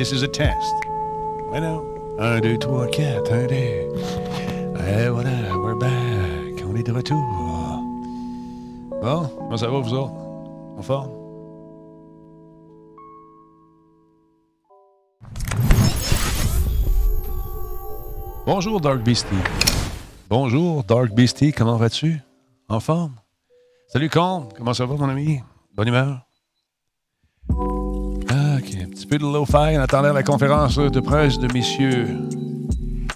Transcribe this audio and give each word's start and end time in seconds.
This 0.00 0.12
is 0.12 0.22
a 0.22 0.28
test. 0.28 0.74
Et 1.52 1.60
voilà, 5.10 5.58
we're 5.58 5.74
back. 5.78 6.64
On 6.66 6.74
est 6.74 6.82
de 6.82 6.90
retour. 6.90 7.22
Bon, 9.02 9.28
comment 9.36 9.58
ça 9.58 9.68
va, 9.68 9.78
vous 9.78 9.92
autres? 9.92 10.14
En 10.78 10.82
forme? 10.82 11.10
Bonjour, 18.46 18.80
Dark 18.80 19.02
Beastie. 19.02 19.28
Bonjour, 20.30 20.82
Dark 20.84 21.12
Beastie. 21.12 21.52
Comment 21.52 21.76
vas-tu? 21.76 22.22
En 22.70 22.80
forme? 22.80 23.16
Salut, 23.88 24.08
Con. 24.08 24.48
Comment 24.56 24.72
ça 24.72 24.86
va, 24.86 24.94
mon 24.94 25.10
ami? 25.10 25.42
Bonne 25.76 25.88
humeur? 25.88 26.29
Peu 29.10 29.18
de 29.18 29.24
lo-fi 29.24 29.76
en 29.76 29.80
attendant 29.80 30.12
la 30.12 30.22
conférence 30.22 30.76
de 30.78 31.00
presse 31.00 31.36
de 31.40 31.52
messieurs 31.52 32.16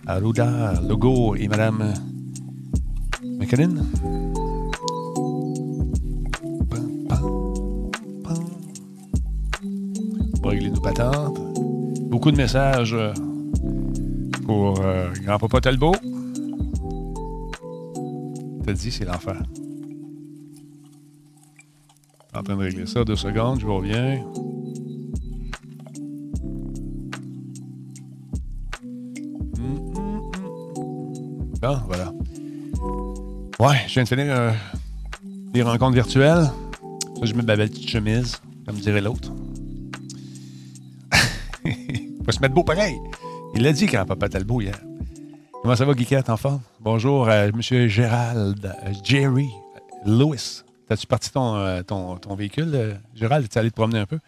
Arruda, 0.09 0.73
Logo 0.89 1.37
et 1.37 1.47
Madame 1.47 1.95
McKinnon. 3.23 3.87
Régler 10.43 10.71
nos 10.71 10.81
patentes. 10.81 11.39
Beaucoup 12.11 12.33
de 12.33 12.37
messages 12.37 12.93
euh, 12.95 13.13
pour 14.47 14.81
euh, 14.81 15.13
Grand-Papa 15.23 15.61
Talbot. 15.61 15.95
T'as 18.67 18.73
dit, 18.73 18.91
c'est 18.91 19.05
l'enfer. 19.05 19.41
En 22.35 22.43
train 22.43 22.57
de 22.57 22.63
régler 22.63 22.87
ça. 22.87 23.05
Deux 23.05 23.15
secondes, 23.15 23.61
je 23.61 23.67
reviens. 23.67 24.25
Voilà. 31.87 32.13
Ouais, 33.59 33.77
je 33.87 33.95
viens 33.95 34.03
de 34.03 34.09
finir 34.09 34.27
euh, 34.29 34.51
des 35.53 35.63
rencontres 35.63 35.95
virtuelles. 35.95 36.51
Ça, 37.19 37.25
je 37.25 37.35
mets 37.35 37.43
ma 37.43 37.57
belle 37.57 37.71
petite 37.71 37.89
chemise, 37.89 38.41
comme 38.67 38.77
dirait 38.77 39.01
l'autre. 39.01 39.33
Faut 42.25 42.33
se 42.33 42.41
mettre 42.41 42.55
beau 42.55 42.65
pareil. 42.65 42.97
Il 43.55 43.63
l'a 43.63 43.73
dit 43.73 43.87
quand 43.87 44.05
Papa 44.05 44.29
Talbot 44.29 44.61
hier. 44.61 44.79
Comment 45.63 45.77
ça 45.77 45.85
va, 45.85 45.95
Guiquette, 45.95 46.29
en 46.29 46.37
forme? 46.37 46.61
Bonjour, 46.81 47.29
euh, 47.29 47.49
M. 47.49 47.89
Gérald, 47.89 48.67
euh, 48.67 48.93
Jerry, 49.03 49.49
Lewis. 50.05 50.65
T'as-tu 50.89 51.07
parti 51.07 51.33
ton, 51.33 51.57
euh, 51.57 51.83
ton, 51.83 52.17
ton, 52.17 52.35
véhicule, 52.35 52.71
euh, 52.75 52.95
Gérald? 53.15 53.49
Tu 53.49 53.59
allé 53.59 53.71
te 53.71 53.75
promener 53.75 54.01
un 54.01 54.07
peu? 54.07 54.19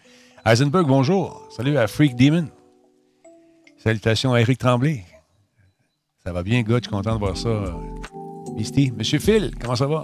Eisenberg, 0.45 0.87
bonjour. 0.87 1.47
Salut 1.55 1.77
à 1.77 1.87
Freak 1.87 2.15
Demon. 2.15 2.47
Salutations 3.77 4.33
à 4.33 4.41
Eric 4.41 4.57
Tremblay. 4.57 5.03
Ça 6.27 6.33
va 6.33 6.43
bien, 6.43 6.61
gars, 6.61 6.75
je 6.75 6.81
suis 6.81 6.91
content 6.91 7.13
de 7.13 7.19
voir 7.19 7.37
ça. 7.37 7.49
Misty. 8.53 8.91
Monsieur 8.97 9.17
Phil, 9.17 9.49
comment 9.61 9.77
ça 9.77 9.87
va? 9.87 10.03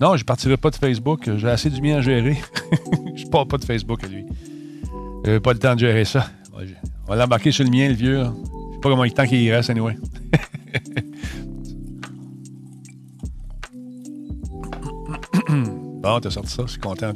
Non, 0.00 0.16
je 0.16 0.22
ne 0.22 0.24
partirai 0.24 0.56
pas 0.56 0.70
de 0.70 0.74
Facebook. 0.74 1.30
J'ai 1.36 1.48
assez 1.48 1.70
du 1.70 1.80
mien 1.80 1.98
à 1.98 2.00
gérer. 2.00 2.36
je 3.14 3.24
ne 3.24 3.30
pars 3.30 3.46
pas 3.46 3.56
de 3.56 3.64
Facebook 3.64 4.02
à 4.02 4.08
lui. 4.08 4.26
J'ai 5.24 5.38
pas 5.38 5.52
le 5.52 5.60
temps 5.60 5.74
de 5.74 5.78
gérer 5.78 6.04
ça. 6.04 6.28
On 6.52 6.58
va 7.06 7.14
l'embarquer 7.14 7.52
sur 7.52 7.62
le 7.62 7.70
mien, 7.70 7.86
le 7.86 7.94
vieux. 7.94 8.24
Je 8.24 8.74
sais 8.74 8.80
pas 8.80 8.88
comment 8.88 9.04
il 9.04 9.14
temps 9.14 9.26
qu'il 9.26 9.48
reste, 9.52 9.70
anyway. 9.70 9.94
bon, 16.02 16.18
t'as 16.18 16.30
sorti 16.30 16.50
ça, 16.50 16.64
je 16.66 16.72
suis 16.72 16.80
content. 16.80 17.12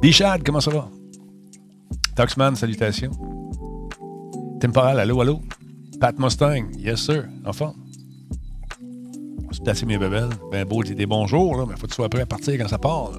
Dichad, 0.00 0.44
comment 0.44 0.60
ça 0.60 0.70
va? 0.70 0.88
Toxman, 2.14 2.54
salutations. 2.54 3.10
Temporal, 4.60 5.00
allô, 5.00 5.20
allô? 5.20 5.40
Pat 6.00 6.18
Mustang, 6.18 6.70
yes 6.78 7.00
sir, 7.00 7.24
enfin. 7.44 7.74
On 9.48 9.52
se 9.52 9.60
placer 9.60 9.86
mes 9.86 9.98
bébelles. 9.98 10.30
Ben 10.50 10.64
beau, 10.66 10.82
des 10.82 11.06
bonjours, 11.06 11.56
là, 11.56 11.64
mais 11.66 11.76
faut 11.76 11.82
que 11.82 11.92
tu 11.92 11.94
sois 11.94 12.08
prêt 12.08 12.22
à 12.22 12.26
partir 12.26 12.58
quand 12.58 12.68
ça 12.68 12.78
part. 12.78 13.12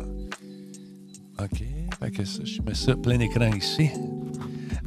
OK. 1.39 1.63
Fait 1.99 2.11
que 2.11 2.25
ça, 2.25 2.43
je 2.43 2.61
mets 2.61 2.73
ça 2.73 2.95
plein 2.95 3.19
écran 3.19 3.51
ici. 3.53 3.89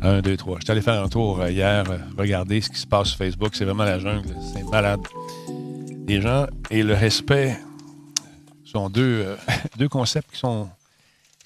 Un, 0.01 0.21
deux, 0.21 0.37
trois. 0.37 0.59
Je 0.59 0.65
suis 0.65 0.73
allé 0.73 0.83
faire 0.83 1.03
un 1.03 1.09
tour 1.09 1.41
euh, 1.41 1.51
hier, 1.51 1.91
euh, 1.91 1.99
regarder 2.17 2.61
ce 2.61 2.69
qui 2.69 2.79
se 2.79 2.87
passe 2.87 3.09
sur 3.09 3.19
Facebook. 3.19 3.55
C'est 3.55 3.65
vraiment 3.65 3.85
la 3.85 3.99
jungle. 3.99 4.35
C'est 4.53 4.63
malade. 4.65 5.01
Les 6.07 6.21
gens 6.21 6.47
et 6.71 6.83
le 6.83 6.95
respect 6.95 7.59
sont 8.65 8.89
deux, 8.89 9.37
euh, 9.81 9.89
concepts 9.91 10.31
qui 10.33 10.39
sont 10.39 10.69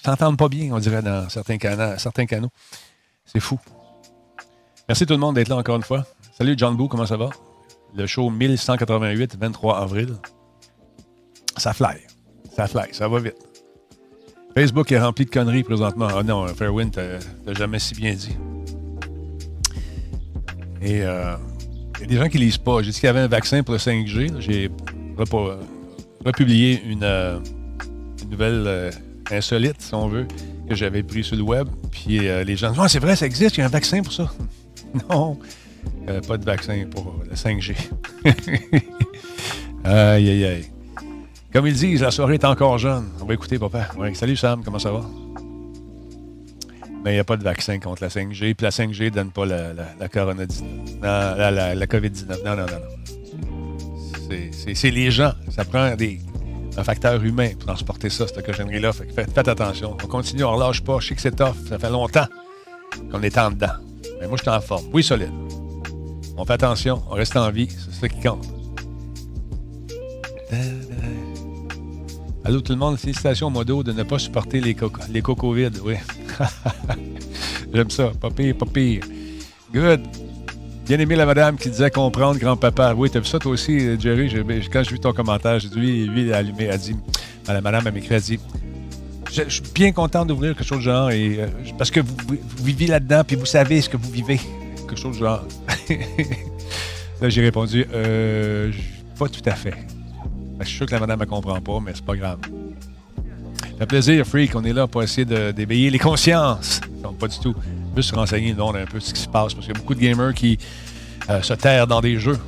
s'entendent 0.04 0.36
pas 0.36 0.48
bien, 0.48 0.72
on 0.72 0.78
dirait, 0.78 1.02
dans 1.02 1.28
certains, 1.28 1.56
canaux. 1.56 1.96
Certains 1.96 2.26
canaux. 2.26 2.50
C'est 3.24 3.40
fou. 3.40 3.58
Merci 4.88 5.06
tout 5.06 5.14
le 5.14 5.20
monde 5.20 5.36
d'être 5.36 5.48
là 5.48 5.56
encore 5.56 5.76
une 5.76 5.82
fois. 5.82 6.04
Salut 6.42 6.56
John 6.58 6.76
Boo, 6.76 6.88
comment 6.88 7.06
ça 7.06 7.16
va? 7.16 7.30
Le 7.94 8.04
show 8.04 8.28
1188, 8.28 9.36
23 9.40 9.78
avril. 9.78 10.08
Ça 11.56 11.72
fly. 11.72 11.98
Ça 12.56 12.66
fly, 12.66 12.86
ça 12.90 13.06
va 13.06 13.20
vite. 13.20 13.36
Facebook 14.52 14.90
est 14.90 14.98
rempli 14.98 15.24
de 15.24 15.30
conneries 15.30 15.62
présentement. 15.62 16.08
Ah 16.12 16.24
non, 16.24 16.48
Fairwind, 16.48 16.90
t'as 16.90 17.54
jamais 17.54 17.78
si 17.78 17.94
bien 17.94 18.14
dit. 18.14 18.36
Et 20.80 20.96
il 20.96 21.02
euh, 21.02 21.36
y 22.00 22.02
a 22.02 22.06
des 22.06 22.16
gens 22.16 22.28
qui 22.28 22.38
lisent 22.38 22.58
pas. 22.58 22.82
J'ai 22.82 22.90
dit 22.90 22.98
qu'il 22.98 23.06
y 23.06 23.10
avait 23.10 23.20
un 23.20 23.28
vaccin 23.28 23.62
pour 23.62 23.74
le 23.74 23.78
5G. 23.78 24.40
J'ai 24.40 24.68
republié 26.24 26.82
une, 26.84 27.04
euh, 27.04 27.38
nouvelle 28.28 28.64
euh, 28.66 28.90
insolite, 29.30 29.80
si 29.80 29.94
on 29.94 30.08
veut, 30.08 30.26
que 30.68 30.74
j'avais 30.74 31.04
pris 31.04 31.22
sur 31.22 31.36
le 31.36 31.42
web. 31.42 31.68
Puis 31.92 32.18
les 32.18 32.56
gens 32.56 32.70
disent 32.70 32.80
Ah, 32.82 32.88
c'est 32.88 32.98
vrai, 32.98 33.14
ça 33.14 33.26
existe, 33.26 33.58
il 33.58 33.60
y 33.60 33.62
a 33.62 33.66
un 33.66 33.68
vaccin 33.68 34.02
pour 34.02 34.12
ça. 34.12 34.28
non, 35.08 35.38
pas 36.26 36.36
de 36.36 36.44
vaccin 36.44 36.84
pour 36.90 37.22
le 37.28 37.34
5G. 37.34 37.74
aïe, 39.84 40.28
aïe, 40.30 40.44
aïe. 40.44 40.66
Comme 41.52 41.66
ils 41.66 41.74
disent, 41.74 42.00
la 42.00 42.10
soirée 42.10 42.34
est 42.34 42.44
encore 42.44 42.78
jeune. 42.78 43.08
On 43.20 43.26
va 43.26 43.34
écouter, 43.34 43.58
papa. 43.58 43.88
salut 44.14 44.36
Sam, 44.36 44.62
comment 44.64 44.78
ça 44.78 44.90
va? 44.90 45.04
Mais 47.04 47.10
il 47.10 47.14
n'y 47.14 47.20
a 47.20 47.24
pas 47.24 47.36
de 47.36 47.42
vaccin 47.42 47.78
contre 47.78 48.02
la 48.02 48.08
5G. 48.08 48.54
Puis 48.54 48.64
la 48.64 48.70
5G 48.70 49.04
ne 49.04 49.10
donne 49.10 49.30
pas 49.30 49.44
la, 49.44 49.72
la, 49.74 49.86
la 49.98 51.50
la, 51.50 51.74
la 51.74 51.86
COVID-19. 51.86 52.44
Non, 52.44 52.56
non, 52.56 52.66
non. 52.66 52.78
C'est 54.74 54.90
les 54.90 55.10
gens. 55.10 55.32
Ça 55.50 55.64
prend 55.64 55.94
des, 55.94 56.20
un 56.76 56.84
facteur 56.84 57.22
humain 57.22 57.50
pour 57.58 57.66
transporter 57.66 58.08
ça, 58.08 58.26
cette 58.26 58.44
cochonnerie-là. 58.46 58.92
faites, 58.92 59.36
attention. 59.36 59.96
On 60.02 60.06
continue, 60.06 60.44
on 60.44 60.52
ne 60.52 60.56
relâche 60.56 60.82
pas. 60.82 60.98
Je 61.00 61.08
sais 61.08 61.14
que 61.14 61.20
c'est 61.20 61.36
tough. 61.36 61.56
Ça 61.68 61.78
fait 61.78 61.90
longtemps 61.90 62.26
qu'on 63.10 63.22
est 63.22 63.36
en 63.36 63.50
dedans. 63.50 63.74
Mais 64.20 64.26
moi, 64.26 64.36
je 64.36 64.42
suis 64.42 64.50
en 64.50 64.60
forme. 64.60 64.84
Oui, 64.92 65.02
solide. 65.02 65.32
On 66.42 66.44
fait 66.44 66.54
attention. 66.54 67.00
On 67.08 67.14
reste 67.14 67.36
en 67.36 67.48
vie. 67.52 67.68
C'est 67.70 68.00
ça 68.00 68.08
qui 68.08 68.20
compte. 68.20 68.44
Allô 72.44 72.60
tout 72.60 72.72
le 72.72 72.78
monde, 72.80 72.96
félicitations 72.96 73.48
Modo 73.48 73.84
de 73.84 73.92
ne 73.92 74.02
pas 74.02 74.18
supporter 74.18 74.60
les, 74.60 74.74
co 74.74 74.90
les. 75.08 75.22
Oui. 75.84 75.94
J'aime 77.72 77.90
ça. 77.90 78.10
Pas 78.20 78.30
pire, 78.30 78.56
pas 78.56 78.66
pire. 78.66 79.04
Good. 79.72 80.00
Bien 80.88 80.98
aimé 80.98 81.14
la 81.14 81.26
madame 81.26 81.56
qui 81.56 81.70
disait 81.70 81.92
comprendre 81.92 82.40
grand-papa. 82.40 82.92
Oui, 82.96 83.08
t'as 83.08 83.20
vu 83.20 83.26
ça 83.26 83.38
toi 83.38 83.52
aussi, 83.52 84.00
Jerry? 84.00 84.28
Quand 84.72 84.82
j'ai 84.82 84.90
vu 84.90 84.98
ton 84.98 85.12
commentaire, 85.12 85.60
j'ai 85.60 85.68
dit, 85.68 85.78
lui, 85.78 86.06
lui, 86.08 86.22
il 86.22 86.32
a 86.32 86.38
allumé, 86.38 86.70
a 86.70 86.76
dit, 86.76 86.96
la 87.46 87.60
madame 87.60 87.86
a 87.86 87.90
écrit, 87.96 88.16
a 88.16 88.20
dit, 88.20 88.40
je, 89.30 89.48
suis 89.48 89.62
bien 89.72 89.92
content 89.92 90.26
d'ouvrir 90.26 90.56
quelque 90.56 90.66
chose 90.66 90.78
de 90.78 90.82
genre, 90.82 91.10
euh, 91.12 91.46
parce 91.78 91.92
que 91.92 92.00
vous, 92.00 92.16
vous 92.26 92.64
vivez 92.64 92.88
là-dedans, 92.88 93.22
puis 93.24 93.36
vous 93.36 93.46
savez 93.46 93.80
ce 93.80 93.88
que 93.88 93.96
vous 93.96 94.10
vivez. 94.10 94.40
Quelque 94.88 94.96
chose 94.96 95.14
de 95.20 95.24
genre. 95.24 95.44
Là, 97.20 97.28
j'ai 97.28 97.42
répondu, 97.42 97.86
euh, 97.92 98.72
pas 99.18 99.28
tout 99.28 99.42
à 99.46 99.52
fait. 99.52 99.74
Je 100.60 100.66
suis 100.66 100.76
sûr 100.76 100.86
que 100.86 100.92
la 100.92 101.00
madame 101.00 101.20
ne 101.20 101.24
comprend 101.24 101.60
pas, 101.60 101.80
mais 101.80 101.92
c'est 101.94 102.04
pas 102.04 102.16
grave. 102.16 102.38
Fait 103.78 103.86
plaisir, 103.86 104.26
Freak. 104.26 104.54
On 104.54 104.64
est 104.64 104.72
là 104.72 104.86
pour 104.86 105.02
essayer 105.02 105.24
d'éveiller 105.24 105.90
les 105.90 105.98
consciences. 105.98 106.80
Non, 107.02 107.12
pas 107.12 107.28
du 107.28 107.38
tout. 107.38 107.54
Juste 107.96 108.14
renseigner 108.14 108.52
le 108.52 108.62
un 108.62 108.86
peu 108.86 109.00
ce 109.00 109.12
qui 109.12 109.20
se 109.20 109.28
passe, 109.28 109.54
parce 109.54 109.66
qu'il 109.66 109.74
y 109.74 109.76
a 109.76 109.80
beaucoup 109.80 109.94
de 109.94 110.00
gamers 110.00 110.34
qui 110.34 110.58
euh, 111.30 111.42
se 111.42 111.54
terrent 111.54 111.86
dans 111.86 112.00
des 112.00 112.18
jeux. 112.18 112.38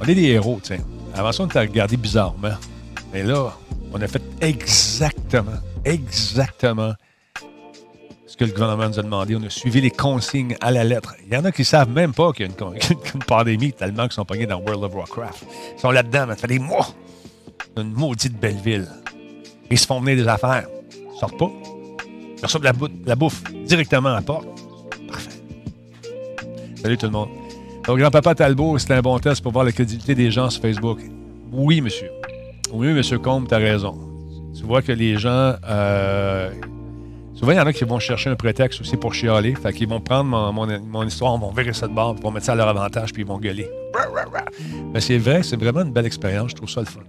On 0.00 0.04
est 0.04 0.14
des 0.14 0.28
héros, 0.28 0.60
tiens. 0.62 0.80
Avant 1.14 1.32
ça, 1.32 1.42
on 1.42 1.46
était 1.46 1.60
regardé 1.60 1.96
bizarrement. 1.96 2.56
Mais 3.12 3.22
là, 3.22 3.52
on 3.92 4.00
a 4.00 4.06
fait 4.06 4.22
exactement, 4.40 5.60
exactement 5.84 6.94
le 8.44 8.52
gouvernement 8.52 8.88
nous 8.88 8.98
a 8.98 9.02
demandé. 9.02 9.36
On 9.36 9.42
a 9.42 9.50
suivi 9.50 9.80
les 9.80 9.90
consignes 9.90 10.56
à 10.60 10.70
la 10.70 10.84
lettre. 10.84 11.14
Il 11.26 11.32
y 11.32 11.36
en 11.36 11.44
a 11.44 11.52
qui 11.52 11.62
ne 11.62 11.66
savent 11.66 11.90
même 11.90 12.12
pas 12.12 12.32
qu'il 12.32 12.46
y 12.46 12.48
a 12.48 12.52
une, 12.52 13.22
pandémie 13.26 13.72
tellement 13.72 14.04
qu'ils 14.04 14.12
sont 14.12 14.24
pognés 14.24 14.46
dans 14.46 14.60
World 14.60 14.84
of 14.84 14.94
Warcraft. 14.94 15.44
Ils 15.76 15.80
sont 15.80 15.90
là-dedans, 15.90 16.26
mais 16.28 16.34
ça 16.34 16.40
fait 16.40 16.46
des 16.48 16.58
mois. 16.58 16.88
Une 17.76 17.92
maudite 17.92 18.38
belle 18.38 18.56
ville. 18.56 18.88
Ils 19.70 19.78
se 19.78 19.86
font 19.86 20.00
venir 20.00 20.16
des 20.16 20.28
affaires. 20.28 20.66
Ils 20.92 21.18
sortent 21.18 21.38
pas. 21.38 21.50
Ils 22.38 22.44
reçoivent 22.44 22.74
la, 23.06 23.16
bouffe 23.16 23.42
directement 23.64 24.10
à 24.10 24.16
la 24.16 24.22
porte. 24.22 24.46
Parfait. 25.08 25.30
Salut 26.82 26.98
tout 26.98 27.06
le 27.06 27.12
monde. 27.12 27.28
Donc, 27.86 27.98
grand-papa 27.98 28.34
Talbot, 28.34 28.78
c'est 28.78 28.92
un 28.92 29.00
bon 29.00 29.18
test 29.18 29.42
pour 29.42 29.52
voir 29.52 29.64
la 29.64 29.72
crédibilité 29.72 30.14
des 30.14 30.30
gens 30.30 30.50
sur 30.50 30.62
Facebook. 30.62 31.00
Oui, 31.52 31.80
monsieur. 31.80 32.10
Oui, 32.72 32.88
monsieur 32.88 33.18
Combe, 33.18 33.48
tu 33.48 33.54
as 33.54 33.58
raison. 33.58 33.98
Tu 34.54 34.64
vois 34.64 34.82
que 34.82 34.92
les 34.92 35.18
gens 35.18 35.54
euh, 35.68 36.50
Souvent, 37.42 37.54
il 37.54 37.56
y 37.56 37.60
en 37.60 37.66
a 37.66 37.72
qui 37.72 37.82
vont 37.82 37.98
chercher 37.98 38.30
un 38.30 38.36
prétexte 38.36 38.80
aussi 38.82 38.96
pour 38.96 39.14
chialer. 39.14 39.56
Fait 39.56 39.72
qu'ils 39.72 39.88
vont 39.88 40.00
prendre 40.00 40.52
mon, 40.52 41.02
histoire, 41.04 41.36
vont 41.36 41.50
virer 41.50 41.72
ça 41.72 41.88
de 41.88 41.92
bord, 41.92 42.14
vont 42.14 42.30
mettre 42.30 42.46
ça 42.46 42.52
à 42.52 42.54
leur 42.54 42.68
avantage, 42.68 43.12
puis 43.12 43.22
ils 43.22 43.26
vont 43.26 43.38
gueuler. 43.38 43.68
Mais 44.94 45.00
c'est 45.00 45.18
vrai, 45.18 45.42
c'est 45.42 45.56
vraiment 45.56 45.80
une 45.80 45.90
belle 45.90 46.06
expérience. 46.06 46.50
Je 46.50 46.54
trouve 46.54 46.68
ça 46.70 46.82
le 46.82 46.86
fun. 46.86 47.00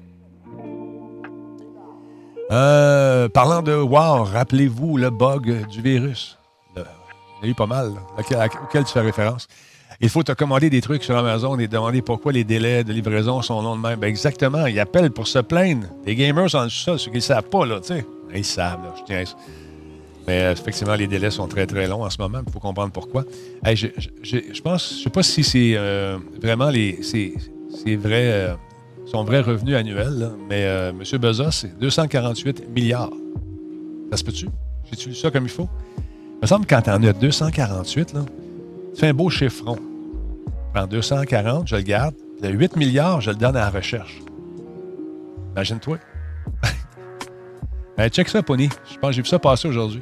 Euh, 2.50 3.30
parlant 3.30 3.62
de 3.62 3.76
Wow, 3.76 4.24
rappelez-vous 4.24 4.98
le 4.98 5.12
bug 5.12 5.68
du 5.68 5.82
virus. 5.84 6.40
il 6.76 6.80
y 6.80 6.82
en 6.82 7.44
a 7.44 7.48
eu 7.48 7.54
pas 7.54 7.68
mal, 7.68 7.92
auquel 8.18 8.86
tu 8.86 8.92
fais 8.92 9.02
référence. 9.02 9.48
Il 10.02 10.10
faut 10.10 10.24
te 10.24 10.32
commander 10.32 10.72
des 10.72 10.82
trucs 10.82 11.04
sur 11.04 11.16
Amazon 11.16 11.60
et 11.60 11.68
demander 11.68 12.02
pourquoi 12.02 12.32
les 12.32 12.44
délais 12.44 12.84
de 12.84 12.92
livraison 12.92 13.44
sont 13.44 13.62
longs 13.62 13.76
de 13.76 13.82
même. 13.82 14.00
Ben 14.00 14.08
exactement, 14.08 14.66
ils 14.66 14.80
appellent 14.80 15.12
pour 15.12 15.28
se 15.28 15.38
plaindre. 15.38 15.90
Les 16.08 16.16
gamers 16.16 16.50
sont 16.50 16.68
ça, 16.70 16.98
ceux 16.98 17.12
qui 17.12 17.18
ne 17.18 17.22
savent 17.22 17.50
pas, 17.50 17.68
là, 17.68 17.80
tu 17.80 17.90
sais. 17.90 18.06
Ils 18.34 18.44
savent, 18.44 18.82
là, 18.84 18.96
je 18.98 19.04
tiens 19.04 19.24
Mais 20.28 20.44
euh, 20.44 20.52
effectivement, 20.54 20.96
les 20.96 21.08
délais 21.08 21.32
sont 21.32 21.48
très, 21.48 21.66
très 21.66 21.88
longs 21.88 22.04
en 22.04 22.10
ce 22.10 22.18
moment. 22.22 22.40
Il 22.46 22.52
faut 22.52 22.60
comprendre 22.60 22.92
pourquoi. 22.92 23.26
je, 23.66 23.88
pense, 24.62 24.92
je 24.92 25.00
ne 25.00 25.04
sais 25.04 25.10
pas 25.10 25.24
si 25.24 25.44
c'est 25.44 25.74
euh, 25.76 26.18
vraiment 26.42 26.70
les, 26.70 27.00
c'est, 27.02 27.96
vrai, 27.96 28.32
euh, 28.32 28.56
son 29.06 29.24
vrai 29.24 29.42
revenu 29.42 29.76
annuel, 29.76 30.32
mais 30.50 30.62
M. 30.62 31.04
Bezos, 31.20 31.52
c'est 31.52 31.78
248 31.78 32.70
milliards. 32.70 33.12
Ça 34.12 34.18
se 34.18 34.24
peut-tu? 34.24 34.48
J'ai-tu 34.90 35.10
lu 35.10 35.16
ça 35.16 35.32
comme 35.32 35.44
il 35.44 35.50
faut? 35.50 35.70
Il 35.98 36.44
me 36.44 36.48
semble 36.48 36.66
que 36.66 36.76
quand 36.76 36.82
tu 36.82 36.90
en 36.90 37.04
as 37.04 37.14
248, 37.14 38.14
là, 38.14 38.22
tu 38.94 39.00
fais 39.00 39.08
un 39.08 39.14
beau 39.14 39.30
chiffron. 39.30 39.76
Je 39.76 40.80
prends 40.80 40.88
240, 40.88 41.68
je 41.68 41.76
le 41.76 41.82
garde. 41.82 42.16
Le 42.42 42.50
8 42.50 42.76
milliards, 42.76 43.22
je 43.22 43.32
le 43.32 43.38
donne 43.38 43.56
à 43.56 43.62
la 43.62 43.70
recherche. 43.70 44.20
Imagine-toi. 45.54 45.98
ben, 47.98 48.10
check 48.10 48.28
ça, 48.28 48.42
Pony. 48.42 48.70
Je 48.92 48.98
pense 48.98 49.12
que 49.12 49.16
j'ai 49.16 49.22
vu 49.22 49.28
ça 49.28 49.40
passer 49.40 49.68
aujourd'hui. 49.68 50.02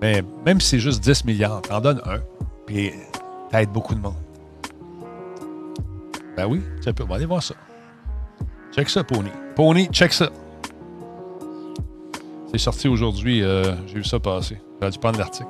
Mais 0.00 0.22
même 0.44 0.60
si 0.60 0.68
c'est 0.68 0.78
juste 0.78 1.02
10 1.02 1.24
milliards, 1.24 1.62
t'en 1.62 1.80
donnes 1.80 2.00
un, 2.04 2.20
puis 2.66 2.92
t'aides 3.50 3.70
beaucoup 3.70 3.94
de 3.94 4.00
monde. 4.00 4.14
Ben 6.36 6.46
oui, 6.46 6.60
tu 6.82 6.92
peux. 6.92 7.04
On 7.04 7.06
va 7.06 7.14
aller 7.16 7.24
voir 7.24 7.42
ça. 7.42 7.54
Check 8.72 8.90
ça, 8.90 9.02
Pony. 9.02 9.30
Pony, 9.54 9.86
check 9.86 10.12
ça. 10.12 10.28
C'est 12.50 12.58
sorti 12.58 12.88
aujourd'hui. 12.88 13.42
Euh, 13.42 13.74
j'ai 13.86 13.94
vu 13.94 14.04
ça 14.04 14.20
passer. 14.20 14.58
J'ai 14.82 14.90
dû 14.90 14.98
prendre 14.98 15.18
l'article. 15.18 15.48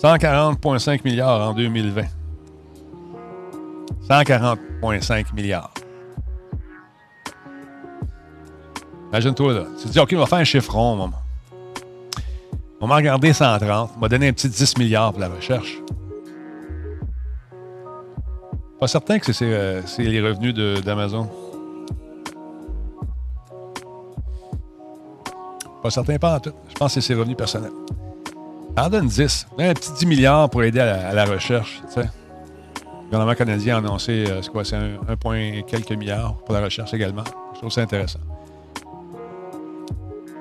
140,5 0.00 1.00
milliards 1.04 1.50
en 1.50 1.54
2020. 1.54 2.17
140,5 4.08 5.34
milliards. 5.34 5.74
Imagine-toi, 9.10 9.52
là. 9.52 9.64
Tu 9.78 9.86
te 9.86 9.92
dis, 9.92 9.98
OK, 9.98 10.12
on 10.14 10.20
va 10.20 10.26
faire 10.26 10.38
un 10.38 10.44
chiffron, 10.44 10.96
maman. 10.96 11.16
On 12.80 12.86
m'a 12.86 12.96
regardé 12.96 13.32
130. 13.32 13.92
On 13.96 14.00
m'a 14.00 14.08
donné 14.08 14.28
un 14.28 14.32
petit 14.32 14.48
10 14.48 14.78
milliards 14.78 15.12
pour 15.12 15.20
la 15.20 15.28
recherche. 15.28 15.78
Pas 18.78 18.86
certain 18.86 19.18
que 19.18 19.32
c'est 19.32 19.52
euh, 19.52 19.82
les 19.98 20.20
revenus 20.20 20.54
d'Amazon. 20.84 21.28
Pas 25.82 25.90
certain, 25.90 26.18
pas 26.18 26.36
en 26.36 26.40
tout. 26.40 26.52
Je 26.68 26.74
pense 26.74 26.94
que 26.94 27.00
c'est 27.00 27.08
ses 27.08 27.18
revenus 27.18 27.36
personnels. 27.36 27.72
T'en 28.76 28.88
donne 28.88 29.08
10. 29.08 29.48
Un 29.58 29.74
petit 29.74 29.92
10 29.92 30.06
milliards 30.06 30.48
pour 30.48 30.62
aider 30.62 30.80
à 30.80 31.12
la, 31.12 31.24
recherche. 31.24 31.82
Le 31.96 32.04
gouvernement 33.10 33.34
canadien 33.34 33.76
a 33.76 33.78
annoncé, 33.78 34.26
euh, 34.28 34.42
c'est 34.42 34.50
quoi, 34.50 34.64
c'est 34.64 34.76
un, 34.76 35.16
point 35.16 35.62
quelques 35.66 35.92
milliards 35.92 36.36
pour 36.44 36.54
la 36.54 36.62
recherche 36.62 36.92
également. 36.94 37.24
Je 37.54 37.58
trouve 37.58 37.72
ça 37.72 37.82
intéressant. 37.82 38.20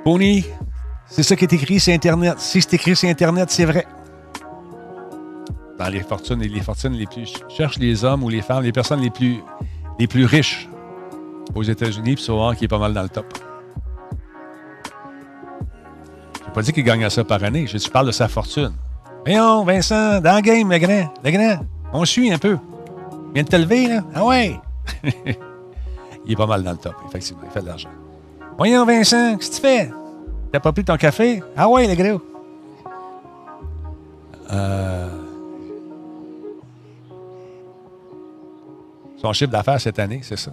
Pony, 0.04 0.46
c'est 1.08 1.24
ça 1.24 1.36
qui 1.36 1.46
est 1.46 1.54
écrit 1.54 1.80
sur 1.80 1.94
Internet. 1.94 2.40
Si 2.40 2.62
c'est 2.62 2.74
écrit 2.74 2.96
sur 2.96 3.10
Internet, 3.10 3.50
c'est 3.50 3.66
vrai. 3.66 3.86
Dans 5.78 5.90
les 5.90 6.02
fortunes, 6.02 6.42
les 6.42 6.62
fortunes 6.62 6.94
les 6.94 7.06
plus. 7.06 7.34
cherche 7.50 7.78
les 7.78 8.04
hommes 8.04 8.24
ou 8.24 8.30
les 8.30 8.42
femmes, 8.42 8.64
les 8.64 8.72
personnes 8.72 9.02
les 9.02 9.12
plus, 9.12 9.38
les 10.00 10.08
plus 10.08 10.26
riches 10.26 10.70
aux 11.56 11.64
États-Unis, 11.64 12.16
puis 12.16 12.24
souvent 12.24 12.54
qui 12.54 12.66
est 12.66 12.68
pas 12.68 12.80
mal 12.80 12.94
dans 12.94 13.04
le 13.04 13.10
top 13.10 13.34
pas 16.58 16.64
dit 16.64 16.74
qu'il 16.74 16.84
gagne 16.84 17.08
ça 17.08 17.24
par 17.24 17.44
année. 17.44 17.68
Je, 17.68 17.88
parle 17.88 18.08
de 18.08 18.12
sa 18.12 18.28
fortune. 18.28 18.74
Voyons, 19.24 19.64
Vincent, 19.64 20.20
dans 20.22 20.38
le 20.38 20.42
game, 20.42 20.72
le 20.72 20.80
grand. 20.80 21.14
Le 21.24 21.30
grand. 21.30 21.60
On 21.94 22.06
suit 22.06 22.32
un 22.32 22.38
peu. 22.38 22.58
Il 23.28 23.34
vient 23.34 23.44
de 23.44 23.50
te 23.50 23.56
lever, 23.56 23.88
là? 23.88 24.04
Ah 24.14 24.26
ouais! 24.26 24.60
il 26.26 26.32
est 26.32 26.36
pas 26.36 26.46
mal 26.46 26.64
dans 26.64 26.72
le 26.72 26.78
top, 26.78 26.96
effectivement. 27.08 27.44
Il 27.46 27.52
fait 27.52 27.62
de 27.62 27.68
l'argent. 27.68 27.90
Voyons, 28.58 28.86
Vincent, 28.86 29.38
qu'est-ce 29.38 29.52
que 29.52 29.56
tu 29.56 29.62
fais? 29.62 29.92
T'as 30.52 30.60
pas 30.60 30.72
pris 30.72 30.84
ton 30.84 30.98
café? 30.98 31.44
Ah 31.56 31.70
ouais, 31.70 31.88
le 31.88 31.96
gros. 31.96 32.22
Euh... 34.52 35.10
Son 39.18 39.34
chiffre 39.34 39.52
d'affaires 39.52 39.82
cette 39.82 40.00
année, 40.00 40.22
c'est 40.24 40.38
ça. 40.38 40.52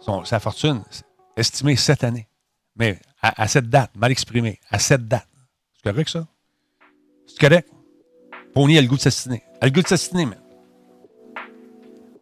Son, 0.00 0.24
sa 0.24 0.40
fortune 0.40 0.82
estimée 1.36 1.76
cette 1.76 2.04
année. 2.04 2.28
Mais 2.76 2.98
à, 3.22 3.46
cette 3.46 3.68
date, 3.68 3.90
mal 3.96 4.10
exprimé, 4.10 4.58
à 4.70 4.78
cette 4.78 5.06
date. 5.06 5.28
C'est 5.76 5.90
correct, 5.90 6.08
ça? 6.08 6.26
C'est 7.26 7.38
correct? 7.38 7.68
Pony 8.54 8.78
a 8.78 8.80
le 8.80 8.86
goût 8.86 8.96
de 8.96 9.00
s'assiner. 9.00 9.42
Elle 9.60 9.66
a 9.66 9.66
le 9.66 9.72
goût 9.72 9.82
de 9.82 9.88
s'assiner, 9.88 10.26
mais. 10.26 10.38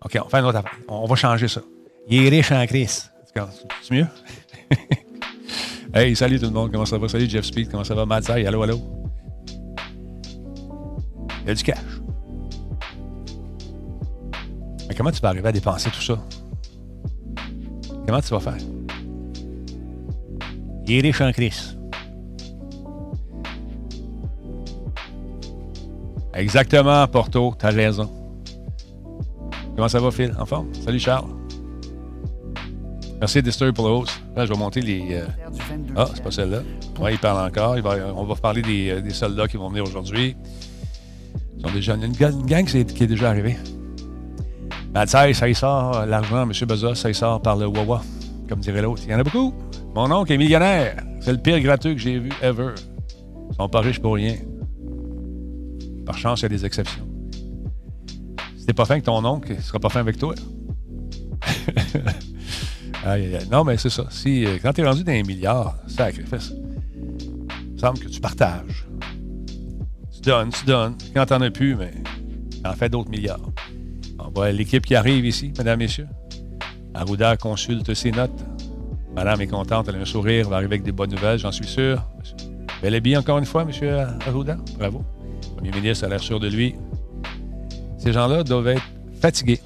OK, 0.05 0.19
on 0.25 0.29
fait 0.29 0.39
une 0.39 0.47
autre 0.47 0.59
affaire. 0.59 0.79
On 0.89 1.07
va 1.07 1.15
changer 1.15 1.47
ça. 1.47 1.61
Il 2.09 2.25
est 2.25 2.29
riche 2.29 2.51
en 2.51 2.67
crise. 2.67 3.13
C'est 3.83 3.95
mieux? 3.95 4.07
hey, 5.95 6.17
salut 6.17 6.39
tout 6.41 6.47
le 6.47 6.53
monde. 6.53 6.73
Comment 6.73 6.87
ça 6.87 6.99
va? 6.99 7.09
Salut 7.09 7.29
Jeff 7.29 7.45
Speed. 7.45 7.71
Comment 7.71 7.85
ça 7.85 7.95
va? 7.95 8.07
Madzai, 8.07 8.47
allô, 8.47 8.63
allô? 8.63 8.81
Il 11.43 11.49
y 11.49 11.51
a 11.51 11.55
du 11.55 11.63
cash. 11.63 11.79
Mais 14.89 14.95
comment 14.95 15.11
tu 15.11 15.21
vas 15.21 15.29
arriver 15.29 15.49
à 15.49 15.53
dépenser 15.53 15.91
tout 15.91 16.03
ça? 16.03 16.19
Comment 18.07 18.21
tu 18.21 18.31
vas 18.31 18.41
faire? 18.41 18.59
Il 20.87 20.95
est 20.95 21.01
riche 21.01 21.21
en 21.21 21.33
Chris. 21.33 21.77
Exactement, 26.35 27.07
Porto, 27.09 27.55
t'as 27.59 27.71
raison. 27.71 28.11
Comment 29.75 29.89
ça 29.89 30.01
va, 30.01 30.11
Phil? 30.11 30.35
En 30.39 30.47
forme? 30.47 30.73
Salut, 30.75 30.99
Charles. 30.99 31.29
Merci, 33.21 33.41
Disturb 33.41 33.75
pour 33.75 33.87
le 33.87 33.95
host. 33.95 34.21
Là, 34.35 34.47
je 34.47 34.53
vais 34.53 34.59
monter 34.59 34.81
les. 34.81 35.15
Euh, 35.15 35.27
ah, 35.95 36.07
c'est 36.13 36.25
pas 36.25 36.31
celle-là. 36.31 36.59
Oui, 37.01 37.13
il 37.13 37.19
parle 37.19 37.47
encore. 37.47 37.77
On 38.17 38.25
va 38.25 38.35
parler 38.35 38.63
euh, 38.91 39.01
des, 39.01 39.11
soldats 39.11 39.47
qui 39.47 39.57
vont 39.57 39.69
venir 39.69 39.85
aujourd'hui. 39.85 40.37
Ils 41.57 41.63
sont 41.63 41.73
déjà... 41.73 41.95
Une, 41.95 42.13
gang 42.13 42.65
qui 42.65 42.79
est, 42.79 43.07
déjà 43.07 43.31
arrivée. 43.31 43.57
Ben, 44.93 45.07
ça, 45.07 45.33
ça 45.33 45.49
y 45.49 45.55
sort, 45.55 46.05
l'argent, 46.05 46.43
M. 46.43 46.53
Bezos, 46.67 46.97
ça 46.97 47.11
y 47.11 47.15
sort 47.15 47.41
par 47.41 47.57
le 47.57 47.67
Wawa, 47.67 48.03
comme 48.49 48.59
dirait 48.59 48.83
l'autre. 48.83 49.03
Il 49.07 49.13
y 49.13 49.15
en 49.15 49.21
a 49.21 49.25
beaucoup. 49.25 49.55
Mon 49.95 50.11
oncle 50.11 50.33
est 50.33 50.39
millionnaire. 50.39 50.97
C'est 51.21 51.33
le 51.33 51.39
pire 51.39 51.61
gratuit 51.61 51.95
que 51.95 52.01
j'ai 52.01 52.19
vu 52.19 52.31
ever. 52.43 52.75
Ils 53.51 53.57
sont 53.57 53.69
pas 53.69 53.81
riches 53.81 54.01
pour 54.01 54.15
rien. 54.15 54.35
Par 56.05 56.19
chance, 56.19 56.41
il 56.41 56.43
y 56.45 56.47
a 56.47 56.49
des 56.49 56.65
exceptions. 56.65 57.07
Si 58.57 58.67
t'es 58.67 58.73
pas 58.73 58.85
fin 58.85 58.95
avec 58.95 59.05
ton 59.05 59.25
oncle, 59.25 59.53
il 59.57 59.63
sera 59.63 59.79
pas 59.79 59.89
fin 59.89 60.01
avec 60.01 60.19
toi. 60.19 60.35
Non, 63.51 63.65
mais 63.65 63.77
c'est 63.79 63.91
ça. 63.91 64.05
Si, 64.11 64.45
euh, 64.45 64.59
quand 64.63 64.73
tu 64.73 64.81
es 64.81 64.87
rendu 64.87 65.03
dans 65.03 65.13
un 65.13 65.23
milliard, 65.23 65.77
sacrifice. 65.87 66.53
Il 67.75 67.81
semble 67.81 67.99
que 67.99 68.09
tu 68.09 68.21
partages. 68.21 68.87
Tu 70.13 70.21
donnes, 70.21 70.51
tu 70.51 70.65
donnes. 70.65 70.95
Quand 71.15 71.27
t'en 71.27 71.41
as 71.41 71.51
plus, 71.51 71.75
mais 71.75 71.91
en 72.65 72.73
fais 72.75 72.89
d'autres 72.89 73.11
milliards. 73.11 73.51
On 74.19 74.31
voit 74.31 74.53
l'équipe 74.53 74.87
qui 74.87 74.95
arrive 74.95 75.25
ici, 75.25 75.53
mesdames, 75.59 75.81
messieurs. 75.81 76.07
Arruda 76.95 77.37
consulte 77.37 77.93
ses 77.95 78.13
notes. 78.13 78.45
Madame 79.15 79.41
est 79.41 79.47
contente, 79.49 79.89
elle 79.89 79.97
a 79.97 79.99
un 79.99 80.05
sourire, 80.05 80.49
va 80.49 80.57
arriver 80.57 80.75
avec 80.75 80.85
des 80.85 80.93
bonnes 80.93 81.11
nouvelles, 81.11 81.39
j'en 81.39 81.53
suis 81.53 81.67
sûr. 81.67 82.03
Bel 82.81 82.99
bien 83.01 83.21
encore 83.21 83.39
une 83.39 83.45
fois, 83.45 83.63
M. 83.63 83.71
Arruda. 84.27 84.57
Bravo. 84.79 85.05
Premier 85.63 85.81
ministre 85.81 86.07
a 86.07 86.09
l'air 86.09 86.19
sûr 86.19 86.41
de 86.41 86.49
lui. 86.49 86.75
Ces 87.97 88.13
gens-là 88.13 88.43
doivent 88.43 88.67
être 88.67 88.83
fatigués. 89.21 89.61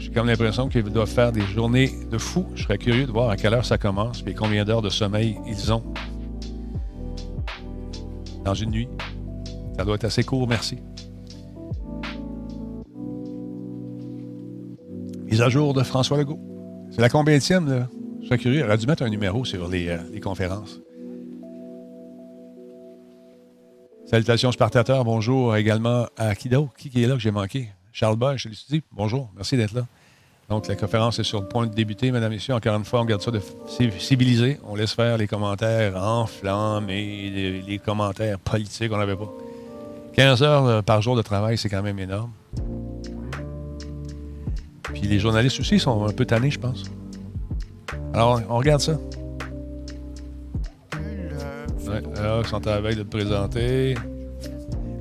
J'ai 0.00 0.10
comme 0.10 0.26
l'impression 0.26 0.68
qu'ils 0.68 0.82
doivent 0.82 1.08
faire 1.08 1.30
des 1.30 1.42
journées 1.42 1.92
de 2.10 2.18
fou. 2.18 2.44
Je 2.56 2.64
serais 2.64 2.76
curieux 2.76 3.06
de 3.06 3.12
voir 3.12 3.30
à 3.30 3.36
quelle 3.36 3.54
heure 3.54 3.64
ça 3.64 3.78
commence 3.78 4.24
et 4.26 4.34
combien 4.34 4.64
d'heures 4.64 4.82
de 4.82 4.90
sommeil 4.90 5.38
ils 5.46 5.72
ont 5.72 5.84
dans 8.44 8.54
une 8.54 8.72
nuit. 8.72 8.88
Ça 9.76 9.84
doit 9.84 9.94
être 9.94 10.06
assez 10.06 10.24
court, 10.24 10.48
merci. 10.48 10.78
Mise 15.30 15.40
à 15.40 15.48
jour 15.48 15.72
de 15.72 15.84
François 15.84 16.18
Legault. 16.18 16.40
C'est 16.90 17.00
la 17.00 17.08
combienième, 17.08 17.68
là? 17.70 17.88
Je 18.22 18.26
serais 18.26 18.38
curieux. 18.38 18.58
Il 18.58 18.64
aurait 18.64 18.76
dû 18.76 18.88
mettre 18.88 19.04
un 19.04 19.08
numéro 19.08 19.44
sur 19.44 19.68
les, 19.68 19.86
euh, 19.86 20.20
conférences. 20.20 20.81
Salutations 24.12 24.52
Spartateur, 24.52 25.06
bonjour 25.06 25.56
également 25.56 26.06
à 26.18 26.34
Kido. 26.34 26.68
Qui 26.76 27.02
est 27.02 27.06
là 27.06 27.14
que 27.14 27.20
j'ai 27.20 27.30
manqué? 27.30 27.70
Charles 27.94 28.16
Bosch, 28.16 28.46
je 28.46 28.74
l'ai 28.74 28.82
bonjour, 28.92 29.30
merci 29.34 29.56
d'être 29.56 29.72
là. 29.72 29.86
Donc, 30.50 30.68
la 30.68 30.76
conférence 30.76 31.18
est 31.18 31.24
sur 31.24 31.40
le 31.40 31.48
point 31.48 31.66
de 31.66 31.72
débuter, 31.72 32.12
mesdames 32.12 32.30
et 32.30 32.34
messieurs. 32.34 32.52
Encore 32.52 32.76
une 32.76 32.84
fois, 32.84 33.00
on 33.00 33.06
garde 33.06 33.22
ça 33.22 33.30
de 33.30 33.40
civilisé. 33.98 34.60
On 34.68 34.74
laisse 34.74 34.92
faire 34.92 35.16
les 35.16 35.26
commentaires 35.26 35.96
enflammés, 35.96 37.30
les, 37.30 37.62
les 37.62 37.78
commentaires 37.78 38.38
politiques, 38.38 38.92
on 38.92 38.98
n'avait 38.98 39.16
pas. 39.16 39.32
15 40.12 40.42
heures 40.42 40.66
euh, 40.66 40.82
par 40.82 41.00
jour 41.00 41.16
de 41.16 41.22
travail, 41.22 41.56
c'est 41.56 41.70
quand 41.70 41.82
même 41.82 41.98
énorme. 41.98 42.32
Puis 44.92 45.04
les 45.04 45.20
journalistes 45.20 45.58
aussi 45.58 45.78
sont 45.78 46.04
un 46.04 46.12
peu 46.12 46.26
tannés, 46.26 46.50
je 46.50 46.58
pense. 46.58 46.82
Alors, 48.12 48.42
on 48.50 48.58
regarde 48.58 48.82
ça. 48.82 48.98
Ouais, 51.92 52.02
alors, 52.18 52.44
la 52.64 52.80
veille 52.80 52.94
de 52.94 53.00
le 53.00 53.06
présenter. 53.06 53.94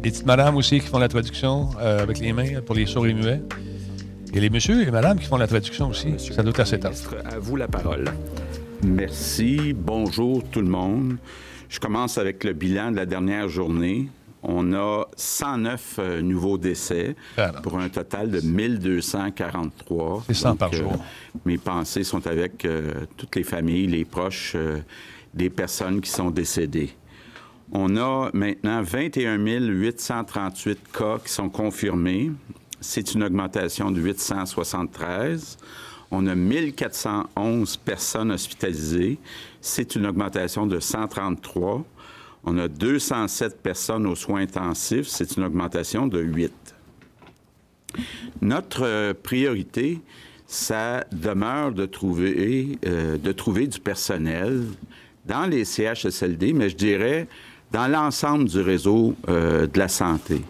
Les 0.03 0.11
petites 0.11 0.25
madames 0.25 0.57
aussi 0.57 0.81
qui 0.81 0.87
font 0.87 0.99
la 0.99 1.07
traduction 1.07 1.69
euh, 1.79 2.01
avec 2.01 2.19
les 2.19 2.33
mains 2.33 2.61
pour 2.65 2.75
les 2.75 2.85
sourds 2.85 3.07
et 3.07 3.13
muets. 3.13 3.41
Et 4.33 4.39
les 4.41 4.49
messieurs 4.49 4.81
et 4.81 4.85
les 4.85 4.91
madames 4.91 5.17
qui 5.17 5.25
font 5.25 5.37
la 5.37 5.47
traduction 5.47 5.89
aussi. 5.89 6.15
ça 6.17 6.43
doit 6.43 6.51
être 6.51 6.59
assez 6.59 6.79
tard. 6.79 6.91
À 7.23 7.39
vous 7.39 7.55
la 7.55 7.67
parole. 7.69 8.05
Merci. 8.83 9.73
Bonjour 9.73 10.43
tout 10.51 10.59
le 10.59 10.67
monde. 10.67 11.15
Je 11.69 11.79
commence 11.79 12.17
avec 12.17 12.43
le 12.43 12.51
bilan 12.51 12.91
de 12.91 12.97
la 12.97 13.05
dernière 13.05 13.47
journée. 13.47 14.09
On 14.43 14.73
a 14.73 15.05
109 15.15 15.95
euh, 15.99 16.21
nouveaux 16.21 16.57
décès 16.57 17.15
pour 17.63 17.77
un 17.79 17.87
total 17.87 18.31
de 18.31 18.41
1243. 18.41 20.23
C'est 20.27 20.33
100 20.33 20.55
par 20.57 20.73
jour. 20.73 20.93
Euh, 20.93 21.39
mes 21.45 21.57
pensées 21.57 22.03
sont 22.03 22.25
avec 22.27 22.67
toutes 23.15 23.35
les 23.37 23.43
familles, 23.43 23.87
les 23.87 24.03
proches 24.03 24.57
des 25.33 25.49
personnes 25.49 26.01
qui 26.01 26.09
sont 26.09 26.31
décédées. 26.31 26.91
On 27.71 27.95
a 27.95 28.29
maintenant 28.33 28.81
21 28.81 29.37
838 29.37 30.79
cas 30.91 31.19
qui 31.19 31.31
sont 31.31 31.49
confirmés. 31.49 32.31
C'est 32.81 33.13
une 33.13 33.23
augmentation 33.23 33.91
de 33.91 34.01
873. 34.01 35.57
On 36.11 36.27
a 36.27 36.35
1411 36.35 37.77
personnes 37.77 38.31
hospitalisées. 38.31 39.19
C'est 39.61 39.95
une 39.95 40.05
augmentation 40.05 40.67
de 40.67 40.79
133. 40.79 41.85
On 42.43 42.57
a 42.57 42.67
207 42.67 43.61
personnes 43.61 44.05
aux 44.05 44.15
soins 44.15 44.41
intensifs. 44.41 45.07
C'est 45.07 45.37
une 45.37 45.43
augmentation 45.43 46.07
de 46.07 46.19
8. 46.19 46.51
Notre 48.41 49.13
priorité, 49.13 50.01
ça 50.45 51.05
demeure 51.13 51.71
de 51.71 51.85
trouver, 51.85 52.77
euh, 52.85 53.17
de 53.17 53.31
trouver 53.31 53.67
du 53.67 53.79
personnel 53.79 54.65
dans 55.31 55.45
les 55.45 55.63
CHSLD, 55.63 56.51
mais 56.51 56.69
je 56.69 56.75
dirais 56.75 57.27
dans 57.71 57.87
l'ensemble 57.87 58.45
du 58.45 58.59
réseau 58.59 59.15
euh, 59.29 59.65
de 59.65 59.79
la 59.79 59.87
santé. 59.87 60.41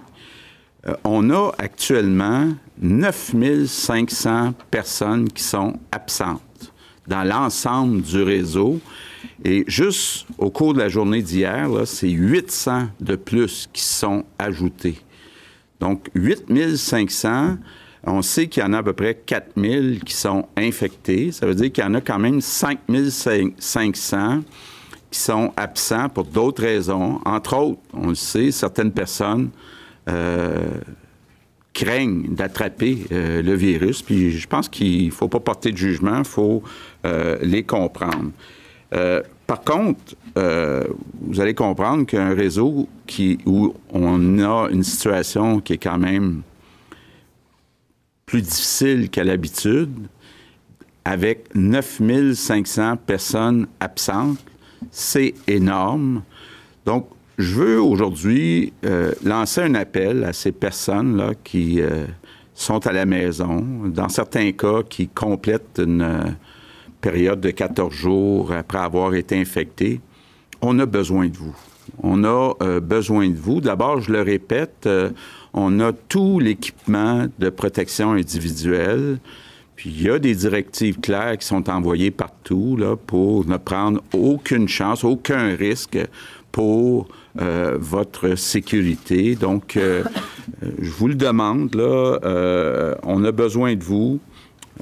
Euh, 0.88 0.96
on 1.04 1.30
a 1.30 1.52
actuellement 1.60 2.50
9500 2.82 4.56
personnes 4.72 5.30
qui 5.30 5.44
sont 5.44 5.80
absentes 5.92 6.42
dans 7.08 7.24
l'ensemble 7.24 8.02
du 8.02 8.24
réseau. 8.24 8.80
Et 9.46 9.64
juste 9.68 10.26
au 10.40 10.50
cours 10.50 10.74
de 10.74 10.80
la 10.80 10.90
journée 10.90 11.22
d'hier, 11.22 11.70
c'est 11.86 12.10
800 12.10 12.88
de 13.00 13.16
plus 13.16 13.70
qui 13.72 13.84
sont 13.84 14.26
ajoutés. 14.40 15.00
Donc, 15.80 16.10
8500, 16.16 17.58
on 18.04 18.24
sait 18.24 18.48
qu'il 18.48 18.64
y 18.64 18.66
en 18.66 18.74
a 18.74 18.80
à 18.80 18.84
peu 18.84 18.94
près 18.94 19.14
4000 19.14 20.04
qui 20.04 20.16
sont 20.16 20.48
infectés. 20.58 21.32
Ça 21.32 21.46
veut 21.46 21.54
dire 21.54 21.72
qu'il 21.72 21.84
y 21.84 21.88
en 21.88 21.94
a 21.94 22.02
quand 22.02 22.18
même 22.18 22.42
5500 22.42 24.42
qui 25.12 25.20
sont 25.20 25.54
absents 25.58 26.10
pour 26.10 26.24
d'autres 26.24 26.64
raisons. 26.64 27.20
Entre 27.26 27.56
autres, 27.56 27.82
on 27.94 28.08
le 28.08 28.16
sait, 28.16 28.50
certaines 28.52 28.94
personnes 28.94 29.50
euh, 30.10 30.80
craignent 31.74 32.34
d'attraper 32.34 33.06
euh, 33.12 33.42
le 33.42 33.54
virus. 33.54 34.02
Puis 34.02 34.32
je 34.32 34.48
pense 34.48 34.70
qu'il 34.70 35.08
ne 35.08 35.12
faut 35.12 35.28
pas 35.28 35.42
porter 35.42 35.74
de 35.74 35.78
jugement, 35.78 36.20
il 36.20 36.26
faut 36.26 36.64
euh, 37.06 37.38
les 37.42 37.64
comprendre. 37.64 38.32
par 39.46 39.62
contre, 39.62 40.16
vous 40.36 41.42
allez 41.42 41.54
comprendre 41.54 42.06
qu'un 42.06 42.34
réseau 42.34 42.88
où 43.46 43.74
on 43.92 44.40
a 44.40 44.70
une 44.72 44.84
situation 44.84 45.60
qui 45.60 45.74
est 45.74 45.78
quand 45.78 45.98
même 45.98 46.42
plus 48.26 48.42
difficile 48.42 49.10
qu'à 49.10 49.26
l'habitude, 49.26 50.08
avec 51.04 51.54
9500 51.54 52.98
personnes 52.98 53.68
absentes, 53.82 54.40
c'est 54.90 55.34
énorme. 55.48 56.24
Donc, 56.86 57.08
je 57.38 57.56
veux 57.56 57.82
aujourd'hui 57.82 58.74
euh, 58.86 59.14
lancer 59.24 59.62
un 59.62 59.76
appel 59.76 60.24
à 60.24 60.34
ces 60.34 60.52
personnes-là 60.52 61.32
qui 61.44 61.82
euh, 61.82 62.06
sont 62.54 62.86
à 62.86 62.92
la 62.92 63.06
maison, 63.06 63.66
dans 63.86 64.10
certains 64.10 64.52
cas 64.52 64.84
qui 64.88 65.08
complètent 65.08 65.82
une 65.84 66.02
euh, 66.02 66.24
période 67.00 67.42
de 67.42 67.52
14 67.52 67.94
jours 67.94 68.52
après 68.52 68.80
avoir 68.80 69.16
été 69.16 69.40
infectés. 69.40 70.02
On 70.62 70.78
a 70.80 70.86
besoin 70.86 71.28
de 71.28 71.38
vous. 71.38 71.56
On 72.04 72.24
a 72.24 72.80
besoin 72.80 73.28
de 73.28 73.36
vous. 73.36 73.60
D'abord, 73.60 74.00
je 74.00 74.12
le 74.12 74.22
répète, 74.22 74.88
on 75.54 75.80
a 75.80 75.92
tout 75.92 76.40
l'équipement 76.40 77.26
de 77.40 77.50
protection 77.50 78.12
individuelle. 78.12 79.18
Il 79.86 80.02
y 80.02 80.10
a 80.10 80.20
des 80.20 80.36
directives 80.36 81.00
claires 81.00 81.38
qui 81.38 81.48
sont 81.48 81.70
envoyées 81.70 82.12
partout 82.12 82.78
là, 82.78 82.96
pour 82.96 83.48
ne 83.48 83.58
prendre 83.58 84.02
aucune 84.14 84.68
chance, 84.68 85.04
aucun 85.04 85.56
risque 85.56 85.98
pour 86.52 87.08
euh, 87.40 87.78
votre 87.80 88.36
sécurité. 88.36 89.36
Donc, 89.36 89.78
euh, 89.78 90.04
euh, 90.64 90.70
je 90.80 90.90
vous 90.92 91.08
le 91.08 91.16
demande, 91.16 91.74
là, 91.76 92.98
on 93.04 93.24
a 93.24 93.32
besoin 93.32 93.76
de 93.76 93.84
vous. 93.84 94.20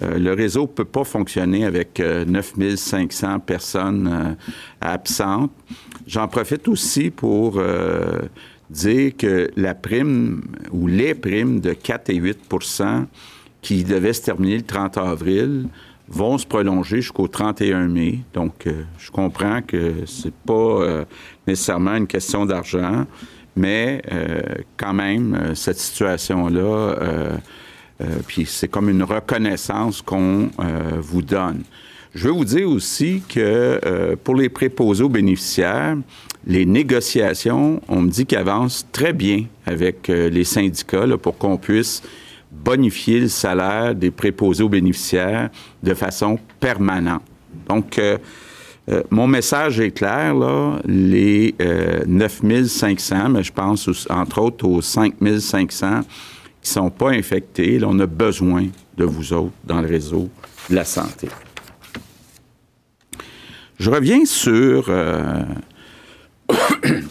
le 0.02 0.34
réseau 0.34 0.64
ne 0.64 0.68
peut 0.68 0.86
pas 0.86 1.04
fonctionner 1.04 1.66
avec 1.66 2.00
9500 2.00 3.40
personnes 3.40 4.38
absentes. 4.82 5.52
J'en 6.08 6.28
profite 6.28 6.68
aussi 6.68 7.10
pour 7.10 7.62
dire 8.70 9.12
que 9.18 9.50
la 9.56 9.76
prime 9.76 10.42
ou 10.72 10.88
les 10.88 11.16
primes 11.16 11.60
de 11.60 11.74
4 11.74 12.10
et 12.10 12.16
8 12.16 12.40
qui 13.62 13.84
devaient 13.84 14.14
se 14.14 14.22
terminer 14.22 14.58
le 14.58 14.64
30 14.64 14.98
avril 14.98 15.68
vont 16.10 16.38
se 16.38 16.46
prolonger 16.46 16.98
jusqu'au 16.98 17.28
31 17.28 17.88
mai. 17.88 18.20
Donc, 18.34 18.66
euh, 18.66 18.84
je 18.98 19.12
comprends 19.12 19.62
que 19.62 20.06
c'est 20.06 20.34
pas 20.34 20.54
euh, 20.54 21.06
nécessairement 21.48 21.96
une 21.96 22.08
question 22.08 22.46
d'argent, 22.46 23.06
mais 23.56 24.02
euh, 24.12 24.42
quand 24.76 24.94
même, 24.94 25.54
cette 25.54 25.78
situation-là, 25.78 26.96
puis 28.28 28.46
c'est 28.46 28.70
comme 28.70 28.90
une 28.90 29.04
reconnaissance 29.04 30.02
qu'on 30.02 30.50
vous 31.02 31.22
donne. 31.22 31.64
Je 32.16 32.30
veux 32.30 32.34
vous 32.34 32.46
dire 32.46 32.70
aussi 32.70 33.22
que 33.28 34.16
pour 34.24 34.36
les 34.36 34.48
préposés 34.48 35.04
aux 35.04 35.10
bénéficiaires, 35.10 35.98
les 36.48 36.66
négociations, 36.66 37.82
on 37.90 38.02
me 38.02 38.10
dit 38.10 38.26
qu'elles 38.26 38.40
avancent 38.40 38.88
très 38.94 39.12
bien 39.12 39.46
avec 39.66 40.08
les 40.08 40.46
syndicats 40.46 41.06
pour 41.22 41.38
qu'on 41.38 41.58
puisse 41.58 42.02
bonifier 42.52 43.22
le 43.22 43.28
salaire 43.28 43.96
des 43.96 44.12
préposés 44.12 44.64
aux 44.64 44.70
bénéficiaires 44.70 45.50
de 45.84 45.94
façon 45.94 46.40
permanente. 46.60 47.22
Donc, 47.68 47.98
euh, 48.00 48.18
euh, 48.90 49.04
mon 49.12 49.28
message 49.28 49.80
est 49.80 49.92
clair, 49.92 50.34
là, 50.34 50.80
les 50.86 51.54
9500, 52.08 53.16
euh, 53.16 53.30
mais 53.30 53.44
je 53.44 53.54
pense 53.54 54.08
entre 54.10 54.42
autres 54.42 54.68
aux 54.68 54.82
5500 54.82 56.02
qui 56.62 56.70
ne 56.72 56.74
sont 56.74 56.90
pas 56.90 57.12
infectés, 57.12 57.80
on 57.86 57.98
a 58.00 58.06
besoin 58.06 58.68
de 58.98 59.06
vous 59.06 59.32
autres 59.32 59.54
dans 59.64 59.82
le 59.82 59.88
réseau 59.88 60.30
de 60.70 60.76
la 60.76 60.84
santé. 60.84 61.30
Je 63.80 63.90
reviens 63.90 64.26
sur... 64.26 64.86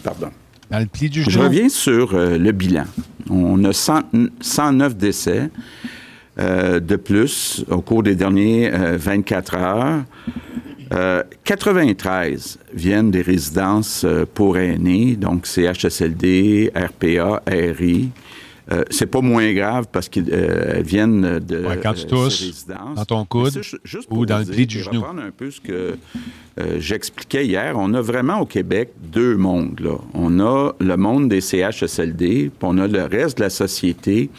pardon. 0.03 0.29
Dans 0.69 0.79
le 0.79 0.85
pli 0.85 1.09
du 1.09 1.23
Je 1.27 1.39
reviens 1.39 1.69
sur 1.69 2.13
le 2.13 2.51
bilan. 2.51 2.85
On 3.29 3.63
a 3.63 3.73
109 3.73 4.95
décès 4.95 5.49
euh, 6.39 6.79
de 6.79 6.95
plus 6.95 7.65
au 7.69 7.81
cours 7.81 8.01
des 8.01 8.15
derniers 8.15 8.71
24 8.71 9.55
euh, 9.55 9.57
heures. 9.57 11.25
93 11.43 12.59
euh, 12.61 12.71
viennent 12.73 13.11
des 13.11 13.21
résidences 13.21 14.05
pour 14.33 14.57
aînés, 14.57 15.17
donc 15.17 15.45
CHSLD, 15.45 16.71
RPA, 16.73 17.43
RI. 17.47 18.09
Euh, 18.71 18.83
c'est 18.91 19.07
pas 19.07 19.21
moins 19.21 19.51
grave 19.53 19.87
parce 19.91 20.09
qu'elles 20.09 20.83
viennent 20.83 21.39
de 21.39 21.65
quand 21.81 21.93
tu 21.93 22.05
tousses, 22.05 22.67
dans 22.67 23.05
ton 23.05 23.25
coude 23.25 23.59
ou 24.11 24.25
dans 24.25 24.39
le 24.39 24.45
pli 24.45 24.67
du 24.67 24.79
genou. 24.79 25.03
un 25.05 25.31
peu 25.31 25.49
ce 25.49 25.59
que 25.59 25.97
j'expliquais 26.77 27.45
hier. 27.45 27.73
On 27.77 27.93
a 27.93 28.01
vraiment 28.01 28.39
au 28.41 28.45
Québec 28.45 28.91
deux 29.01 29.37
mondes. 29.37 29.79
Là. 29.79 29.95
On 30.13 30.39
a 30.39 30.73
le 30.79 30.97
monde 30.97 31.29
des 31.29 31.41
CHSLD, 31.41 32.51
puis 32.51 32.51
on 32.61 32.77
a 32.77 32.87
le 32.87 33.03
reste 33.03 33.37
de 33.37 33.43
la 33.43 33.49
société 33.49 34.29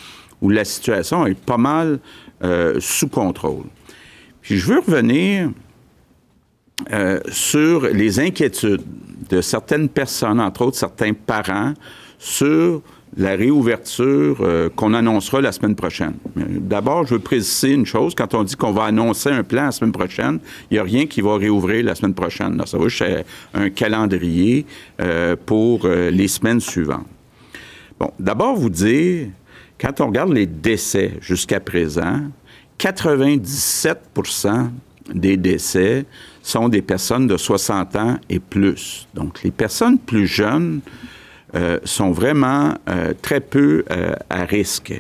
où 0.40 0.48
la 0.48 0.64
situation 0.64 1.26
est 1.26 1.38
pas 1.38 1.58
mal 1.58 1.98
euh, 2.42 2.78
sous 2.80 3.08
contrôle. 3.08 3.64
Puis 4.40 4.56
je 4.56 4.66
veux 4.66 4.80
revenir 4.80 5.50
euh, 6.92 7.20
sur 7.28 7.82
les 7.82 8.18
inquiétudes 8.18 8.82
de 9.28 9.40
certaines 9.42 9.88
personnes, 9.88 10.40
entre 10.40 10.62
autres 10.62 10.78
certains 10.78 11.12
parents, 11.12 11.74
sur 12.18 12.80
la 13.16 13.34
réouverture 13.34 14.38
euh, 14.40 14.68
qu'on 14.74 14.94
annoncera 14.94 15.40
la 15.40 15.52
semaine 15.52 15.74
prochaine. 15.74 16.14
D'abord, 16.36 17.06
je 17.06 17.14
veux 17.14 17.20
préciser 17.20 17.72
une 17.72 17.86
chose. 17.86 18.14
Quand 18.14 18.34
on 18.34 18.44
dit 18.44 18.54
qu'on 18.54 18.72
va 18.72 18.84
annoncer 18.84 19.30
un 19.30 19.42
plan 19.42 19.64
la 19.64 19.72
semaine 19.72 19.92
prochaine, 19.92 20.38
il 20.70 20.74
n'y 20.74 20.78
a 20.78 20.84
rien 20.84 21.06
qui 21.06 21.20
va 21.20 21.36
réouvrir 21.36 21.84
la 21.84 21.94
semaine 21.94 22.14
prochaine. 22.14 22.62
ça 22.66 22.78
va 22.78 22.86
être 22.86 23.24
un 23.54 23.70
calendrier 23.70 24.64
euh, 25.00 25.34
pour 25.44 25.84
euh, 25.84 26.10
les 26.10 26.28
semaines 26.28 26.60
suivantes. 26.60 27.06
Bon, 27.98 28.12
d'abord, 28.18 28.54
vous 28.56 28.70
dire, 28.70 29.26
quand 29.78 30.00
on 30.00 30.06
regarde 30.06 30.32
les 30.32 30.46
décès 30.46 31.18
jusqu'à 31.20 31.58
présent, 31.60 32.20
97% 32.78 34.70
des 35.12 35.36
décès 35.36 36.06
sont 36.42 36.68
des 36.68 36.82
personnes 36.82 37.26
de 37.26 37.36
60 37.36 37.96
ans 37.96 38.18
et 38.28 38.38
plus. 38.38 39.08
Donc, 39.14 39.42
les 39.42 39.50
personnes 39.50 39.98
plus 39.98 40.26
jeunes 40.26 40.80
sont 41.84 42.12
vraiment 42.12 42.74
euh, 42.88 43.12
très 43.20 43.40
peu 43.40 43.84
euh, 43.90 44.14
à 44.28 44.44
risque. 44.44 44.92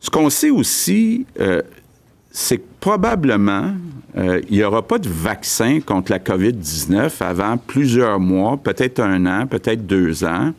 Ce 0.00 0.10
qu'on 0.10 0.30
sait 0.30 0.50
aussi, 0.50 1.26
c'est 2.30 2.58
que 2.58 2.64
probablement, 2.78 3.74
il 4.14 4.52
n'y 4.56 4.62
aura 4.62 4.86
pas 4.86 4.98
de 4.98 5.08
vaccin 5.08 5.80
contre 5.80 6.12
la 6.12 6.20
COVID-19 6.20 7.10
avant 7.20 7.56
plusieurs 7.56 8.20
mois, 8.20 8.56
peut-être 8.56 9.00
un 9.00 9.26
an, 9.26 9.48
peut-être 9.48 9.84
deux 9.84 10.22
ans. 10.22 10.52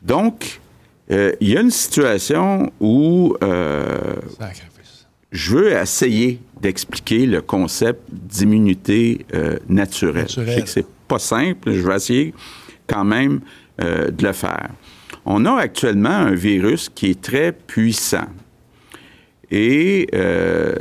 Donc, 0.00 0.60
il 1.08 1.36
y 1.40 1.56
a 1.56 1.60
une 1.60 1.70
situation 1.70 2.72
où 2.80 3.36
je 5.30 5.54
veux 5.54 5.72
essayer 5.72 6.40
d'expliquer 6.60 7.26
le 7.26 7.42
concept 7.42 8.02
d'immunité 8.10 9.24
naturelle. 9.68 10.26
Je 10.28 10.44
sais 10.44 10.62
que 10.62 10.68
c'est 10.68 10.86
pas 11.06 11.20
simple, 11.20 11.72
je 11.72 11.86
vais 11.86 11.94
essayer 11.94 12.34
quand 12.86 13.04
même 13.04 13.40
euh, 13.80 14.10
de 14.10 14.26
le 14.26 14.32
faire. 14.32 14.68
On 15.24 15.44
a 15.44 15.54
actuellement 15.54 16.10
un 16.10 16.34
virus 16.34 16.88
qui 16.88 17.10
est 17.10 17.20
très 17.20 17.52
puissant. 17.52 18.26
Et 19.50 20.08
euh, 20.14 20.74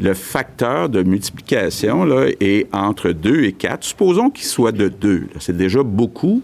le 0.00 0.14
facteur 0.14 0.88
de 0.88 1.02
multiplication 1.02 2.04
là, 2.04 2.26
est 2.40 2.66
entre 2.74 3.10
2 3.10 3.44
et 3.44 3.52
4. 3.52 3.84
Supposons 3.84 4.30
qu'il 4.30 4.46
soit 4.46 4.72
de 4.72 4.88
2. 4.88 5.28
C'est 5.38 5.56
déjà 5.56 5.82
beaucoup. 5.82 6.42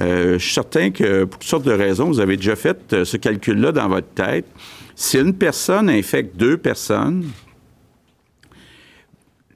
Euh, 0.00 0.38
je 0.38 0.44
suis 0.44 0.54
certain 0.54 0.90
que 0.90 1.24
pour 1.24 1.38
toutes 1.38 1.48
sortes 1.48 1.66
de 1.66 1.72
raisons, 1.72 2.06
vous 2.06 2.20
avez 2.20 2.36
déjà 2.36 2.56
fait 2.56 3.04
ce 3.04 3.16
calcul-là 3.16 3.72
dans 3.72 3.88
votre 3.88 4.08
tête. 4.08 4.46
Si 4.94 5.18
une 5.18 5.34
personne 5.34 5.90
infecte 5.90 6.36
deux 6.36 6.56
personnes, 6.56 7.28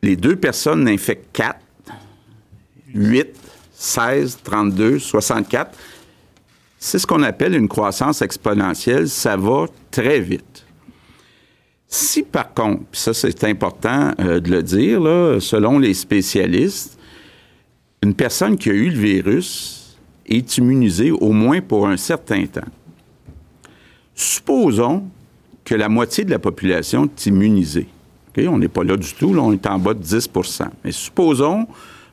les 0.02 0.16
deux 0.16 0.36
personnes 0.36 0.88
infectent 0.88 1.28
4, 1.32 1.58
8, 2.94 3.47
16, 3.78 4.38
32, 4.42 4.98
64. 4.98 5.76
C'est 6.80 6.98
ce 6.98 7.06
qu'on 7.06 7.22
appelle 7.22 7.54
une 7.54 7.68
croissance 7.68 8.22
exponentielle. 8.22 9.08
Ça 9.08 9.36
va 9.36 9.66
très 9.90 10.20
vite. 10.20 10.66
Si 11.86 12.22
par 12.22 12.52
contre, 12.52 12.82
ça 12.92 13.14
c'est 13.14 13.44
important 13.44 14.12
euh, 14.20 14.40
de 14.40 14.50
le 14.50 14.62
dire, 14.62 15.00
selon 15.40 15.78
les 15.78 15.94
spécialistes, 15.94 16.98
une 18.02 18.14
personne 18.14 18.56
qui 18.56 18.68
a 18.68 18.74
eu 18.74 18.90
le 18.90 18.98
virus 18.98 19.96
est 20.26 20.58
immunisée 20.58 21.10
au 21.10 21.32
moins 21.32 21.60
pour 21.60 21.88
un 21.88 21.96
certain 21.96 22.44
temps. 22.46 22.60
Supposons 24.14 25.04
que 25.64 25.74
la 25.74 25.88
moitié 25.88 26.24
de 26.24 26.30
la 26.30 26.38
population 26.38 27.04
est 27.04 27.26
immunisée. 27.26 27.86
On 28.46 28.58
n'est 28.58 28.68
pas 28.68 28.84
là 28.84 28.96
du 28.96 29.12
tout, 29.14 29.34
là, 29.34 29.42
on 29.42 29.52
est 29.52 29.66
en 29.66 29.78
bas 29.80 29.94
de 29.94 30.02
10% 30.02 30.68
Mais 30.84 30.92
supposons 30.92 31.66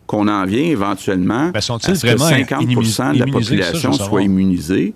qu'on 0.07 0.27
en 0.27 0.45
vient 0.45 0.63
éventuellement 0.63 1.49
ben, 1.49 1.55
à 1.55 1.61
ce 1.61 1.71
que 1.71 2.17
50% 2.17 3.13
de 3.13 3.19
la 3.19 3.25
population 3.27 3.93
soit 3.93 4.21
immunisée? 4.23 4.93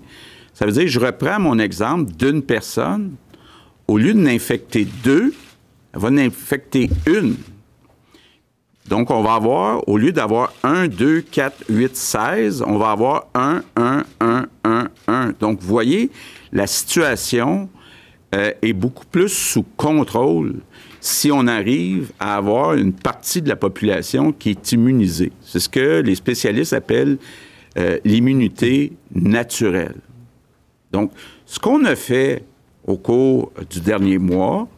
Ça 0.54 0.66
veut 0.66 0.72
dire, 0.72 0.86
je 0.86 1.00
reprends 1.00 1.40
mon 1.40 1.58
exemple 1.58 2.12
d'une 2.12 2.42
personne, 2.42 3.12
au 3.88 3.98
lieu 3.98 4.12
de 4.12 4.18
n'infecter 4.18 4.86
deux, 5.02 5.32
elle 5.92 6.00
va 6.00 6.10
n'infecter 6.10 6.90
une. 7.06 7.36
Donc, 8.88 9.10
on 9.10 9.22
va 9.22 9.34
avoir, 9.34 9.88
au 9.88 9.96
lieu 9.96 10.12
d'avoir 10.12 10.52
1, 10.64 10.88
2, 10.88 11.20
4, 11.22 11.64
8, 11.68 11.96
16, 11.96 12.64
on 12.66 12.76
va 12.76 12.90
avoir 12.90 13.26
1, 13.34 13.62
1, 13.76 14.04
1, 14.20 14.46
1, 14.64 14.88
1. 15.06 15.32
Donc, 15.38 15.60
vous 15.60 15.68
voyez, 15.68 16.10
la 16.52 16.66
situation 16.66 17.68
euh, 18.34 18.52
est 18.62 18.72
beaucoup 18.72 19.06
plus 19.06 19.28
sous 19.28 19.64
contrôle 19.76 20.56
si 21.00 21.32
on 21.32 21.46
arrive 21.46 22.12
à 22.18 22.36
avoir 22.36 22.74
une 22.74 22.92
partie 22.92 23.42
de 23.42 23.48
la 23.48 23.56
population 23.56 24.32
qui 24.32 24.50
est 24.50 24.72
immunisée. 24.72 25.32
C'est 25.42 25.60
ce 25.60 25.68
que 25.68 26.00
les 26.00 26.14
spécialistes 26.14 26.72
appellent 26.72 27.18
euh, 27.78 27.98
l'immunité 28.04 28.92
naturelle. 29.14 29.96
Donc, 30.92 31.12
ce 31.46 31.58
qu'on 31.58 31.84
a 31.84 31.96
fait 31.96 32.44
au 32.86 32.96
cours 32.96 33.52
du 33.70 33.80
dernier 33.80 34.18
mois, 34.18 34.68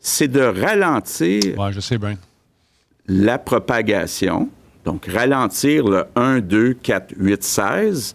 c'est 0.00 0.28
de 0.28 0.40
ralentir 0.40 1.70
je 1.70 1.80
sais 1.80 1.98
la 3.08 3.38
propagation, 3.38 4.50
donc 4.84 5.06
ralentir 5.06 5.88
le 5.88 6.04
1, 6.14 6.40
2, 6.40 6.74
4, 6.74 7.14
8, 7.16 7.42
16, 7.42 8.14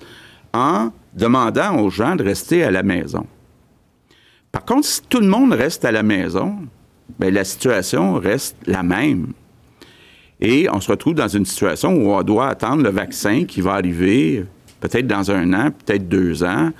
en 0.54 0.92
demandant 1.14 1.80
aux 1.80 1.90
gens 1.90 2.16
de 2.16 2.24
rester 2.24 2.64
à 2.64 2.72
la 2.72 2.84
maison. 2.84 3.26
Par 4.52 4.66
contre, 4.66 4.88
si 4.88 5.02
tout 5.02 5.20
le 5.20 5.28
monde 5.28 5.54
reste 5.54 5.84
à 5.84 5.92
la 5.92 6.04
maison, 6.04 6.60
bien, 7.19 7.32
la 7.32 7.43
situation 7.43 8.15
reste 8.15 8.58
la 8.65 8.84
même. 8.84 9.34
Et 10.39 10.67
on 10.71 10.82
se 10.82 10.91
retrouve 10.91 11.15
dans 11.15 11.28
une 11.28 11.45
situation 11.45 11.95
où 11.95 12.12
on 12.12 12.21
doit 12.23 12.49
attendre 12.49 12.84
le 12.84 12.89
vaccin 12.89 13.45
qui 13.45 13.62
va 13.62 13.73
arriver 13.73 14.45
peut-être 14.82 15.08
dans 15.08 15.32
un 15.32 15.54
an, 15.54 15.71
peut-être 15.71 16.10
deux 16.10 16.43
ans. 16.43 16.71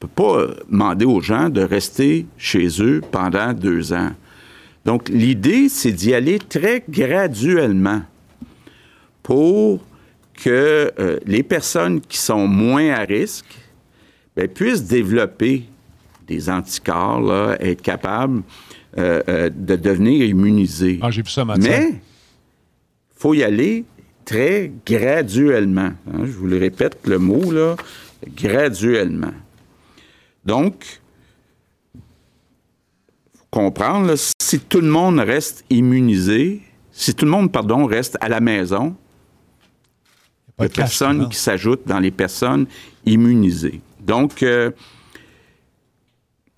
On 0.00 0.06
ne 0.06 0.08
peut 0.08 0.08
pas 0.08 0.46
demander 0.70 1.04
aux 1.06 1.20
gens 1.20 1.48
de 1.48 1.62
rester 1.62 2.26
chez 2.36 2.68
eux 2.82 3.00
pendant 3.10 3.52
deux 3.52 3.92
ans. 3.92 4.10
Donc, 4.84 5.08
l'idée, 5.08 5.68
c'est 5.68 5.92
d'y 5.92 6.14
aller 6.14 6.38
très 6.38 6.84
graduellement 6.88 8.02
pour 9.22 9.80
que 10.34 10.92
euh, 10.98 11.18
les 11.26 11.42
personnes 11.42 12.00
qui 12.00 12.18
sont 12.18 12.46
moins 12.46 12.90
à 12.90 13.00
risque 13.00 13.58
bien, 14.36 14.46
puissent 14.46 14.84
développer 14.84 15.64
des 16.26 16.48
anticorps, 16.48 17.54
être 17.60 17.82
capables 17.82 18.42
euh, 18.98 19.22
euh, 19.28 19.50
de 19.54 19.76
devenir 19.76 20.24
immunisé. 20.24 20.98
Ah, 21.02 21.10
j'ai 21.10 21.22
vu 21.22 21.30
ça 21.30 21.44
Mais 21.44 21.90
il 21.90 22.00
faut 23.16 23.32
y 23.34 23.44
aller 23.44 23.84
très 24.24 24.72
graduellement. 24.84 25.92
Hein. 26.06 26.24
je 26.24 26.32
vous 26.32 26.46
le 26.46 26.58
répète 26.58 26.98
le 27.06 27.18
mot, 27.18 27.50
là, 27.50 27.76
graduellement. 28.34 29.32
Donc, 30.44 31.00
faut 33.36 33.46
comprendre, 33.50 34.14
si 34.40 34.60
tout 34.60 34.80
le 34.80 34.88
monde 34.88 35.20
reste 35.20 35.64
immunisé, 35.70 36.62
si 36.90 37.14
tout 37.14 37.24
le 37.24 37.30
monde, 37.30 37.52
pardon, 37.52 37.86
reste 37.86 38.18
à 38.20 38.28
la 38.28 38.40
maison, 38.40 38.96
il 40.58 40.62
n'y 40.62 40.66
a 40.66 40.68
personne 40.70 41.28
qui 41.28 41.38
s'ajoute 41.38 41.82
dans 41.86 42.00
les 42.00 42.10
personnes 42.10 42.66
immunisées. 43.06 43.80
Donc, 44.00 44.42
euh, 44.42 44.72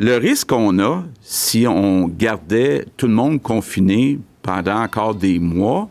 le 0.00 0.16
risque 0.16 0.48
qu'on 0.48 0.78
a, 0.78 1.04
si 1.20 1.66
on 1.66 2.08
gardait 2.08 2.86
tout 2.96 3.06
le 3.06 3.12
monde 3.12 3.42
confiné 3.42 4.18
pendant 4.40 4.82
encore 4.82 5.14
des 5.14 5.38
mois, 5.38 5.90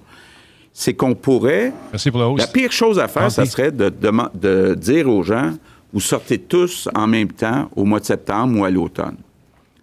c'est 0.74 0.95
qu'on 0.95 1.13
pourrait. 1.13 1.72
Merci 1.91 2.10
pour 2.10 2.19
la, 2.19 2.34
la 2.36 2.48
pire 2.48 2.72
chose 2.72 2.98
à 2.98 3.08
faire, 3.08 3.32
ça 3.32 3.45
serait 3.45 3.72
de, 3.72 3.89
de, 4.34 4.74
dire 4.74 5.08
aux 5.08 5.22
gens 5.22 5.54
vous 5.93 6.00
sortez 6.00 6.39
tous 6.39 6.88
en 6.95 7.08
même 7.08 7.32
temps 7.32 7.69
au 7.76 7.84
mois 7.84 8.00
de 8.00 8.06
septembre 8.06 8.60
ou 8.60 8.65
à 8.65 8.69
l'automne. 8.69 9.17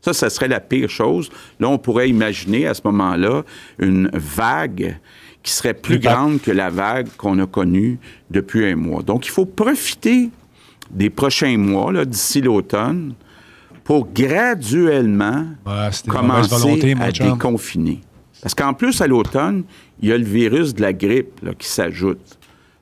Ça, 0.00 0.12
ça 0.12 0.30
serait 0.30 0.48
la 0.48 0.60
pire 0.60 0.88
chose. 0.88 1.30
Là, 1.58 1.68
on 1.68 1.78
pourrait 1.78 2.08
imaginer 2.08 2.66
à 2.66 2.74
ce 2.74 2.82
moment-là 2.84 3.42
une 3.78 4.08
vague 4.12 4.98
qui 5.42 5.52
serait 5.52 5.74
plus 5.74 5.98
grande 5.98 6.40
que 6.40 6.52
la 6.52 6.70
vague 6.70 7.08
qu'on 7.16 7.38
a 7.40 7.46
connue 7.46 7.98
depuis 8.30 8.66
un 8.66 8.76
mois. 8.76 9.02
Donc, 9.02 9.26
il 9.26 9.30
faut 9.30 9.46
profiter 9.46 10.30
des 10.90 11.10
prochains 11.10 11.56
mois, 11.58 12.04
d'ici 12.04 12.40
l'automne, 12.40 13.14
pour 13.86 14.08
graduellement 14.12 15.46
commencer 16.08 16.94
à 17.00 17.12
déconfiner. 17.12 18.00
Parce 18.42 18.54
qu'en 18.54 18.74
plus, 18.74 19.00
à 19.00 19.06
l'automne, 19.06 19.62
il 20.00 20.08
y 20.08 20.12
a 20.12 20.18
le 20.18 20.24
virus 20.24 20.74
de 20.74 20.82
la 20.82 20.92
grippe 20.92 21.40
qui 21.56 21.68
s'ajoute. 21.68 22.38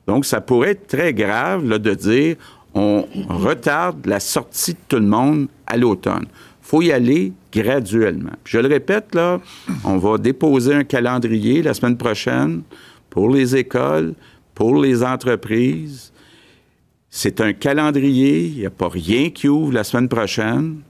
Donc, 0.07 0.25
ça 0.25 0.41
pourrait 0.41 0.71
être 0.71 0.87
très 0.87 1.13
grave 1.13 1.65
de 1.67 1.93
dire 1.93 2.35
on 2.73 3.05
retarde 3.29 4.05
la 4.05 4.19
sortie 4.19 4.73
de 4.73 4.79
tout 4.87 4.97
le 4.97 5.05
monde 5.05 5.47
à 5.67 5.77
l'automne. 5.77 6.25
Il 6.25 6.67
faut 6.67 6.81
y 6.81 6.91
aller 6.91 7.31
graduellement. 7.53 8.33
je 8.43 8.57
le 8.57 8.67
répète, 8.67 9.13
là, 9.13 9.39
on 9.83 9.97
va 9.97 10.17
déposer 10.17 10.73
un 10.73 10.83
calendrier 10.83 11.61
la 11.61 11.75
semaine 11.75 11.95
prochaine 11.95 12.63
pour 13.09 13.29
les 13.29 13.55
écoles, 13.55 14.15
pour 14.55 14.81
les 14.81 15.03
entreprises. 15.03 16.11
C'est 17.09 17.39
un 17.39 17.53
calendrier, 17.53 18.47
il 18.47 18.57
n'y 18.57 18.65
a 18.65 18.71
pas 18.71 18.89
rien 18.89 19.29
qui 19.29 19.47
ouvre 19.47 19.71
la 19.71 19.83
semaine 19.83 20.09
prochaine. 20.09 20.81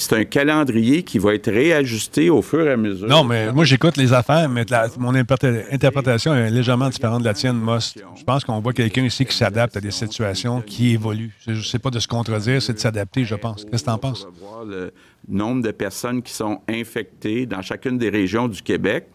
C'est 0.00 0.16
un 0.16 0.24
calendrier 0.24 1.02
qui 1.02 1.18
va 1.18 1.34
être 1.34 1.50
réajusté 1.50 2.30
au 2.30 2.40
fur 2.40 2.66
et 2.66 2.72
à 2.72 2.76
mesure. 2.76 3.06
Non, 3.06 3.22
mais 3.22 3.52
moi, 3.52 3.64
j'écoute 3.64 3.98
les 3.98 4.12
affaires, 4.14 4.48
mais 4.48 4.64
mon 4.98 5.14
interprétation 5.14 6.34
est 6.34 6.50
légèrement 6.50 6.88
différente 6.88 7.20
de 7.20 7.26
la 7.26 7.34
tienne, 7.34 7.56
Most. 7.56 8.02
Je 8.16 8.24
pense 8.24 8.44
qu'on 8.44 8.60
voit 8.60 8.72
quelqu'un 8.72 9.04
ici 9.04 9.26
qui 9.26 9.36
s'adapte 9.36 9.76
à 9.76 9.80
des 9.80 9.90
situations 9.90 10.62
qui 10.62 10.92
évoluent. 10.92 11.32
Je 11.46 11.52
ne 11.52 11.60
sais 11.60 11.78
pas 11.78 11.90
de 11.90 11.98
se 11.98 12.08
contredire, 12.08 12.62
c'est 12.62 12.72
de 12.72 12.78
s'adapter, 12.78 13.24
je 13.24 13.34
pense. 13.34 13.64
Qu'est-ce 13.66 13.82
que 13.82 13.88
tu 13.88 13.92
en 13.92 13.98
penses? 13.98 14.26
voir 14.40 14.64
le 14.64 14.92
nombre 15.28 15.62
de 15.62 15.70
personnes 15.70 16.22
qui 16.22 16.32
sont 16.32 16.60
infectées 16.66 17.44
dans 17.44 17.60
chacune 17.60 17.98
des 17.98 18.08
régions 18.08 18.48
du 18.48 18.62
Québec. 18.62 19.06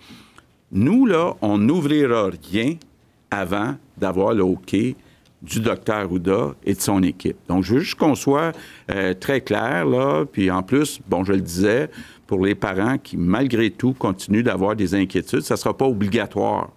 Nous, 0.71 1.07
là, 1.07 1.33
on 1.41 1.57
n'ouvrira 1.57 2.29
rien 2.51 2.75
avant 3.31 3.75
d'avoir 3.97 4.33
le 4.33 4.43
OK 4.43 4.75
du 5.41 5.59
docteur 5.59 6.11
Ouda 6.11 6.55
et 6.63 6.73
de 6.73 6.79
son 6.79 7.03
équipe. 7.03 7.37
Donc, 7.47 7.63
je 7.63 7.75
veux 7.75 7.79
juste 7.81 7.95
qu'on 7.95 8.15
soit 8.15 8.51
euh, 8.91 9.13
très 9.13 9.41
clair, 9.41 9.85
là. 9.85 10.25
Puis 10.25 10.49
en 10.49 10.63
plus, 10.63 10.99
bon, 11.07 11.23
je 11.23 11.33
le 11.33 11.41
disais, 11.41 11.89
pour 12.25 12.43
les 12.43 12.55
parents 12.55 12.97
qui, 12.97 13.17
malgré 13.17 13.69
tout, 13.69 13.93
continuent 13.93 14.43
d'avoir 14.43 14.75
des 14.75 14.95
inquiétudes, 14.95 15.41
ça 15.41 15.53
ne 15.53 15.59
sera 15.59 15.77
pas 15.77 15.85
obligatoire 15.85 16.71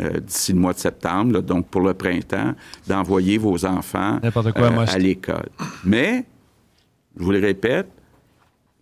euh, 0.00 0.20
d'ici 0.20 0.52
le 0.52 0.58
mois 0.58 0.72
de 0.72 0.78
septembre, 0.78 1.40
donc 1.40 1.66
pour 1.66 1.80
le 1.80 1.94
printemps, 1.94 2.54
d'envoyer 2.86 3.38
vos 3.38 3.64
enfants 3.64 4.20
euh, 4.24 4.86
à 4.86 4.98
l'école. 4.98 5.48
Mais, 5.84 6.24
je 7.16 7.24
vous 7.24 7.32
le 7.32 7.40
répète, 7.40 7.88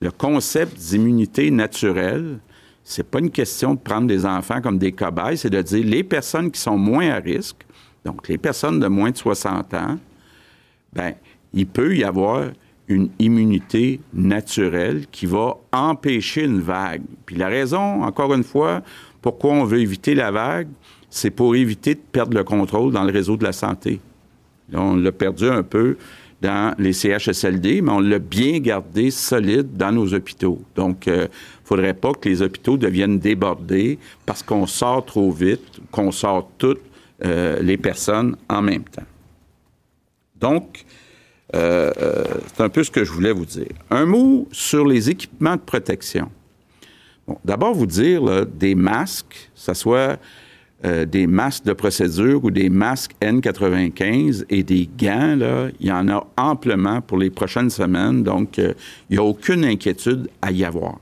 le 0.01 0.11
concept 0.11 0.77
d'immunité 0.79 1.51
naturelle, 1.51 2.39
c'est 2.85 3.09
pas 3.09 3.19
une 3.19 3.31
question 3.31 3.75
de 3.75 3.79
prendre 3.79 4.07
des 4.07 4.25
enfants 4.25 4.61
comme 4.61 4.79
des 4.79 4.93
cobayes, 4.93 5.37
c'est 5.37 5.51
de 5.51 5.63
dire 5.63 5.85
les 5.85 6.03
personnes 6.03 6.51
qui 6.51 6.61
sont 6.61 6.79
moins 6.79 7.11
à 7.11 7.17
risque, 7.17 7.67
donc 8.05 8.29
les 8.29 8.39
personnes 8.39 8.81
de 8.81 8.87
moins 8.87 9.11
de 9.11 9.17
60 9.17 9.75
ans, 9.75 9.99
ben, 10.93 11.15
il 11.53 11.67
peut 11.67 11.97
y 11.97 12.05
avoir 12.05 12.51
une 12.89 13.11
immunité 13.19 14.01
naturelle 14.13 15.07
qui 15.13 15.27
va 15.27 15.57
empêcher 15.73 16.45
une 16.45 16.61
vague. 16.61 17.03
Puis 17.25 17.37
la 17.37 17.49
raison, 17.49 18.03
encore 18.03 18.35
une 18.35 18.43
fois, 18.43 18.83
pourquoi 19.23 19.53
on 19.53 19.65
veut 19.65 19.81
éviter 19.81 20.15
la 20.15 20.31
vague, 20.31 20.69
c'est 21.09 21.31
pour 21.31 21.55
éviter 21.55 21.95
de 21.95 22.01
perdre 22.01 22.37
le 22.37 22.45
contrôle 22.45 22.93
dans 22.93 23.05
le 23.05 23.13
réseau 23.13 23.37
de 23.37 23.45
la 23.45 23.53
santé. 23.53 24.01
on 24.73 24.97
l'a 24.97 25.13
perdu 25.13 25.49
un 25.49 25.63
peu 25.63 25.97
dans 26.41 26.75
les 26.79 26.93
CHSLD, 26.93 27.83
mais 27.83 27.93
on 27.93 28.01
l'a 28.01 28.19
bien 28.19 28.59
gardé 28.61 29.11
solide 29.11 29.77
dans 29.77 29.93
nos 29.93 30.15
hôpitaux. 30.15 30.61
Donc, 30.75 31.07
il 31.07 31.13
euh, 31.13 31.25
ne 31.25 31.29
faudrait 31.65 31.95
pas 31.95 32.13
que 32.15 32.29
les 32.29 32.41
hôpitaux 32.41 32.79
deviennent 32.79 33.19
débordés 33.19 33.99
parce 34.25 34.43
qu'on 34.43 34.67
sort 34.67 35.05
trop 35.05 35.31
vite, 35.31 35.81
qu'on 35.91 36.11
sort 36.11 36.49
toutes 36.57 36.81
euh, 37.25 37.61
les 37.61 37.77
personnes 37.77 38.37
en 38.49 38.63
même 38.63 38.85
temps. 38.85 39.07
Donc, 40.37 40.85
euh, 41.55 41.91
c'est 42.55 42.63
un 42.63 42.69
peu 42.69 42.85
ce 42.85 42.91
que 42.91 43.05
je 43.05 43.13
voulais 43.13 43.33
vous 43.33 43.45
dire. 43.45 43.73
Un 43.91 44.07
mot 44.07 44.49
sur 44.53 44.87
les 44.87 45.11
équipements 45.11 45.57
de 45.57 45.61
protection. 45.61 46.31
Bon, 47.27 47.39
D'abord, 47.45 47.75
vous 47.75 47.87
dire, 47.87 48.47
des 48.47 48.75
masques, 48.75 49.51
que 49.55 49.61
ce 49.61 49.75
soit 49.75 50.19
euh, 50.83 51.05
des 51.05 51.27
masques 51.27 51.65
de 51.67 51.75
procédure 51.75 52.43
ou 52.43 52.51
des 52.51 52.71
masques 52.71 53.13
N95 53.21 54.47
et 54.49 54.63
des 54.63 54.89
gants, 54.99 55.37
là, 55.37 55.69
il 55.79 55.89
y 55.89 55.93
en 55.93 56.09
a 56.09 56.27
amplement 56.39 57.03
pour 57.03 57.19
les 57.19 57.29
prochaines 57.29 57.69
semaines, 57.69 58.23
donc 58.23 58.59
euh, 58.59 58.73
il 59.11 59.13
n'y 59.13 59.19
a 59.19 59.23
aucune 59.23 59.63
inquiétude 59.67 60.31
à 60.41 60.51
y 60.51 60.65
avoir. 60.65 60.99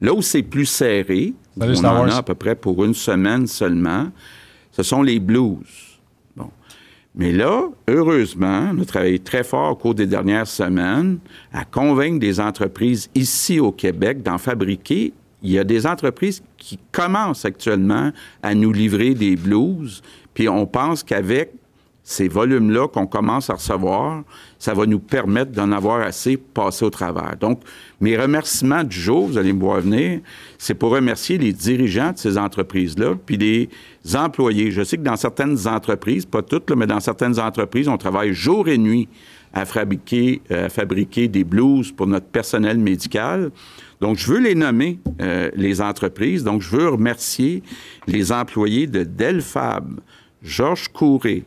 Là 0.00 0.12
où 0.12 0.22
c'est 0.22 0.42
plus 0.42 0.66
serré, 0.66 1.34
on 1.56 1.84
en 1.84 2.08
a 2.08 2.16
à 2.16 2.22
peu 2.24 2.34
près 2.34 2.56
pour 2.56 2.84
une 2.84 2.94
semaine 2.94 3.46
seulement, 3.46 4.08
ce 4.76 4.82
sont 4.82 5.02
les 5.02 5.18
blues. 5.18 5.96
Mais 7.18 7.32
là, 7.32 7.70
heureusement, 7.88 8.72
on 8.74 8.82
a 8.82 8.84
travaillé 8.84 9.18
très 9.18 9.42
fort 9.42 9.72
au 9.72 9.74
cours 9.74 9.94
des 9.94 10.06
dernières 10.06 10.46
semaines 10.46 11.18
à 11.50 11.64
convaincre 11.64 12.18
des 12.18 12.40
entreprises 12.40 13.08
ici 13.14 13.58
au 13.58 13.72
Québec 13.72 14.22
d'en 14.22 14.36
fabriquer 14.36 15.14
il 15.42 15.52
y 15.52 15.58
a 15.58 15.64
des 15.64 15.86
entreprises 15.86 16.42
qui 16.58 16.78
commencent 16.92 17.46
actuellement 17.46 18.10
à 18.42 18.54
nous 18.54 18.70
livrer 18.70 19.14
des 19.14 19.34
blues, 19.36 20.02
puis 20.34 20.46
on 20.48 20.66
pense 20.66 21.02
qu'avec 21.02 21.52
ces 22.08 22.28
volumes-là 22.28 22.86
qu'on 22.86 23.08
commence 23.08 23.50
à 23.50 23.54
recevoir, 23.54 24.22
ça 24.60 24.74
va 24.74 24.86
nous 24.86 25.00
permettre 25.00 25.50
d'en 25.50 25.72
avoir 25.72 26.02
assez 26.02 26.36
passé 26.36 26.84
au 26.84 26.90
travers. 26.90 27.34
Donc, 27.40 27.62
mes 28.00 28.16
remerciements 28.16 28.84
du 28.84 28.96
jour, 28.96 29.26
vous 29.26 29.38
allez 29.38 29.52
me 29.52 29.58
voir 29.58 29.80
venir, 29.80 30.20
c'est 30.56 30.74
pour 30.74 30.92
remercier 30.92 31.36
les 31.36 31.52
dirigeants 31.52 32.12
de 32.12 32.18
ces 32.18 32.38
entreprises-là, 32.38 33.16
puis 33.26 33.36
les 33.36 33.68
employés. 34.14 34.70
Je 34.70 34.84
sais 34.84 34.98
que 34.98 35.02
dans 35.02 35.16
certaines 35.16 35.66
entreprises, 35.66 36.24
pas 36.24 36.42
toutes, 36.42 36.70
mais 36.70 36.86
dans 36.86 37.00
certaines 37.00 37.40
entreprises, 37.40 37.88
on 37.88 37.96
travaille 37.96 38.32
jour 38.32 38.68
et 38.68 38.78
nuit 38.78 39.08
à 39.52 39.64
fabriquer, 39.64 40.42
euh, 40.52 40.66
à 40.66 40.68
fabriquer 40.68 41.26
des 41.26 41.42
blues 41.42 41.90
pour 41.90 42.06
notre 42.06 42.26
personnel 42.26 42.78
médical. 42.78 43.50
Donc, 44.00 44.16
je 44.16 44.32
veux 44.32 44.38
les 44.38 44.54
nommer, 44.54 45.00
euh, 45.20 45.50
les 45.56 45.80
entreprises. 45.80 46.44
Donc, 46.44 46.62
je 46.62 46.70
veux 46.70 46.88
remercier 46.88 47.64
les 48.06 48.30
employés 48.30 48.86
de 48.86 49.02
Delfab, 49.02 49.98
Georges 50.40 50.86
Couré, 50.86 51.42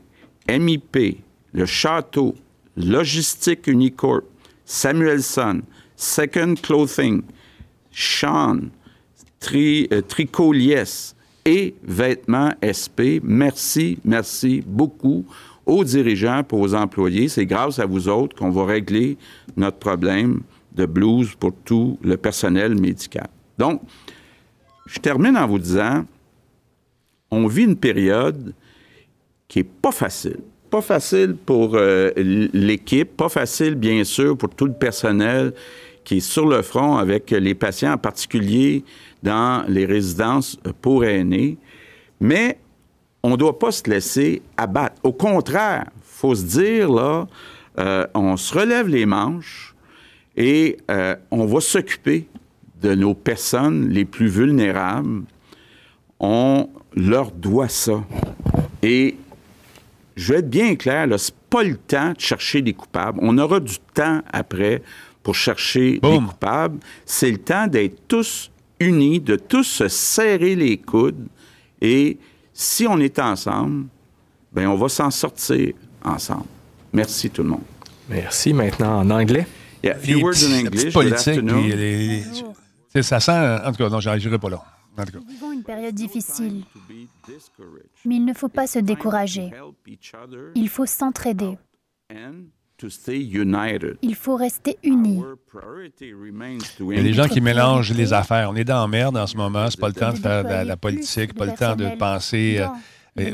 MIP, 0.49 1.21
Le 1.53 1.65
Château, 1.65 2.35
Logistique 2.75 3.67
Unicorp, 3.67 4.23
Samuelson, 4.65 5.61
Second 5.95 6.55
Clothing, 6.61 7.23
Sean, 7.91 8.69
Tri, 9.39 9.87
euh, 9.91 10.01
et 11.45 11.75
Vêtements 11.83 12.53
SP. 12.61 13.19
Merci, 13.23 13.99
merci 14.03 14.63
beaucoup 14.65 15.25
aux 15.65 15.83
dirigeants 15.83 16.43
pour 16.43 16.59
aux 16.59 16.73
employés. 16.73 17.29
C'est 17.29 17.45
grâce 17.45 17.79
à 17.79 17.85
vous 17.85 18.07
autres 18.07 18.35
qu'on 18.35 18.49
va 18.49 18.65
régler 18.65 19.17
notre 19.55 19.77
problème 19.77 20.41
de 20.75 20.85
blues 20.85 21.35
pour 21.39 21.53
tout 21.65 21.97
le 22.01 22.17
personnel 22.17 22.79
médical. 22.79 23.27
Donc, 23.57 23.81
je 24.85 24.99
termine 24.99 25.37
en 25.37 25.47
vous 25.47 25.59
disant, 25.59 26.05
on 27.31 27.47
vit 27.47 27.63
une 27.63 27.75
période 27.75 28.53
qui 29.49 29.59
est 29.59 29.63
pas 29.63 29.91
facile. 29.91 30.37
Pas 30.69 30.81
facile 30.81 31.35
pour 31.35 31.71
euh, 31.73 32.11
l'équipe, 32.15 33.17
pas 33.17 33.27
facile, 33.27 33.75
bien 33.75 34.05
sûr, 34.05 34.37
pour 34.37 34.49
tout 34.49 34.67
le 34.67 34.73
personnel 34.73 35.53
qui 36.05 36.17
est 36.17 36.21
sur 36.21 36.47
le 36.47 36.61
front 36.61 36.95
avec 36.95 37.31
les 37.31 37.55
patients, 37.55 37.93
en 37.93 37.97
particulier 37.97 38.85
dans 39.21 39.65
les 39.67 39.85
résidences 39.85 40.57
pour 40.81 41.03
aînés. 41.03 41.57
Mais 42.21 42.57
on 43.21 43.31
ne 43.31 43.35
doit 43.35 43.59
pas 43.59 43.71
se 43.71 43.83
laisser 43.89 44.41
abattre. 44.55 44.95
Au 45.03 45.11
contraire, 45.11 45.85
il 45.97 46.01
faut 46.03 46.35
se 46.35 46.43
dire, 46.43 46.89
là, 46.89 47.27
euh, 47.79 48.07
on 48.13 48.37
se 48.37 48.57
relève 48.57 48.87
les 48.87 49.05
manches, 49.05 49.75
et 50.39 50.77
euh, 50.89 51.15
on 51.31 51.45
va 51.45 51.59
s'occuper 51.59 52.27
de 52.81 52.95
nos 52.95 53.13
personnes 53.13 53.89
les 53.89 54.05
plus 54.05 54.27
vulnérables. 54.27 55.23
On 56.19 56.69
leur 56.95 57.31
doit 57.31 57.67
ça. 57.67 58.03
Et 58.81 59.17
je 60.19 60.33
vais 60.33 60.39
être 60.39 60.49
bien 60.49 60.75
clair, 60.75 61.07
ce 61.17 61.31
n'est 61.31 61.37
pas 61.49 61.63
le 61.63 61.77
temps 61.77 62.11
de 62.11 62.19
chercher 62.19 62.61
des 62.61 62.73
coupables. 62.73 63.19
On 63.21 63.37
aura 63.37 63.59
du 63.59 63.77
temps 63.93 64.21
après 64.31 64.81
pour 65.23 65.33
chercher 65.33 65.99
des 65.99 66.19
coupables. 66.19 66.79
C'est 67.05 67.31
le 67.31 67.37
temps 67.37 67.67
d'être 67.67 68.07
tous 68.07 68.51
unis, 68.79 69.21
de 69.21 69.37
tous 69.37 69.63
se 69.63 69.87
serrer 69.87 70.55
les 70.55 70.77
coudes. 70.77 71.27
Et 71.81 72.17
si 72.53 72.85
on 72.85 72.99
est 72.99 73.17
ensemble, 73.19 73.85
ben 74.51 74.67
on 74.67 74.75
va 74.75 74.89
s'en 74.89 75.09
sortir 75.09 75.73
ensemble. 76.03 76.45
Merci 76.91 77.29
tout 77.29 77.43
le 77.43 77.49
monde. 77.49 77.63
Merci. 78.09 78.53
Maintenant 78.53 78.99
en 78.99 79.09
anglais. 79.09 79.47
Yeah, 79.81 79.95
a 79.95 79.99
few 79.99 80.21
words 80.21 80.43
in 80.43 80.65
English. 80.65 80.91
Politique, 80.91 81.45
puis 81.45 81.71
les, 81.71 82.23
les, 82.93 83.03
ça 83.03 83.21
sent. 83.21 83.31
En 83.31 83.71
tout 83.71 83.77
cas, 83.77 83.89
non, 83.89 84.01
j'arriverai 84.01 84.37
pas 84.37 84.49
là. 84.49 84.61
Nous 85.13 85.25
vivons 85.27 85.51
une 85.51 85.63
période 85.63 85.95
difficile. 85.95 86.63
Mais 88.05 88.15
il 88.15 88.25
ne 88.25 88.33
faut 88.33 88.49
pas 88.49 88.67
se 88.67 88.79
décourager. 88.79 89.51
Il 90.55 90.69
faut 90.69 90.85
s'entraider. 90.85 91.57
Il 94.01 94.15
faut 94.15 94.35
rester 94.35 94.77
unis. 94.83 95.21
Il 96.79 96.95
y 96.95 96.99
a 96.99 97.03
des 97.03 97.13
gens 97.13 97.27
qui 97.27 97.41
mélangent 97.41 97.93
les 97.93 98.13
affaires. 98.13 98.49
On 98.49 98.55
est 98.55 98.63
dans 98.63 98.81
la 98.81 98.87
merde 98.87 99.17
en 99.17 99.27
ce 99.27 99.35
moment. 99.35 99.69
C'est 99.69 99.79
pas 99.79 99.89
le 99.89 99.93
temps 99.93 100.13
de 100.13 100.17
faire 100.17 100.43
de 100.43 100.67
la, 100.67 100.77
politique, 100.77 101.33
pas 101.33 101.45
le 101.45 101.53
temps 101.53 101.75
de 101.75 101.95
penser. 101.97 102.59
Euh, 102.59 102.67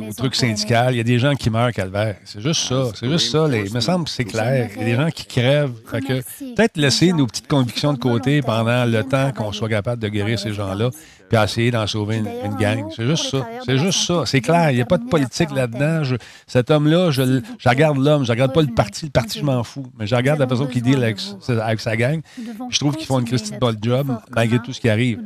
au 0.10 0.13
truc 0.13 0.36
syndical, 0.36 0.93
il 0.93 0.97
y 0.97 0.99
a 0.99 1.04
des 1.04 1.19
gens 1.19 1.36
qui 1.36 1.49
meurent, 1.49 1.71
Calvaire. 1.71 2.17
C'est 2.23 2.41
juste 2.41 2.67
ça. 2.67 2.89
C'est 2.95 3.10
juste 3.10 3.32
ça. 3.32 3.47
il 3.51 3.73
me 3.73 3.80
semble 3.80 4.06
que 4.06 4.10
c'est 4.10 4.25
clair. 4.25 4.69
Il 4.73 4.80
y 4.80 4.84
a 4.84 4.86
des 4.86 4.95
gens 4.95 5.10
qui 5.12 5.25
crèvent. 5.25 5.73
peut-être 5.91 6.78
laisser 6.78 7.13
nos 7.13 7.28
petites 7.28 7.47
convictions 7.47 7.93
de 7.93 7.99
côté 7.99 8.41
pendant 8.41 8.86
le 8.86 9.04
temps 9.04 9.32
qu'on 9.32 9.51
soit 9.51 9.69
capable 9.69 10.01
de 10.01 10.08
guérir 10.08 10.39
ces 10.39 10.54
gens-là, 10.54 10.89
puis 11.30 11.38
essayer 11.38 11.72
d'en 11.72 11.88
sauver 11.88 12.18
une, 12.18 12.56
gang. 12.56 12.86
C'est 12.96 13.06
juste 13.06 13.30
ça. 13.30 13.48
C'est 13.66 13.78
juste 13.78 14.06
ça. 14.06 14.24
C'est 14.26 14.42
clair. 14.42 14.72
Il 14.72 14.76
n'y 14.76 14.82
a 14.82 14.86
pas 14.86 14.98
de 14.98 15.06
politique 15.06 15.52
là-dedans. 15.52 16.04
cet 16.48 16.72
homme-là, 16.72 17.12
je, 17.12 17.42
regarde 17.66 17.98
l'homme. 17.98 18.26
Je 18.26 18.32
regarde 18.32 18.54
pas 18.54 18.62
le 18.62 18.74
parti. 18.74 19.06
Le 19.06 19.12
parti, 19.12 19.40
je 19.40 19.44
m'en 19.44 19.64
fous. 19.64 19.86
Mais 19.98 20.08
je 20.08 20.16
regarde 20.16 20.40
la 20.40 20.48
personne 20.48 20.70
qui 20.70 20.82
deal 20.82 21.04
avec, 21.04 21.80
sa 21.80 21.98
gang. 21.98 22.22
Je 22.70 22.80
trouve 22.80 22.96
qu'ils 22.96 23.08
font 23.08 23.20
une 23.20 23.26
Christine 23.26 23.58
de 23.60 23.78
job, 23.82 24.18
malgré 24.36 24.60
tout 24.60 24.74
ce 24.74 24.80
qui 24.80 24.90
arrive. 24.90 25.22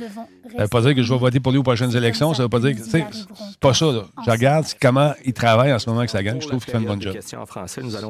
Ça 0.49 0.57
ne 0.57 0.61
veut 0.63 0.67
pas 0.67 0.81
dire 0.81 0.95
que 0.95 1.03
je 1.03 1.13
vais 1.13 1.19
voter 1.19 1.39
pour 1.39 1.51
lui 1.51 1.59
aux 1.59 1.63
prochaines 1.63 1.95
élections. 1.95 2.33
Ça 2.33 2.43
ne 2.43 2.45
veut 2.45 2.49
pas 2.49 2.59
dire 2.59 2.75
que. 2.75 2.83
C'est 2.83 3.05
pas 3.59 3.73
ça. 3.73 3.85
Je 4.25 4.31
regarde 4.31 4.65
comment 4.81 5.13
il 5.25 5.33
travaille 5.33 5.73
en 5.73 5.79
ce 5.79 5.89
moment 5.89 5.99
avec 5.99 6.09
sa 6.09 6.23
gang. 6.23 6.41
Je 6.41 6.47
trouve 6.47 6.63
qu'il 6.63 6.71
fait 6.71 6.79
une 6.79 6.85
bonne 6.85 7.01
job. 7.01 7.15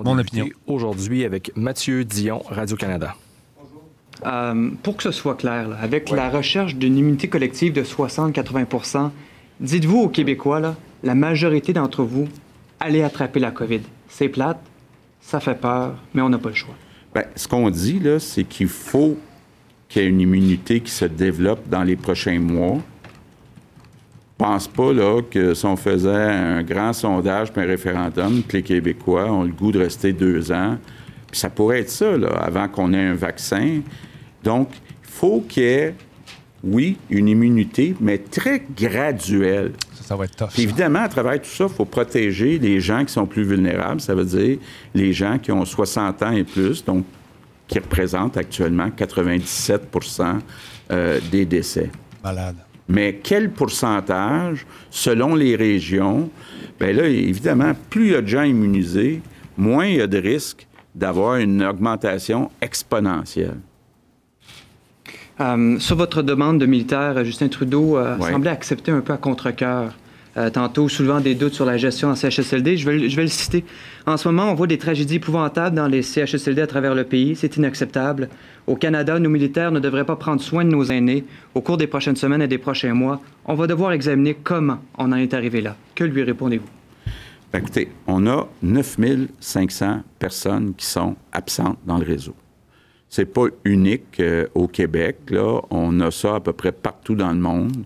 Mon 0.03 0.17
opinion. 0.17 0.47
Aujourd'hui 0.67 1.25
avec 1.25 1.51
Mathieu 1.55 2.05
Dion, 2.05 2.41
Radio-Canada. 2.49 3.15
Euh, 4.25 4.69
pour 4.83 4.97
que 4.97 5.03
ce 5.03 5.11
soit 5.11 5.35
clair, 5.35 5.69
avec 5.81 6.09
la 6.09 6.29
recherche 6.29 6.75
d'une 6.75 6.97
immunité 6.97 7.29
collective 7.29 7.71
de 7.71 7.83
60-80% 7.83 9.11
dites-vous 9.59 9.99
aux 9.99 10.09
Québécois, 10.09 10.59
là, 10.59 10.75
la 11.03 11.15
majorité 11.15 11.73
d'entre 11.73 12.03
vous, 12.03 12.27
allez 12.79 13.03
attraper 13.03 13.39
la 13.39 13.51
COVID. 13.51 13.81
C'est 14.07 14.29
plate, 14.29 14.59
ça 15.21 15.39
fait 15.39 15.59
peur, 15.59 15.95
mais 16.13 16.21
on 16.21 16.29
n'a 16.29 16.37
pas 16.37 16.49
le 16.49 16.55
choix. 16.55 16.75
Bien, 17.13 17.23
ce 17.35 17.47
qu'on 17.47 17.69
dit, 17.69 17.99
là, 17.99 18.19
c'est 18.19 18.43
qu'il 18.43 18.67
faut 18.67 19.17
qu'il 19.87 20.01
y 20.01 20.05
ait 20.05 20.09
une 20.09 20.21
immunité 20.21 20.79
qui 20.81 20.91
se 20.91 21.05
développe 21.05 21.67
dans 21.67 21.83
les 21.83 21.95
prochains 21.95 22.39
mois. 22.39 22.77
Je 24.39 24.45
pense 24.45 24.67
pas 24.67 24.93
là, 24.93 25.21
que 25.29 25.53
si 25.53 25.65
on 25.65 25.75
faisait 25.75 26.09
un 26.09 26.63
grand 26.63 26.93
sondage 26.93 27.51
puis 27.51 27.61
un 27.61 27.65
référendum, 27.65 28.43
que 28.43 28.57
les 28.57 28.63
Québécois 28.63 29.29
ont 29.31 29.43
le 29.43 29.51
goût 29.51 29.71
de 29.71 29.79
rester 29.79 30.13
deux 30.13 30.51
ans, 30.51 30.77
puis 31.29 31.39
ça 31.39 31.49
pourrait 31.49 31.81
être 31.81 31.89
ça, 31.89 32.17
là, 32.17 32.29
avant 32.37 32.67
qu'on 32.67 32.93
ait 32.93 33.07
un 33.07 33.15
vaccin. 33.15 33.81
Donc, 34.43 34.69
il 35.03 35.09
faut 35.09 35.41
qu'il 35.41 35.63
y 35.63 35.65
ait, 35.67 35.95
oui, 36.63 36.97
une 37.09 37.27
immunité, 37.27 37.95
mais 37.99 38.17
très 38.17 38.63
graduelle. 38.75 39.73
Ça, 40.01 40.15
va 40.15 40.25
être 40.25 40.35
tough. 40.35 40.57
évidemment, 40.57 40.99
à 40.99 41.09
travers 41.09 41.41
tout 41.41 41.49
ça, 41.49 41.65
il 41.65 41.73
faut 41.73 41.85
protéger 41.85 42.57
les 42.57 42.79
gens 42.79 43.05
qui 43.05 43.13
sont 43.13 43.27
plus 43.27 43.43
vulnérables. 43.43 44.01
Ça 44.01 44.15
veut 44.15 44.25
dire 44.25 44.57
les 44.93 45.13
gens 45.13 45.37
qui 45.37 45.51
ont 45.51 45.65
60 45.65 46.23
ans 46.23 46.31
et 46.31 46.43
plus, 46.43 46.83
donc 46.83 47.05
qui 47.67 47.77
représentent 47.77 48.35
actuellement 48.35 48.87
97% 48.87 50.39
euh, 50.91 51.19
des 51.31 51.45
décès. 51.45 51.91
Malade. 52.23 52.55
Mais 52.89 53.19
quel 53.21 53.51
pourcentage, 53.51 54.65
selon 54.89 55.35
les 55.35 55.55
régions? 55.55 56.31
Bien 56.79 56.93
là, 56.93 57.07
évidemment, 57.07 57.73
plus 57.89 58.07
il 58.07 58.11
y 58.13 58.15
a 58.15 58.21
de 58.21 58.27
gens 58.27 58.41
immunisés, 58.41 59.21
moins 59.55 59.85
il 59.85 59.97
y 59.97 60.01
a 60.01 60.07
de 60.07 60.17
risques 60.17 60.67
d'avoir 60.95 61.35
une 61.35 61.63
augmentation 61.63 62.49
exponentielle. 62.61 63.59
Euh, 65.41 65.79
sur 65.79 65.95
votre 65.95 66.21
demande 66.21 66.59
de 66.59 66.65
militaire, 66.65 67.23
Justin 67.23 67.47
Trudeau 67.47 67.97
euh, 67.97 68.17
semblait 68.19 68.51
accepter 68.51 68.91
un 68.91 69.01
peu 69.01 69.13
à 69.13 69.17
contre-cœur. 69.17 69.93
Euh, 70.37 70.49
tantôt, 70.49 70.87
soulevant 70.87 71.21
des 71.21 71.33
doutes 71.33 71.53
sur 71.53 71.65
la 71.65 71.77
gestion 71.77 72.09
en 72.09 72.15
CHSLD. 72.15 72.77
Je 72.77 72.89
vais, 72.89 73.09
je 73.09 73.15
vais 73.15 73.23
le 73.23 73.29
citer. 73.29 73.65
En 74.05 74.15
ce 74.15 74.27
moment, 74.27 74.51
on 74.51 74.53
voit 74.53 74.67
des 74.67 74.77
tragédies 74.77 75.15
épouvantables 75.15 75.75
dans 75.75 75.87
les 75.87 76.03
CHSLD 76.03 76.61
à 76.61 76.67
travers 76.67 76.93
le 76.93 77.03
pays. 77.03 77.35
C'est 77.35 77.57
inacceptable. 77.57 78.29
Au 78.67 78.75
Canada, 78.75 79.17
nos 79.17 79.29
militaires 79.29 79.71
ne 79.71 79.79
devraient 79.79 80.05
pas 80.05 80.15
prendre 80.15 80.41
soin 80.41 80.63
de 80.63 80.69
nos 80.69 80.83
aînés. 80.83 81.25
Au 81.55 81.61
cours 81.61 81.77
des 81.77 81.87
prochaines 81.87 82.15
semaines 82.15 82.43
et 82.43 82.47
des 82.47 82.59
prochains 82.59 82.93
mois, 82.93 83.21
on 83.45 83.55
va 83.55 83.65
devoir 83.65 83.91
examiner 83.91 84.35
comment 84.35 84.77
on 84.97 85.11
en 85.11 85.17
est 85.17 85.33
arrivé 85.33 85.61
là. 85.61 85.75
Que 85.95 86.03
lui 86.03 86.21
répondez-vous? 86.21 86.69
Ben, 87.51 87.59
écoutez, 87.59 87.89
on 88.05 88.27
a 88.27 88.47
9500 88.61 90.03
personnes 90.19 90.75
qui 90.75 90.85
sont 90.85 91.15
absentes 91.31 91.79
dans 91.87 91.97
le 91.97 92.05
réseau. 92.05 92.35
C'est 93.09 93.25
pas 93.25 93.45
unique 93.65 94.19
euh, 94.19 94.47
au 94.53 94.67
Québec. 94.67 95.17
Là. 95.29 95.61
On 95.71 95.99
a 95.99 96.11
ça 96.11 96.35
à 96.35 96.39
peu 96.39 96.53
près 96.53 96.71
partout 96.71 97.15
dans 97.15 97.31
le 97.31 97.39
monde. 97.39 97.83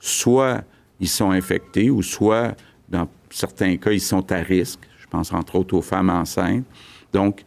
Soit 0.00 0.62
ils 1.00 1.08
sont 1.08 1.30
infectés 1.30 1.90
ou 1.90 2.02
soit, 2.02 2.54
dans 2.88 3.08
certains 3.30 3.76
cas, 3.76 3.90
ils 3.90 4.00
sont 4.00 4.30
à 4.30 4.36
risque. 4.36 4.80
Je 5.00 5.06
pense 5.06 5.32
entre 5.32 5.56
autres 5.56 5.74
aux 5.74 5.82
femmes 5.82 6.10
enceintes. 6.10 6.64
Donc, 7.12 7.42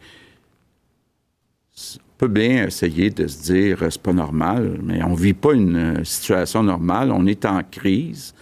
on 1.76 2.18
peut 2.18 2.28
bien 2.28 2.66
essayer 2.66 3.10
de 3.10 3.26
se 3.26 3.42
dire 3.42 3.78
c'est 3.80 4.02
pas 4.02 4.12
normal, 4.12 4.78
mais 4.82 5.02
on 5.02 5.14
vit 5.14 5.34
pas 5.34 5.54
une 5.54 5.76
euh, 5.76 6.04
situation 6.04 6.62
normale. 6.62 7.10
On 7.10 7.26
est 7.26 7.44
en 7.46 7.62
crise. 7.62 8.34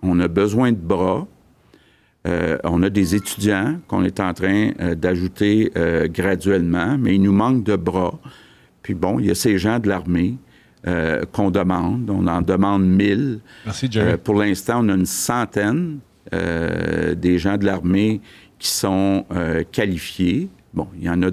On 0.00 0.20
a 0.20 0.28
besoin 0.28 0.70
de 0.70 0.78
bras. 0.78 1.26
Euh, 2.26 2.58
on 2.64 2.82
a 2.82 2.90
des 2.90 3.14
étudiants 3.14 3.78
qu'on 3.86 4.04
est 4.04 4.20
en 4.20 4.34
train 4.34 4.70
euh, 4.80 4.94
d'ajouter 4.94 5.70
euh, 5.76 6.08
graduellement, 6.08 6.98
mais 6.98 7.14
il 7.14 7.22
nous 7.22 7.32
manque 7.32 7.62
de 7.64 7.76
bras. 7.76 8.18
Puis 8.82 8.94
bon, 8.94 9.18
il 9.20 9.26
y 9.26 9.30
a 9.30 9.34
ces 9.34 9.58
gens 9.58 9.78
de 9.78 9.88
l'armée 9.88 10.36
qu'on 11.32 11.50
demande. 11.50 12.08
On 12.08 12.26
en 12.28 12.40
demande 12.40 12.86
mille. 12.86 13.40
Merci, 13.66 13.88
Jerry. 13.90 14.16
pour 14.16 14.36
l'instant, 14.36 14.80
on 14.82 14.88
a 14.88 14.94
une 14.94 15.04
centaine 15.04 15.98
des 16.32 17.38
gens 17.38 17.58
de 17.58 17.66
l'armée 17.66 18.22
qui 18.58 18.68
sont 18.68 19.26
qualifiés. 19.70 20.48
Bon, 20.72 20.88
il 20.96 21.04
y 21.04 21.10
en 21.10 21.22
a 21.24 21.30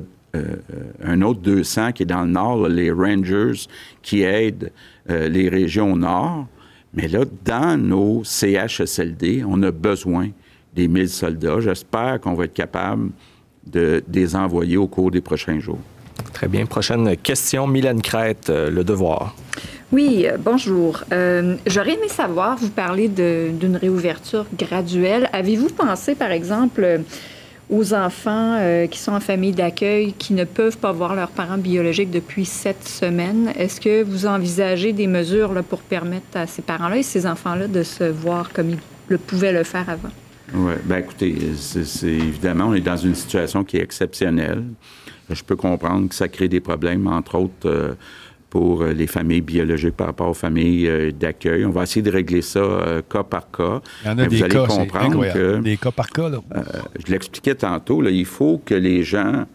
un 1.05 1.21
autre 1.21 1.39
200 1.39 1.93
qui 1.93 2.03
est 2.03 2.07
dans 2.07 2.23
le 2.23 2.31
nord, 2.31 2.67
les 2.67 2.91
Rangers 2.91 3.67
qui 4.01 4.23
aident 4.23 4.73
les 5.07 5.47
régions 5.47 5.95
nord. 5.95 6.47
Mais 6.93 7.07
là, 7.07 7.23
dans 7.45 7.77
nos 7.77 8.23
CHSLD, 8.25 9.45
on 9.47 9.63
a 9.63 9.71
besoin 9.71 10.31
des 10.75 10.87
1000 10.87 11.09
soldats. 11.09 11.61
J'espère 11.61 12.19
qu'on 12.19 12.33
va 12.33 12.45
être 12.45 12.53
capable 12.53 13.09
de, 13.65 14.03
les 14.11 14.35
envoyer 14.35 14.77
au 14.77 14.87
cours 14.87 15.09
des 15.09 15.21
prochains 15.21 15.59
jours. 15.59 15.79
Très 16.33 16.47
bien. 16.47 16.65
Prochaine 16.65 17.15
question. 17.17 17.65
Mylène 17.67 18.01
Crête, 18.01 18.49
euh, 18.49 18.69
Le 18.69 18.83
Devoir. 18.83 19.35
Oui, 19.91 20.25
euh, 20.25 20.37
bonjour. 20.39 21.03
Euh, 21.11 21.55
j'aurais 21.65 21.93
aimé 21.93 22.09
savoir, 22.09 22.57
vous 22.57 22.69
parlez 22.69 23.07
d'une 23.07 23.77
réouverture 23.77 24.45
graduelle. 24.57 25.29
Avez-vous 25.33 25.69
pensé, 25.69 26.15
par 26.15 26.31
exemple, 26.31 27.01
aux 27.69 27.93
enfants 27.93 28.59
qui 28.91 28.99
sont 28.99 29.13
en 29.13 29.19
famille 29.19 29.51
d'accueil 29.51 30.13
qui 30.13 30.33
ne 30.33 30.43
peuvent 30.43 30.77
pas 30.77 30.91
voir 30.91 31.15
leurs 31.15 31.29
parents 31.29 31.57
biologiques 31.57 32.11
depuis 32.11 32.45
sept 32.45 32.87
semaines? 32.87 33.51
Est-ce 33.57 33.81
que 33.81 34.03
vous 34.03 34.27
envisagez 34.27 34.93
des 34.93 35.07
mesures 35.07 35.53
là, 35.53 35.63
pour 35.63 35.79
permettre 35.79 36.35
à 36.35 36.45
ces 36.45 36.61
parents-là 36.61 36.97
et 36.97 37.03
ces 37.03 37.25
enfants-là 37.25 37.67
de 37.67 37.81
se 37.81 38.03
voir 38.03 38.51
comme 38.53 38.71
ils 38.71 38.79
le 39.07 39.17
pouvaient 39.17 39.53
le 39.53 39.63
faire 39.63 39.89
avant? 39.89 40.11
Oui, 40.53 40.73
bien 40.83 40.97
écoutez, 40.97 41.35
c'est 41.55 42.07
évidemment, 42.07 42.65
on 42.65 42.73
est 42.73 42.81
dans 42.81 42.97
une 42.97 43.15
situation 43.15 43.63
qui 43.63 43.77
est 43.77 43.81
exceptionnelle. 43.81 44.63
Je 45.29 45.43
peux 45.43 45.55
comprendre 45.55 46.07
que 46.09 46.15
ça 46.15 46.27
crée 46.27 46.47
des 46.47 46.59
problèmes, 46.59 47.07
entre 47.07 47.35
autres 47.35 47.53
euh, 47.65 47.95
pour 48.49 48.85
les 48.85 49.07
familles 49.07 49.41
biologiques 49.41 49.97
par 49.97 50.07
rapport 50.07 50.29
aux 50.29 50.35
familles 50.35 50.87
euh, 50.87 51.11
d'accueil. 51.11 51.65
On 51.65 51.71
va 51.71 51.83
essayer 51.83 52.03
de 52.03 52.11
régler 52.11 52.41
ça 52.41 52.59
euh, 52.59 53.01
cas 53.01 53.23
par 53.23 53.49
cas. 53.49 53.81
Il 54.03 54.07
y 54.07 54.09
en 54.09 54.17
a 54.19 54.27
des 54.27 54.37
vous 54.37 54.43
allez 54.43 54.53
cas, 54.53 54.67
comprendre 54.67 55.33
que 55.33 55.59
des 55.61 55.77
cas 55.77 55.91
par 55.91 56.09
cas. 56.09 56.29
Là. 56.29 56.39
je 57.05 57.11
l'expliquais 57.11 57.55
tantôt. 57.55 58.01
Là, 58.01 58.11
il 58.11 58.25
faut 58.25 58.61
que 58.63 58.75
les 58.75 59.03
gens 59.03 59.45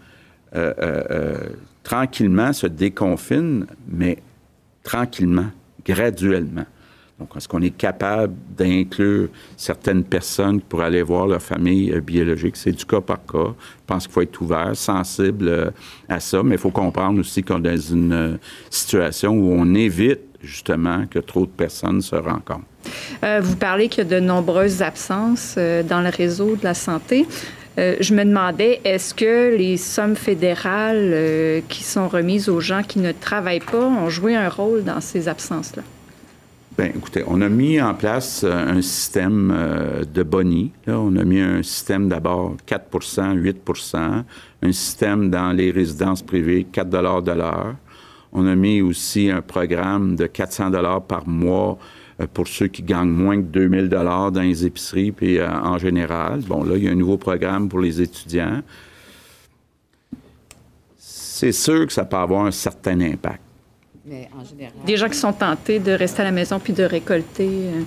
tranquillement 1.84 2.52
se 2.52 2.66
déconfinent, 2.66 3.66
mais 3.88 4.18
tranquillement, 4.82 5.50
graduellement. 5.84 6.66
Donc, 7.20 7.28
est-ce 7.36 7.46
qu'on 7.46 7.60
est 7.60 7.76
capable 7.76 8.34
d'inclure 8.56 9.28
certaines 9.54 10.04
personnes 10.04 10.62
pour 10.62 10.80
aller 10.80 11.02
voir 11.02 11.26
leur 11.26 11.42
famille 11.42 11.92
euh, 11.92 12.00
biologique? 12.00 12.56
C'est 12.56 12.72
du 12.72 12.86
cas 12.86 13.02
par 13.02 13.18
cas. 13.26 13.52
Je 13.58 13.84
pense 13.86 14.06
qu'il 14.06 14.14
faut 14.14 14.22
être 14.22 14.40
ouvert, 14.40 14.74
sensible 14.74 15.48
euh, 15.48 15.70
à 16.08 16.18
ça, 16.18 16.42
mais 16.42 16.54
il 16.54 16.60
faut 16.60 16.70
comprendre 16.70 17.20
aussi 17.20 17.42
qu'on 17.42 17.58
est 17.58 17.76
dans 17.76 17.76
une 17.76 18.12
euh, 18.12 18.36
situation 18.70 19.32
où 19.32 19.52
on 19.52 19.74
évite 19.74 20.20
justement 20.42 21.04
que 21.10 21.18
trop 21.18 21.44
de 21.44 21.50
personnes 21.50 22.00
se 22.00 22.16
rencontrent. 22.16 22.64
vous 23.42 23.56
parlez 23.56 23.90
qu'il 23.90 24.04
y 24.04 24.06
a 24.06 24.18
de 24.18 24.24
nombreuses 24.24 24.80
absences 24.80 25.56
dans 25.56 26.00
le 26.00 26.08
réseau 26.08 26.56
de 26.56 26.64
la 26.64 26.72
santé. 26.72 27.26
je 27.76 28.14
me 28.14 28.24
demandais, 28.24 28.80
est-ce 28.84 29.12
que 29.12 29.54
les 29.54 29.76
sommes 29.76 30.16
fédérales 30.16 31.62
qui 31.68 31.84
sont 31.84 32.08
remises 32.08 32.48
aux 32.48 32.60
gens 32.60 32.82
qui 32.82 33.00
ne 33.00 33.12
travaillent 33.12 33.60
pas 33.60 33.84
ont 33.84 34.08
joué 34.08 34.34
un 34.34 34.48
rôle 34.48 34.82
dans 34.82 35.02
ces 35.02 35.28
absences-là? 35.28 35.82
Bien, 36.80 36.92
écoutez, 36.96 37.22
on 37.26 37.42
a 37.42 37.50
mis 37.50 37.78
en 37.78 37.92
place 37.92 38.42
euh, 38.42 38.50
un 38.50 38.80
système 38.80 39.52
euh, 39.54 40.02
de 40.02 40.22
boni. 40.22 40.72
on 40.86 41.14
a 41.16 41.24
mis 41.24 41.38
un 41.38 41.62
système 41.62 42.08
d'abord 42.08 42.56
4% 42.66 43.38
8% 43.38 44.24
un 44.62 44.72
système 44.72 45.28
dans 45.28 45.52
les 45.52 45.72
résidences 45.72 46.22
privées 46.22 46.64
4 46.72 46.88
de 46.88 47.32
l'heure. 47.32 47.74
On 48.32 48.46
a 48.46 48.54
mis 48.54 48.80
aussi 48.80 49.28
un 49.28 49.42
programme 49.42 50.16
de 50.16 50.24
400 50.24 50.70
par 51.06 51.28
mois 51.28 51.78
euh, 52.18 52.26
pour 52.32 52.48
ceux 52.48 52.68
qui 52.68 52.82
gagnent 52.82 53.10
moins 53.10 53.36
que 53.36 53.48
2000 53.48 53.90
dans 53.90 54.30
les 54.40 54.64
épiceries, 54.64 55.12
puis 55.12 55.38
en 55.42 55.76
général. 55.76 56.40
Bon, 56.48 56.64
là, 56.64 56.78
il 56.78 56.84
y 56.84 56.88
a 56.88 56.92
un 56.92 56.94
nouveau 56.94 57.18
programme 57.18 57.68
pour 57.68 57.80
les 57.80 58.00
étudiants. 58.00 58.62
C'est 60.96 61.52
sûr 61.52 61.86
que 61.86 61.92
ça 61.92 62.06
peut 62.06 62.16
avoir 62.16 62.46
un 62.46 62.50
certain 62.50 62.98
impact. 63.02 63.49
Des 64.86 64.96
gens 64.96 65.08
qui 65.08 65.18
sont 65.18 65.32
tentés 65.32 65.78
de 65.78 65.92
rester 65.92 66.22
à 66.22 66.24
la 66.24 66.30
maison 66.32 66.58
puis 66.58 66.72
de 66.72 66.82
récolter. 66.82 67.48
Euh... 67.48 67.82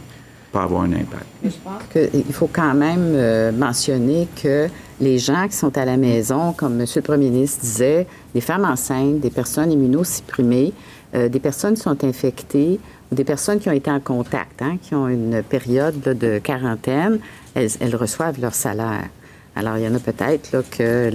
Pas 0.51 0.63
avoir 0.63 0.83
un 0.83 0.93
impact. 0.93 1.25
je 1.43 1.49
pense 1.63 1.83
qu'il 1.91 2.33
faut 2.33 2.49
quand 2.51 2.73
même 2.75 3.13
euh, 3.15 3.51
mentionner 3.51 4.27
que 4.41 4.67
les 5.01 5.17
gens 5.17 5.47
qui 5.47 5.55
sont 5.55 5.75
à 5.77 5.83
la 5.83 5.97
maison, 5.97 6.53
comme 6.53 6.79
M. 6.79 6.86
le 6.95 7.01
Premier 7.01 7.29
ministre 7.29 7.62
disait, 7.62 8.05
les 8.36 8.41
femmes 8.41 8.63
enceintes, 8.63 9.19
des 9.19 9.31
personnes 9.31 9.71
immunosupprimées, 9.71 10.73
euh, 11.15 11.27
des 11.27 11.39
personnes 11.39 11.73
qui 11.73 11.81
sont 11.81 12.03
infectées 12.03 12.79
ou 13.12 13.15
des 13.15 13.23
personnes 13.23 13.59
qui 13.59 13.67
ont 13.67 13.73
été 13.73 13.89
en 13.89 13.99
contact, 13.99 14.62
hein, 14.62 14.77
qui 14.81 14.93
ont 14.93 15.07
une 15.07 15.41
période 15.41 15.99
de 15.99 16.38
quarantaine, 16.38 17.19
elles 17.55 17.95
reçoivent 17.95 18.39
leur 18.39 18.53
salaire. 18.53 19.09
Alors, 19.55 19.77
il 19.77 19.83
y 19.83 19.87
en 19.87 19.93
a 19.93 19.99
peut-être 19.99 20.63
que 20.71 21.11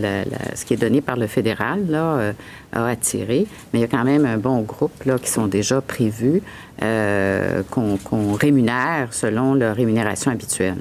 ce 0.55 0.65
qui 0.65 0.75
est 0.75 0.77
donné 0.77 1.01
par 1.01 1.17
le 1.17 1.27
fédéral 1.27 1.87
là, 1.89 2.15
euh, 2.19 2.33
a 2.73 2.87
attiré, 2.87 3.47
mais 3.73 3.81
il 3.81 3.83
y 3.83 3.85
a 3.85 3.89
quand 3.89 4.05
même 4.05 4.25
un 4.25 4.39
bon 4.39 4.61
groupe 4.63 5.05
là, 5.05 5.19
qui 5.19 5.29
sont 5.29 5.49
déjà 5.49 5.81
prévus 5.81 6.41
euh, 6.83 7.63
qu'on 7.71 8.33
rémunère 8.35 9.13
selon 9.13 9.55
leur 9.55 9.75
rémunération 9.75 10.31
habituelle. 10.31 10.79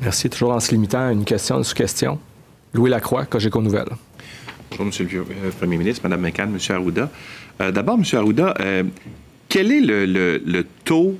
Merci. 0.00 0.30
Toujours 0.30 0.52
en 0.52 0.60
se 0.60 0.70
limitant 0.72 1.08
à 1.08 1.12
une 1.12 1.24
question, 1.24 1.58
une 1.58 1.64
sous-question? 1.64 2.18
Louis 2.74 2.90
Lacroix, 2.90 3.26
Cogeco 3.26 3.60
Nouvelle. 3.60 3.90
Bonjour, 4.70 4.86
Monsieur 4.86 5.06
le 5.06 5.20
euh, 5.20 5.50
Premier 5.58 5.76
ministre, 5.76 6.00
Mme 6.08 6.20
McCann, 6.20 6.48
M. 6.48 6.58
Arruda. 6.74 7.10
Euh, 7.60 7.70
d'abord, 7.70 7.98
M. 7.98 8.04
Arruda, 8.18 8.54
euh, 8.60 8.84
quel 9.48 9.70
est 9.70 9.80
le, 9.82 10.64
taux 10.84 11.14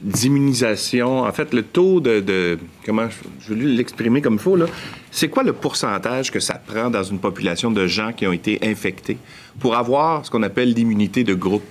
d'immunisation, 0.00 1.20
en 1.20 1.32
fait, 1.32 1.52
le 1.52 1.62
taux 1.62 2.00
de, 2.00 2.58
comment 2.84 3.08
je 3.40 3.54
vais 3.54 3.64
l'exprimer 3.64 4.22
comme 4.22 4.34
il 4.34 4.40
faut, 4.40 4.56
là, 4.56 4.66
c'est 5.10 5.28
quoi 5.28 5.42
le 5.42 5.52
pourcentage 5.52 6.30
que 6.30 6.40
ça 6.40 6.54
prend 6.54 6.90
dans 6.90 7.02
une 7.02 7.18
population 7.18 7.70
de 7.70 7.86
gens 7.86 8.12
qui 8.12 8.26
ont 8.26 8.32
été 8.32 8.58
infectés 8.62 9.18
pour 9.58 9.76
avoir 9.76 10.24
ce 10.24 10.30
qu'on 10.30 10.42
appelle 10.42 10.72
l'immunité 10.72 11.24
de 11.24 11.34
groupe? 11.34 11.64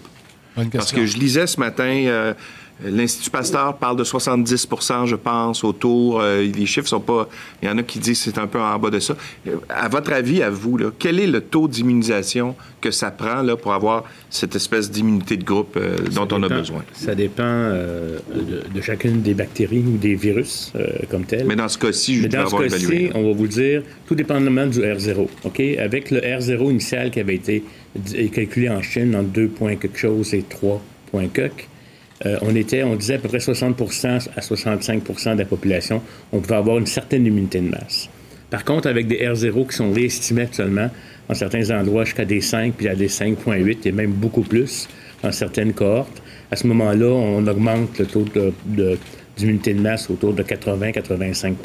Parce 0.71 0.93
que 0.93 1.05
je 1.05 1.17
lisais 1.17 1.47
ce 1.47 1.59
matin, 1.59 2.33
L'Institut 2.83 3.29
Pasteur 3.29 3.77
parle 3.77 3.97
de 3.97 4.03
70% 4.03 5.05
je 5.05 5.15
pense, 5.15 5.63
autour. 5.63 6.19
Euh, 6.19 6.41
les 6.41 6.65
chiffres 6.65 6.87
sont 6.87 6.99
pas. 6.99 7.29
Il 7.61 7.69
y 7.69 7.71
en 7.71 7.77
a 7.77 7.83
qui 7.83 7.99
disent 7.99 8.23
que 8.23 8.31
c'est 8.31 8.39
un 8.39 8.47
peu 8.47 8.59
en 8.59 8.77
bas 8.77 8.89
de 8.89 8.99
ça. 8.99 9.15
Euh, 9.47 9.55
à 9.69 9.87
votre 9.87 10.11
avis, 10.11 10.43
à 10.43 10.49
vous, 10.49 10.77
là, 10.77 10.91
quel 10.97 11.19
est 11.19 11.27
le 11.27 11.41
taux 11.41 11.67
d'immunisation 11.67 12.55
que 12.81 12.91
ça 12.91 13.11
prend 13.11 13.41
là, 13.41 13.55
pour 13.55 13.73
avoir 13.73 14.03
cette 14.29 14.55
espèce 14.55 14.91
d'immunité 14.91 15.37
de 15.37 15.43
groupe 15.45 15.77
euh, 15.77 15.95
dont 16.13 16.27
on 16.31 16.43
a 16.43 16.49
besoin? 16.49 16.83
Ça 16.93 17.15
dépend 17.15 17.43
de, 17.45 18.81
chacune 18.81 19.21
des 19.21 19.33
bactéries 19.33 19.83
ou 19.87 19.97
des 19.97 20.15
virus 20.15 20.73
comme 21.09 21.25
tel. 21.25 21.45
Mais 21.47 21.55
dans 21.55 21.69
ce 21.69 21.77
cas-ci, 21.77 22.15
je 22.17 22.27
Dans 22.27 22.47
ce 22.47 22.55
cas-ci, 22.55 23.09
on 23.15 23.23
va 23.23 23.33
vous 23.33 23.47
dire, 23.47 23.83
tout 24.07 24.15
dépendamment 24.15 24.67
du 24.67 24.79
R0. 24.79 25.27
OK? 25.43 25.59
Avec 25.79 26.11
le 26.11 26.19
R0 26.19 26.71
initial 26.71 27.09
qui 27.09 27.19
avait 27.19 27.35
été 27.35 27.63
calculé 28.33 28.69
en 28.69 28.81
Chine 28.81 29.15
en 29.15 29.23
2 29.23 29.47
points 29.47 29.75
quelque 29.75 29.97
chose 29.97 30.33
et 30.33 30.43
3 30.43 30.81
points 31.11 31.27
quelque, 31.27 31.67
euh, 32.25 32.37
on 32.41 32.55
était, 32.55 32.83
on 32.83 32.95
disait 32.95 33.15
à 33.15 33.17
peu 33.17 33.27
près 33.27 33.39
60 33.39 33.81
à 33.81 34.39
65% 34.41 35.33
de 35.33 35.39
la 35.39 35.45
population, 35.45 36.01
on 36.31 36.39
pouvait 36.39 36.55
avoir 36.55 36.77
une 36.77 36.85
certaine 36.85 37.25
immunité 37.25 37.59
de 37.59 37.69
masse. 37.69 38.09
Par 38.49 38.63
contre, 38.63 38.87
avec 38.87 39.07
des 39.07 39.17
R0 39.17 39.67
qui 39.67 39.75
sont 39.75 39.91
réestimés 39.91 40.43
actuellement, 40.43 40.89
en 41.27 41.33
certains 41.33 41.77
endroits 41.77 42.05
jusqu'à 42.05 42.25
des 42.25 42.41
5, 42.41 42.73
puis 42.75 42.87
à 42.87 42.95
des 42.95 43.09
5,8 43.09 43.87
et 43.87 43.91
même 43.91 44.11
beaucoup 44.11 44.43
plus 44.43 44.87
dans 45.23 45.31
certaines 45.31 45.73
cohortes, 45.73 46.21
à 46.51 46.55
ce 46.55 46.67
moment-là, 46.67 47.07
on 47.07 47.45
augmente 47.47 47.97
le 47.99 48.05
taux 48.05 48.25
d'immunité 49.35 49.73
de, 49.73 49.79
de 49.79 49.83
masse 49.83 50.09
autour 50.09 50.33
de 50.33 50.43
80-85 50.43 51.55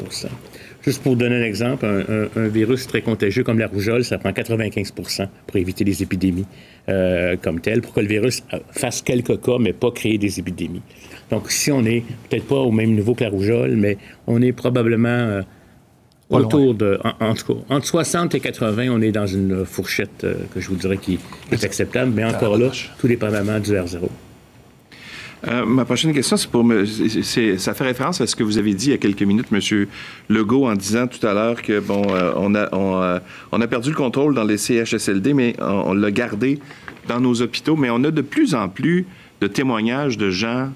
Juste 0.83 1.03
pour 1.03 1.15
donner 1.15 1.35
un 1.35 1.43
exemple, 1.43 1.85
un, 1.85 2.47
virus 2.47 2.87
très 2.87 3.01
contagieux 3.01 3.43
comme 3.43 3.59
la 3.59 3.67
rougeole, 3.67 4.03
ça 4.03 4.17
prend 4.17 4.31
95% 4.31 5.27
pour 5.45 5.57
éviter 5.57 5.83
les 5.83 6.01
épidémies 6.01 6.47
euh, 6.89 7.35
comme 7.39 7.59
telles, 7.59 7.81
pour 7.81 7.93
que 7.93 7.99
le 7.99 8.07
virus 8.07 8.43
fasse 8.71 9.03
quelques 9.03 9.39
cas, 9.41 9.57
mais 9.59 9.73
pas 9.73 9.91
créer 9.91 10.17
des 10.17 10.39
épidémies. 10.39 10.81
Donc, 11.29 11.51
si 11.51 11.71
on 11.71 11.85
est 11.85 12.03
peut-être 12.29 12.47
pas 12.47 12.55
au 12.55 12.71
même 12.71 12.93
niveau 12.93 13.13
que 13.13 13.23
la 13.23 13.29
rougeole, 13.29 13.75
mais 13.75 13.97
on 14.25 14.41
est 14.41 14.53
probablement 14.53 15.07
euh, 15.07 15.41
autour 16.31 16.73
de, 16.73 16.99
en, 17.19 17.33
tout 17.35 17.53
cas, 17.53 17.59
entre 17.69 17.85
60 17.85 18.35
et 18.35 18.39
80, 18.39 18.87
on 18.89 19.01
est 19.01 19.11
dans 19.11 19.27
une 19.27 19.65
fourchette 19.65 20.23
euh, 20.23 20.33
que 20.53 20.59
je 20.59 20.69
vous 20.69 20.75
dirais 20.75 20.97
qui 20.97 21.19
est 21.51 21.63
acceptable, 21.63 22.11
mais 22.15 22.25
encore 22.25 22.57
là, 22.57 22.71
tout 22.99 23.07
dépendamment 23.07 23.59
du 23.59 23.71
R0. 23.71 24.09
Euh, 25.47 25.65
ma 25.65 25.85
prochaine 25.85 26.13
question, 26.13 26.37
c'est 26.37 26.49
pour 26.49 26.63
me, 26.63 26.85
ça 26.85 27.73
fait 27.73 27.83
référence 27.83 28.21
à 28.21 28.27
ce 28.27 28.35
que 28.35 28.43
vous 28.43 28.57
avez 28.57 28.73
dit 28.73 28.87
il 28.87 28.91
y 28.91 28.93
a 28.93 28.97
quelques 28.97 29.23
minutes, 29.23 29.47
M. 29.51 29.87
Legault, 30.29 30.67
en 30.67 30.75
disant 30.75 31.07
tout 31.07 31.25
à 31.25 31.33
l'heure 31.33 31.61
que 31.61 31.79
bon, 31.79 32.03
euh, 32.09 32.33
on, 32.35 32.53
a, 32.53 32.69
euh, 32.73 33.19
on, 33.51 33.61
a 33.61 33.67
perdu 33.67 33.89
le 33.89 33.95
contrôle 33.95 34.35
dans 34.35 34.43
les 34.43 34.57
CHSLD, 34.57 35.33
mais 35.33 35.55
on, 35.59 35.93
l'a 35.93 36.11
gardé 36.11 36.59
dans 37.07 37.19
nos 37.19 37.41
hôpitaux. 37.41 37.75
Mais 37.75 37.89
on 37.89 38.03
a 38.03 38.11
de 38.11 38.21
plus 38.21 38.53
en 38.53 38.69
plus 38.69 39.05
de 39.41 39.47
témoignages 39.47 40.17
de 40.17 40.29
gens 40.29 40.69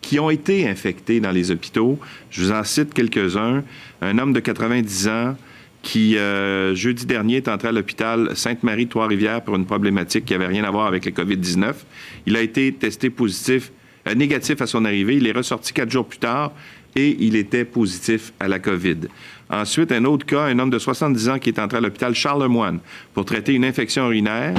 qui 0.00 0.18
ont 0.18 0.30
été 0.30 0.68
infectés 0.68 1.20
dans 1.20 1.30
les 1.30 1.50
hôpitaux. 1.50 1.98
Je 2.30 2.42
vous 2.42 2.52
en 2.52 2.64
cite 2.64 2.94
quelques-uns. 2.94 3.62
Un 4.02 4.18
homme 4.18 4.32
de 4.32 4.40
90 4.40 5.08
ans 5.08 5.36
qui, 5.82 6.16
jeudi 6.74 7.06
dernier, 7.06 7.36
est 7.36 7.48
entré 7.48 7.68
à 7.68 7.72
l'hôpital 7.72 8.30
Sainte-Marie-Trois-Rivières 8.34 9.42
pour 9.42 9.54
une 9.56 9.64
problématique 9.64 10.24
qui 10.24 10.32
n'avait 10.32 10.46
rien 10.46 10.64
à 10.64 10.70
voir 10.70 10.86
avec 10.86 11.04
le 11.04 11.12
COVID-19. 11.12 11.74
Il 12.26 12.36
a 12.36 12.42
été 12.42 12.72
testé 12.72 13.10
positif 13.10 13.70
négatif 14.14 14.60
à 14.60 14.66
son 14.66 14.84
arrivée. 14.84 15.16
Il 15.16 15.26
est 15.26 15.32
ressorti 15.32 15.72
quatre 15.72 15.90
jours 15.90 16.06
plus 16.06 16.18
tard 16.18 16.52
et 16.96 17.16
il 17.20 17.36
était 17.36 17.64
positif 17.64 18.32
à 18.40 18.48
la 18.48 18.58
COVID. 18.58 19.08
Ensuite, 19.50 19.92
un 19.92 20.04
autre 20.04 20.26
cas, 20.26 20.44
un 20.44 20.58
homme 20.58 20.70
de 20.70 20.78
70 20.78 21.28
ans 21.28 21.38
qui 21.38 21.50
est 21.50 21.58
entré 21.58 21.78
à 21.78 21.80
l'hôpital 21.80 22.14
Charlemagne 22.14 22.78
pour 23.14 23.24
traiter 23.24 23.54
une 23.54 23.64
infection 23.64 24.06
urinaire. 24.06 24.54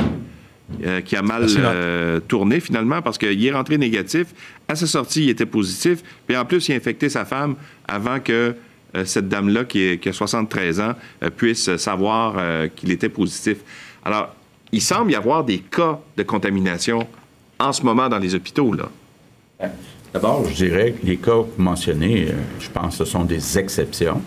Euh, 0.85 1.01
qui 1.01 1.15
a 1.15 1.23
mal 1.23 1.47
euh, 1.49 2.19
tourné 2.19 2.59
finalement 2.59 3.01
parce 3.01 3.17
qu'il 3.17 3.43
est 3.43 3.51
rentré 3.51 3.79
négatif. 3.79 4.27
À 4.67 4.75
sa 4.75 4.85
sortie, 4.85 5.23
il 5.23 5.29
était 5.29 5.47
positif. 5.47 6.03
Puis 6.27 6.37
en 6.37 6.45
plus, 6.45 6.69
il 6.69 6.73
a 6.73 6.75
infecté 6.75 7.09
sa 7.09 7.25
femme 7.25 7.55
avant 7.87 8.19
que 8.19 8.55
cette 9.03 9.27
dame-là, 9.27 9.65
qui, 9.65 9.97
qui, 9.97 10.09
a 10.09 10.13
73 10.13 10.79
ans, 10.79 10.93
puisse 11.37 11.75
savoir 11.77 12.35
qu'il 12.75 12.91
était 12.91 13.09
positif. 13.09 13.57
Alors, 14.05 14.35
il 14.71 14.81
semble 14.81 15.11
y 15.11 15.15
avoir 15.15 15.43
des 15.43 15.57
cas 15.57 15.99
de 16.17 16.23
contamination 16.23 17.07
en 17.59 17.73
ce 17.73 17.83
moment 17.83 18.07
dans 18.07 18.19
les 18.19 18.35
hôpitaux. 18.35 18.73
Là. 18.73 18.89
D'abord, 20.13 20.45
je 20.45 20.55
dirais 20.55 20.93
que 20.93 21.05
les 21.05 21.17
cas 21.17 21.43
mentionnés, 21.57 22.29
euh, 22.29 22.33
je 22.59 22.69
pense 22.69 22.97
que 22.97 23.03
ce 23.03 23.11
sont 23.11 23.25
des 23.25 23.57
exceptions. 23.57 24.21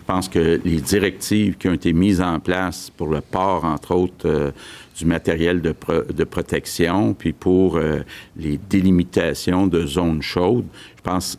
Je 0.00 0.04
pense 0.06 0.28
que 0.28 0.60
les 0.64 0.80
directives 0.80 1.56
qui 1.56 1.68
ont 1.68 1.72
été 1.72 1.92
mises 1.92 2.20
en 2.20 2.38
place 2.38 2.90
pour 2.90 3.08
le 3.08 3.20
port, 3.22 3.64
entre 3.64 3.94
autres, 3.94 4.26
euh, 4.26 4.50
du 4.96 5.06
matériel 5.06 5.62
de, 5.62 5.74
de, 6.12 6.24
protection, 6.24 7.14
puis 7.14 7.32
pour 7.32 7.76
euh, 7.76 8.00
les 8.36 8.58
délimitations 8.58 9.66
de 9.66 9.84
zones 9.86 10.22
chaudes, 10.22 10.66
je 10.96 11.02
pense 11.02 11.38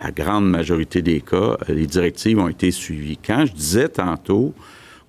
la 0.00 0.12
grande 0.12 0.48
majorité 0.48 1.02
des 1.02 1.20
cas, 1.20 1.58
les 1.68 1.86
directives 1.86 2.38
ont 2.38 2.48
été 2.48 2.70
suivies. 2.70 3.18
Quand 3.18 3.44
je 3.46 3.52
disais 3.52 3.88
tantôt 3.88 4.54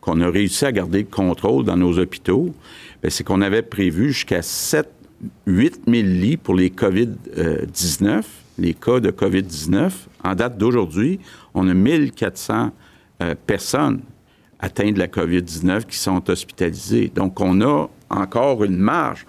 qu'on 0.02 0.20
a 0.20 0.30
réussi 0.30 0.66
à 0.66 0.72
garder 0.72 1.04
le 1.04 1.08
contrôle 1.08 1.64
dans 1.64 1.78
nos 1.78 1.98
hôpitaux, 1.98 2.54
ben, 3.02 3.10
c'est 3.10 3.24
qu'on 3.24 3.42
avait 3.42 3.62
prévu 3.62 4.12
jusqu'à 4.12 4.42
7 4.42 4.90
8 5.46 5.82
000 5.88 6.04
lits 6.04 6.38
pour 6.38 6.56
les 6.56 6.70
COVID-19, 6.70 8.24
les 8.58 8.74
cas 8.74 9.00
de 9.00 9.12
COVID-19. 9.12 9.92
En 10.24 10.36
date 10.36 10.58
d'aujourd'hui, 10.58 11.20
on 11.54 11.68
a 11.68 11.74
1 11.74 12.08
400 12.10 12.72
euh, 13.22 13.36
personnes 13.46 14.02
atteintes 14.60 14.94
de 14.94 15.00
la 15.00 15.08
COVID-19 15.08 15.86
qui 15.86 15.98
sont 15.98 16.30
hospitalisées. 16.30 17.12
Donc, 17.14 17.40
on 17.40 17.62
a 17.62 17.90
encore 18.10 18.64
une 18.64 18.78
marge. 18.78 19.26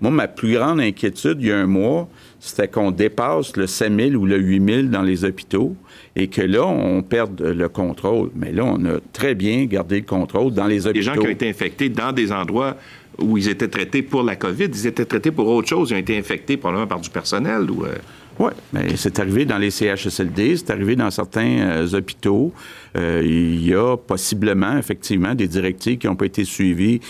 Moi, 0.00 0.12
ma 0.12 0.28
plus 0.28 0.54
grande 0.54 0.80
inquiétude, 0.80 1.38
il 1.40 1.48
y 1.48 1.52
a 1.52 1.58
un 1.58 1.66
mois, 1.66 2.08
c'était 2.38 2.68
qu'on 2.68 2.92
dépasse 2.92 3.56
le 3.56 3.66
5 3.66 3.92
000 3.92 4.10
ou 4.12 4.26
le 4.26 4.38
8 4.38 4.72
000 4.74 4.82
dans 4.88 5.02
les 5.02 5.24
hôpitaux 5.24 5.74
et 6.14 6.28
que 6.28 6.42
là, 6.42 6.64
on 6.64 7.02
perde 7.02 7.40
le 7.40 7.68
contrôle. 7.68 8.30
Mais 8.36 8.52
là, 8.52 8.64
on 8.64 8.84
a 8.84 8.98
très 9.12 9.34
bien 9.34 9.64
gardé 9.64 10.00
le 10.00 10.06
contrôle 10.06 10.52
dans 10.52 10.66
les 10.68 10.86
hôpitaux. 10.86 10.98
Les 10.98 11.02
gens 11.02 11.14
qui 11.14 11.26
ont 11.26 11.30
été 11.30 11.48
infectés 11.48 11.88
dans 11.88 12.12
des 12.12 12.30
endroits 12.30 12.76
où 13.18 13.36
ils 13.36 13.48
étaient 13.48 13.68
traités 13.68 14.02
pour 14.02 14.22
la 14.22 14.36
COVID, 14.36 14.66
ils 14.66 14.86
étaient 14.86 15.04
traités 15.04 15.30
pour 15.30 15.48
autre 15.48 15.68
chose. 15.68 15.90
Ils 15.90 15.94
ont 15.94 15.98
été 15.98 16.16
infectés 16.16 16.56
probablement 16.56 16.86
par 16.86 17.00
du 17.00 17.10
personnel 17.10 17.70
ou... 17.70 17.84
Euh? 17.84 17.94
Oui, 18.40 18.52
mais 18.72 18.96
c'est 18.96 19.18
arrivé 19.18 19.44
dans 19.44 19.58
les 19.58 19.72
CHSLD, 19.72 20.58
c'est 20.58 20.70
arrivé 20.70 20.94
dans 20.94 21.10
certains 21.10 21.58
euh, 21.58 21.92
hôpitaux. 21.92 22.52
Euh, 22.96 23.20
il 23.24 23.66
y 23.66 23.74
a 23.74 23.96
possiblement, 23.96 24.78
effectivement, 24.78 25.34
des 25.34 25.48
directives 25.48 25.98
qui 25.98 26.06
n'ont 26.06 26.14
pas 26.14 26.26
été 26.26 26.44
suivies 26.44 27.00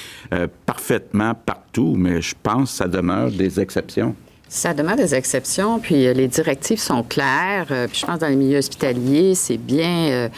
parfaitement 0.64 1.34
partout, 1.34 1.96
mais 1.98 2.22
je 2.22 2.34
pense 2.42 2.70
que 2.70 2.76
ça 2.78 2.88
demeure 2.88 3.30
des 3.30 3.61
exceptions. 3.61 4.16
Ça 4.49 4.72
demeure 4.72 4.96
des 4.96 5.14
exceptions, 5.14 5.78
puis 5.78 6.12
les 6.14 6.26
directives 6.26 6.78
sont 6.78 7.03
claires. 7.03 7.66
puis 7.66 8.01
je 8.01 8.07
pense 8.07 8.16
que 8.16 8.20
dans 8.20 8.28
les 8.28 8.36
milieux 8.36 8.59
hospitaliers, 8.59 9.34
c'est 9.34 9.59
bien 9.59 10.30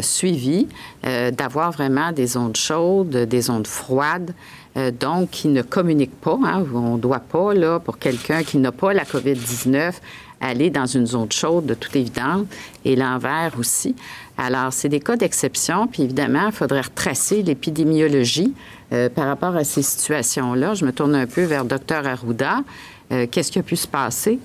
suivi 0.00 0.68
d'avoir 1.02 1.70
vraiment 1.70 2.12
des 2.12 2.28
zones 2.28 2.56
chaudes, 2.56 3.10
des 3.10 3.40
zones 3.42 3.66
froides. 3.66 4.32
Euh, 4.76 4.90
donc 4.90 5.30
qui 5.30 5.48
ne 5.48 5.62
communiquent 5.62 6.20
pas. 6.20 6.38
Hein. 6.44 6.64
On 6.74 6.96
ne 6.96 7.00
doit 7.00 7.20
pas, 7.20 7.54
là, 7.54 7.78
pour 7.78 7.98
quelqu'un 7.98 8.42
qui 8.42 8.58
n'a 8.58 8.72
pas 8.72 8.92
la 8.92 9.04
COVID-19, 9.04 9.94
aller 10.38 10.68
dans 10.68 10.84
une 10.84 11.06
zone 11.06 11.32
chaude 11.32 11.64
de 11.64 11.72
toute 11.72 11.96
évidence, 11.96 12.46
et 12.84 12.94
l'envers 12.94 13.52
aussi. 13.58 13.96
Alors, 14.36 14.74
c'est 14.74 14.90
des 14.90 15.00
cas 15.00 15.16
d'exception, 15.16 15.86
puis 15.86 16.02
évidemment, 16.02 16.48
il 16.48 16.52
faudrait 16.52 16.82
retracer 16.82 17.42
l'épidémiologie 17.42 18.52
euh, 18.92 19.08
par 19.08 19.28
rapport 19.28 19.56
à 19.56 19.64
ces 19.64 19.80
situations-là. 19.80 20.74
Je 20.74 20.84
me 20.84 20.92
tourne 20.92 21.14
un 21.14 21.26
peu 21.26 21.44
vers 21.44 21.64
Dr 21.64 22.06
Arruda. 22.06 22.58
Euh, 23.12 23.26
qu'est-ce 23.30 23.52
qui 23.52 23.58
a 23.58 23.62
pu 23.62 23.76
se 23.76 23.86
passer? 23.86 24.38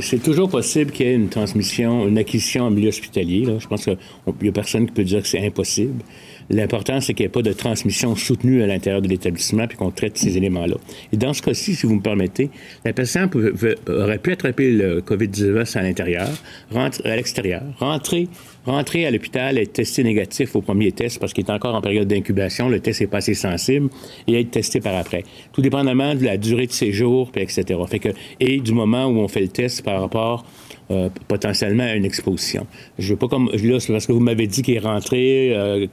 C'est 0.00 0.22
toujours 0.22 0.50
possible 0.50 0.90
qu'il 0.90 1.06
y 1.06 1.10
ait 1.10 1.14
une 1.14 1.28
transmission, 1.28 2.06
une 2.06 2.18
acquisition 2.18 2.64
en 2.64 2.70
milieu 2.70 2.88
hospitalier. 2.88 3.46
Je 3.58 3.66
pense 3.66 3.84
qu'il 3.84 3.96
n'y 4.42 4.48
a 4.48 4.52
personne 4.52 4.86
qui 4.86 4.92
peut 4.92 5.04
dire 5.04 5.22
que 5.22 5.28
c'est 5.28 5.46
impossible. 5.46 6.02
L'important, 6.50 7.00
c'est 7.00 7.14
qu'il 7.14 7.24
n'y 7.24 7.28
ait 7.28 7.32
pas 7.32 7.40
de 7.42 7.52
transmission 7.52 8.14
soutenue 8.16 8.62
à 8.62 8.66
l'intérieur 8.66 9.00
de 9.00 9.08
l'établissement 9.08 9.66
puis 9.66 9.78
qu'on 9.78 9.90
traite 9.90 10.18
ces 10.18 10.36
éléments-là. 10.36 10.76
Et 11.12 11.16
dans 11.16 11.32
ce 11.32 11.40
cas-ci, 11.40 11.74
si 11.74 11.86
vous 11.86 11.94
me 11.94 12.02
permettez, 12.02 12.50
la 12.84 12.92
patiente 12.92 13.34
aurait 13.34 14.18
pu 14.18 14.32
attraper 14.32 14.72
le 14.72 15.00
COVID-19 15.00 15.78
à 15.78 15.82
l'intérieur, 15.82 16.28
à 16.74 17.16
l'extérieur, 17.16 17.62
rentrer 17.78 18.28
rentrer 18.66 19.06
à 19.06 19.10
l'hôpital, 19.10 19.58
être 19.58 19.72
testé 19.72 20.04
négatif 20.04 20.54
au 20.56 20.62
premier 20.62 20.92
test 20.92 21.18
parce 21.18 21.32
qu'il 21.32 21.44
est 21.44 21.50
encore 21.50 21.74
en 21.74 21.80
période 21.80 22.08
d'incubation, 22.08 22.68
le 22.68 22.80
test 22.80 23.00
n'est 23.00 23.06
pas 23.06 23.18
assez 23.18 23.34
sensible, 23.34 23.88
et 24.26 24.40
être 24.40 24.50
testé 24.50 24.80
par 24.80 24.96
après. 24.96 25.24
Tout 25.52 25.62
dépendamment 25.62 26.14
de 26.14 26.24
la 26.24 26.36
durée 26.36 26.66
de 26.66 26.72
séjour, 26.72 27.30
puis 27.30 27.42
etc. 27.42 27.78
Fait 27.88 27.98
que, 27.98 28.10
et 28.40 28.60
du 28.60 28.72
moment 28.72 29.06
où 29.06 29.18
on 29.18 29.28
fait 29.28 29.40
le 29.40 29.48
test 29.48 29.82
par 29.82 30.00
rapport 30.00 30.44
euh, 30.92 31.08
potentiellement 31.26 31.84
à 31.84 31.94
une 31.94 32.04
exposition. 32.04 32.66
Je 32.98 33.12
veux 33.12 33.18
pas 33.18 33.28
comme 33.28 33.50
là, 33.52 33.80
c'est 33.80 33.92
parce 33.92 34.06
que 34.06 34.12
vous 34.12 34.20
m'avez 34.20 34.46
dit 34.46 34.62
qu'il 34.62 34.74
est 34.74 34.78
rentré, 34.78 35.52
euh, 35.54 35.86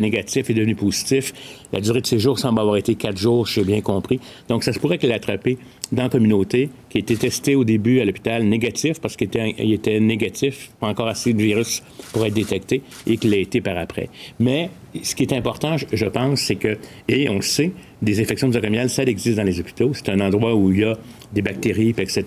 négatif 0.00 0.50
et 0.50 0.54
devenu 0.54 0.74
positif. 0.74 1.32
La 1.72 1.80
durée 1.80 2.00
de 2.00 2.06
séjour 2.06 2.38
semble 2.38 2.58
avoir 2.60 2.76
été 2.76 2.94
quatre 2.94 3.16
jours, 3.16 3.46
j'ai 3.46 3.64
bien 3.64 3.80
compris. 3.80 4.20
Donc, 4.48 4.64
ça 4.64 4.72
se 4.72 4.78
pourrait 4.78 4.98
qu'il 4.98 5.10
l'ait 5.10 5.14
attrapé 5.16 5.58
dans 5.92 6.04
la 6.04 6.08
communauté, 6.08 6.70
qui 6.88 6.98
a 6.98 7.00
été 7.00 7.16
testé 7.16 7.54
au 7.54 7.64
début 7.64 8.00
à 8.00 8.04
l'hôpital 8.04 8.42
négatif 8.44 9.00
parce 9.00 9.16
qu'il 9.16 9.28
était, 9.28 9.54
il 9.58 9.72
était 9.72 10.00
négatif, 10.00 10.70
pas 10.80 10.88
encore 10.88 11.08
assez 11.08 11.32
de 11.32 11.42
virus 11.42 11.82
pour 12.12 12.24
être 12.26 12.34
détecté, 12.34 12.82
et 13.06 13.16
qu'il 13.16 13.30
l'a 13.30 13.38
été 13.38 13.60
par 13.60 13.76
après. 13.76 14.08
Mais 14.40 14.70
ce 15.02 15.14
qui 15.14 15.22
est 15.22 15.32
important, 15.32 15.76
je 15.76 16.06
pense, 16.06 16.40
c'est 16.40 16.56
que, 16.56 16.78
et 17.08 17.28
on 17.28 17.36
le 17.36 17.42
sait, 17.42 17.72
des 18.00 18.20
infections 18.20 18.46
nosocomiales, 18.46 18.90
ça 18.90 19.02
existe 19.02 19.36
dans 19.36 19.42
les 19.42 19.58
hôpitaux. 19.58 19.92
C'est 19.92 20.08
un 20.10 20.20
endroit 20.20 20.54
où 20.54 20.72
il 20.72 20.80
y 20.80 20.84
a 20.84 20.96
des 21.32 21.42
bactéries, 21.42 21.94
etc. 21.98 22.22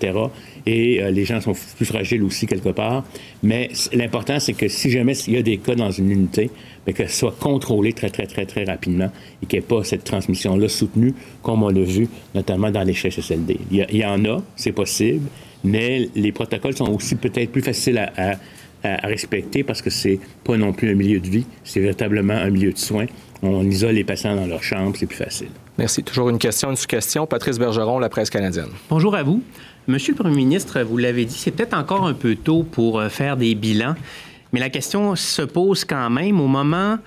Et 0.66 1.02
euh, 1.02 1.10
les 1.10 1.24
gens 1.24 1.40
sont 1.40 1.54
plus 1.76 1.86
fragiles 1.86 2.22
aussi 2.22 2.46
quelque 2.46 2.68
part. 2.68 3.04
Mais 3.42 3.70
l'important, 3.92 4.38
c'est 4.38 4.52
que 4.52 4.68
si 4.68 4.90
jamais 4.90 5.14
il 5.26 5.34
y 5.34 5.36
a 5.38 5.42
des 5.42 5.58
cas 5.58 5.74
dans 5.74 5.90
une 5.90 6.10
unité, 6.10 6.50
mais 6.86 6.92
que 6.92 7.06
ce 7.06 7.16
soit 7.16 7.36
contrôlé 7.38 7.92
très, 7.92 8.10
très, 8.10 8.26
très, 8.26 8.44
très 8.44 8.64
rapidement 8.64 9.10
et 9.42 9.46
qu'il 9.46 9.58
n'y 9.58 9.64
ait 9.64 9.68
pas 9.68 9.82
cette 9.82 10.04
transmission-là 10.04 10.68
soutenue, 10.68 11.14
comme 11.42 11.62
on 11.62 11.70
l'a 11.70 11.82
vu 11.82 12.08
notamment 12.34 12.70
dans 12.70 12.82
les 12.82 12.94
CHSLD. 12.94 13.58
Il 13.70 13.96
y, 13.96 14.04
en 14.04 14.24
a, 14.24 14.42
c'est 14.56 14.72
possible, 14.72 15.26
mais 15.64 16.08
les 16.14 16.32
protocoles 16.32 16.76
sont 16.76 16.92
aussi 16.92 17.14
peut-être 17.14 17.50
plus 17.50 17.62
faciles 17.62 17.98
à, 17.98 18.38
à 18.84 19.06
respecter 19.06 19.62
parce 19.62 19.80
que 19.80 19.90
c'est 19.90 20.18
pas 20.44 20.56
non 20.56 20.72
plus 20.72 20.90
un 20.90 20.94
milieu 20.94 21.20
de 21.20 21.28
vie, 21.28 21.46
c'est 21.64 21.80
véritablement 21.80 22.34
un 22.34 22.50
milieu 22.50 22.72
de 22.72 22.78
soins. 22.78 23.06
On 23.42 23.68
isole 23.68 23.94
les 23.94 24.04
patients 24.04 24.36
dans 24.36 24.46
leur 24.46 24.62
chambre, 24.62 24.96
c'est 24.96 25.06
plus 25.06 25.16
facile. 25.16 25.48
Merci. 25.78 26.02
Toujours 26.02 26.28
une 26.28 26.38
question, 26.38 26.70
une 26.70 26.76
sous-question. 26.76 27.26
Patrice 27.26 27.58
Bergeron, 27.58 27.98
la 27.98 28.08
presse 28.08 28.28
canadienne. 28.28 28.68
Bonjour 28.90 29.14
à 29.14 29.22
vous. 29.22 29.42
Monsieur 29.88 30.12
le 30.12 30.18
Premier 30.18 30.36
ministre, 30.36 30.80
vous 30.82 30.96
l'avez 30.96 31.24
dit, 31.24 31.36
c'est 31.36 31.50
peut-être 31.50 31.74
encore 31.74 32.06
un 32.06 32.14
peu 32.14 32.36
tôt 32.36 32.62
pour 32.62 33.00
euh, 33.00 33.08
faire 33.08 33.36
des 33.36 33.54
bilans, 33.54 33.96
mais 34.52 34.60
la 34.60 34.70
question 34.70 35.16
se 35.16 35.42
pose 35.42 35.84
quand 35.84 36.08
même. 36.08 36.40
Au 36.40 36.46
moment 36.46 36.98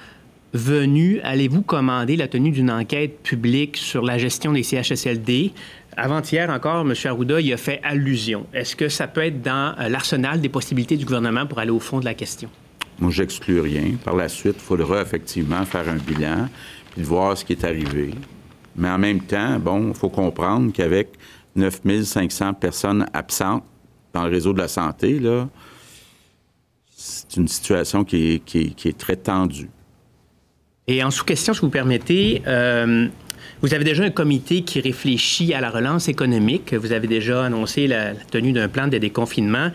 venu, 0.54 1.20
allez-vous 1.22 1.62
commander 1.62 2.16
la 2.16 2.28
tenue 2.28 2.52
d'une 2.52 2.72
enquête 2.72 3.22
publique 3.22 3.78
sur 3.78 4.04
la 4.04 4.18
gestion 4.18 4.52
des 4.52 4.64
CHSLD? 4.64 5.54
Avant-hier 5.96 6.50
encore, 6.50 6.82
M. 6.82 6.94
Arruda 7.06 7.40
y 7.40 7.54
a 7.54 7.58
fait 7.58 7.80
allusion. 7.84 8.46
Est-ce 8.54 8.76
que 8.76 8.90
ça 8.90 9.08
peut 9.08 9.24
être 9.24 9.42
dans 9.42 9.76
euh, 9.80 9.88
l'arsenal 9.88 10.42
des 10.42 10.50
possibilités 10.50 10.98
du 10.98 11.06
gouvernement 11.06 11.46
pour 11.46 11.60
aller 11.60 11.72
au 11.72 11.80
fond 11.80 12.00
de 12.00 12.06
la 12.06 12.14
question? 12.14 12.50
Moi, 13.00 13.12
j'exclus 13.12 13.62
rien. 13.62 13.92
Par 14.04 14.16
la 14.16 14.28
suite, 14.28 14.56
il 14.58 14.64
faudra 14.64 15.02
effectivement 15.02 15.64
faire 15.66 15.88
un 15.88 15.96
bilan 15.96 16.50
puis 16.92 17.04
voir 17.04 17.38
ce 17.38 17.46
qui 17.46 17.54
est 17.54 17.64
arrivé. 17.64 18.14
Mais 18.76 18.90
en 18.90 18.98
même 18.98 19.22
temps, 19.22 19.60
bon, 19.60 19.90
il 19.90 19.94
faut 19.94 20.10
comprendre 20.10 20.72
qu'avec 20.74 21.10
9500 21.56 22.54
personnes 22.56 23.06
absentes 23.14 23.64
dans 24.14 24.26
le 24.26 24.32
réseau 24.32 24.54
de 24.54 24.60
la 24.60 24.68
santé, 24.68 25.20
là, 25.20 25.48
c'est 26.90 27.38
une 27.38 27.48
situation 27.48 28.04
qui 28.04 28.42
est, 28.54 28.98
très 28.98 29.16
tendue. 29.16 29.70
Et 30.88 31.04
en 31.04 31.12
sous-question, 31.12 31.54
si 31.54 31.62
vous 31.62 31.70
permettez, 31.70 32.42
euh, 32.48 33.08
vous 33.62 33.74
avez 33.74 33.84
déjà 33.84 34.04
un 34.04 34.10
comité 34.10 34.62
qui 34.62 34.80
réfléchit 34.80 35.54
à 35.54 35.62
la 35.62 35.70
relance 35.70 36.08
économique. 36.08 36.74
Vous 36.74 36.92
avez 36.92 37.08
déjà 37.08 37.46
annoncé 37.46 37.88
la, 37.88 38.14
tenue 38.14 38.52
d'un 38.52 38.68
plan 38.68 38.88
de 38.88 38.98
déconfinement. 38.98 39.72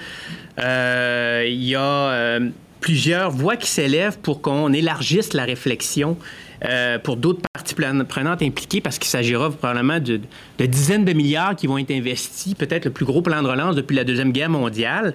Euh, 0.58 1.44
il 1.46 1.64
y 1.64 1.74
a 1.74 1.80
euh, 1.82 2.50
plusieurs 2.80 3.30
voix 3.30 3.56
qui 3.56 3.68
s'élèvent 3.68 4.18
pour 4.18 4.42
qu'on 4.42 4.72
élargisse 4.72 5.32
la 5.32 5.44
réflexion 5.44 6.16
euh, 6.64 6.98
pour 6.98 7.16
d'autres 7.16 7.40
parties 7.52 7.74
prenantes 7.74 8.42
impliquées 8.42 8.80
parce 8.80 8.98
qu'il 8.98 9.08
s'agira 9.08 9.50
probablement 9.50 9.98
de, 10.00 10.20
dizaines 10.58 11.04
de 11.04 11.12
milliards 11.12 11.56
qui 11.56 11.66
vont 11.66 11.78
être 11.78 11.90
investis, 11.90 12.54
peut-être 12.54 12.84
le 12.84 12.90
plus 12.90 13.04
gros 13.04 13.22
plan 13.22 13.42
de 13.42 13.48
relance 13.48 13.76
depuis 13.76 13.96
la 13.96 14.04
Deuxième 14.04 14.32
Guerre 14.32 14.50
mondiale. 14.50 15.14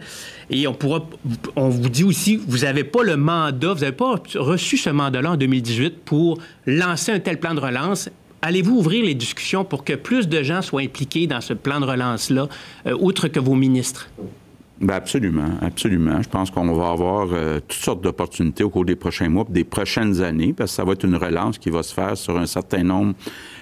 Et 0.50 0.66
on 0.68 1.70
vous 1.70 1.90
dit 1.90 2.04
aussi, 2.04 2.38
vous 2.48 2.60
n'avez 2.60 2.84
pas 2.84 3.04
le 3.04 3.18
mandat, 3.18 3.74
vous 3.74 3.82
n'avez 3.82 3.92
pas 3.96 4.16
reçu 4.36 4.78
ce 4.78 4.90
mandat-là 4.90 5.32
en 5.32 5.38
2018 5.38 6.04
pour 6.04 6.40
lancer 6.66 7.12
un 7.12 7.20
tel 7.20 7.40
plan 7.40 7.54
de 7.54 7.60
relance 7.60 8.10
allez-vous 8.46 8.76
ouvrir 8.76 9.04
les 9.04 9.16
discussions 9.16 9.66
pour 9.66 9.84
que 9.84 9.94
plus 9.94 10.28
de 10.28 10.44
gens 10.44 10.62
soient 10.62 10.82
impliqués 10.82 11.26
dans 11.26 11.42
ce 11.42 11.54
plan 11.54 11.80
de 11.80 11.86
relance-là, 11.86 12.48
euh, 12.86 12.96
outre 13.00 13.28
que 13.28 13.40
vos 13.40 13.56
ministres? 13.56 14.08
Bien, 14.82 14.96
absolument, 14.96 15.52
absolument. 15.62 16.22
Je 16.22 16.28
pense 16.28 16.52
qu'on 16.52 16.74
va 16.74 16.90
avoir 16.90 17.30
euh, 17.32 17.62
toutes 17.66 17.80
sortes 17.80 18.02
d'opportunités 18.02 18.62
au 18.62 18.70
cours 18.70 18.84
des 18.84 18.98
prochains 18.98 19.30
mois, 19.30 19.46
des 19.48 19.64
prochaines 19.64 20.22
années, 20.22 20.52
parce 20.52 20.72
que 20.72 20.76
ça 20.76 20.84
va 20.84 20.94
être 20.94 21.06
une 21.06 21.16
relance 21.16 21.58
qui 21.58 21.70
va 21.70 21.82
se 21.82 21.94
faire 21.94 22.18
sur 22.18 22.38
un 22.38 22.46
certain 22.46 22.84
nombre 22.84 23.14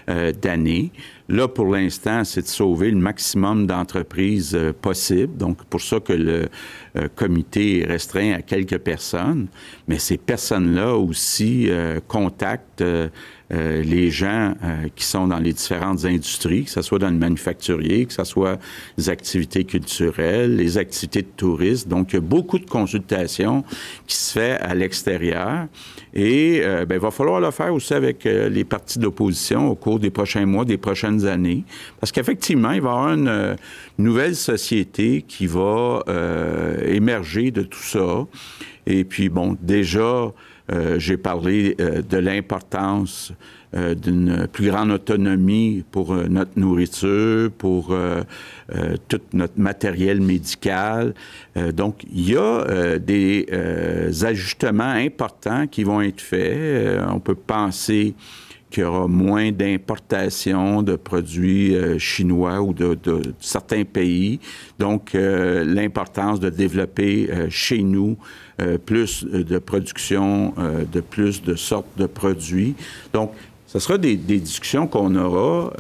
euh, 0.09 0.31
d'années. 0.31 0.91
Là, 1.29 1.47
pour 1.47 1.67
l'instant, 1.67 2.23
c'est 2.23 2.41
de 2.41 2.47
sauver 2.47 2.89
le 2.89 2.97
maximum 2.97 3.67
d'entreprises 3.67 4.55
euh, 4.55 4.73
possible. 4.73 5.37
Donc, 5.37 5.63
pour 5.65 5.81
ça 5.81 5.99
que 5.99 6.13
le 6.13 6.49
comité 7.15 7.81
est 7.81 7.85
restreint 7.85 8.33
à 8.33 8.41
quelques 8.41 8.79
personnes. 8.79 9.47
Mais 9.87 9.99
ces 9.99 10.17
personnes-là 10.17 10.95
aussi 10.95 11.67
contactent 12.07 12.83
euh, 13.53 13.83
les 13.83 14.09
gens 14.09 14.55
euh, 14.63 14.87
qui 14.95 15.05
sont 15.05 15.27
dans 15.27 15.37
les 15.37 15.53
différentes 15.53 16.05
industries, 16.05 16.63
que 16.63 16.71
ce 16.71 16.81
soit 16.81 16.97
dans 16.97 17.09
le 17.09 17.17
manufacturier, 17.17 18.05
que 18.05 18.13
ce 18.13 18.23
soit 18.23 18.57
les 18.97 19.09
activités 19.09 19.63
culturelles, 19.63 20.55
les 20.55 20.77
activités 20.77 21.21
de 21.21 21.27
tourisme. 21.37 21.89
Donc, 21.89 22.13
il 22.13 22.15
y 22.15 22.17
a 22.17 22.21
beaucoup 22.21 22.57
de 22.57 22.65
consultations 22.65 23.63
qui 24.07 24.15
se 24.15 24.33
fait 24.33 24.57
à 24.59 24.73
l'extérieur. 24.73 25.67
Et 26.15 26.61
euh, 26.63 26.85
ben, 26.85 26.95
il 26.95 27.01
va 27.01 27.11
falloir 27.11 27.39
le 27.39 27.51
faire 27.51 27.73
aussi 27.73 27.93
avec 27.93 28.23
les 28.23 28.63
partis 28.63 28.97
d'opposition 28.97 29.67
au 29.67 29.75
cours 29.75 29.99
des 29.99 30.09
prochains 30.09 30.45
mois, 30.45 30.65
des 30.65 30.77
prochaines 30.77 31.25
années. 31.25 31.63
Parce 31.99 32.11
qu'effectivement, 32.11 32.71
il 32.71 32.81
va 32.81 32.89
y 32.89 32.93
avoir 32.93 33.13
une 33.13 33.55
nouvelle 33.97 34.35
société 34.35 35.23
qui 35.27 35.45
va 35.45 36.03
émerger 36.85 37.51
de 37.51 37.61
tout 37.61 37.83
ça. 37.83 38.25
Et 38.85 39.03
puis, 39.03 39.29
bon, 39.29 39.57
déjà, 39.61 40.31
euh, 40.71 40.97
j'ai 40.97 41.17
parlé 41.17 41.75
euh, 41.79 42.01
de 42.01 42.17
l'importance 42.17 43.33
euh, 43.75 43.95
d'une 43.95 44.47
plus 44.47 44.69
grande 44.69 44.91
autonomie 44.91 45.83
pour 45.91 46.15
notre 46.15 46.57
nourriture, 46.57 47.51
pour 47.51 47.95
tout 49.07 49.21
notre 49.33 49.59
matériel 49.59 50.21
médical. 50.21 51.13
donc, 51.73 52.03
il 52.11 52.29
y 52.29 52.37
a 52.37 52.97
des 52.99 53.47
ajustements 54.23 54.83
importants 54.83 55.67
qui 55.67 55.83
vont 55.83 56.01
être 56.01 56.21
faits. 56.21 57.01
on 57.09 57.19
peut 57.19 57.35
penser 57.35 58.13
qu'il 58.69 58.83
y 58.83 58.85
aura 58.85 59.07
moins 59.07 59.51
d'importations 59.51 60.81
de 60.81 60.95
produits 60.95 61.75
chinois 61.99 62.61
ou 62.61 62.73
de, 62.73 62.97
certains 63.39 63.83
pays. 63.83 64.39
Donc, 64.79 65.11
l'importance 65.13 66.39
de 66.39 66.49
développer 66.49 67.29
chez 67.49 67.81
nous 67.81 68.17
plus 68.85 69.25
de 69.25 69.57
production 69.57 70.53
de 70.91 70.99
plus 71.01 71.41
de 71.41 71.55
sortes 71.55 71.87
de 71.97 72.05
produits. 72.05 72.75
Donc, 73.13 73.31
ce 73.67 73.79
sera 73.79 73.97
des, 73.97 74.15
des 74.15 74.39
discussions 74.39 74.87
qu'on 74.87 75.15
aura 75.15 75.73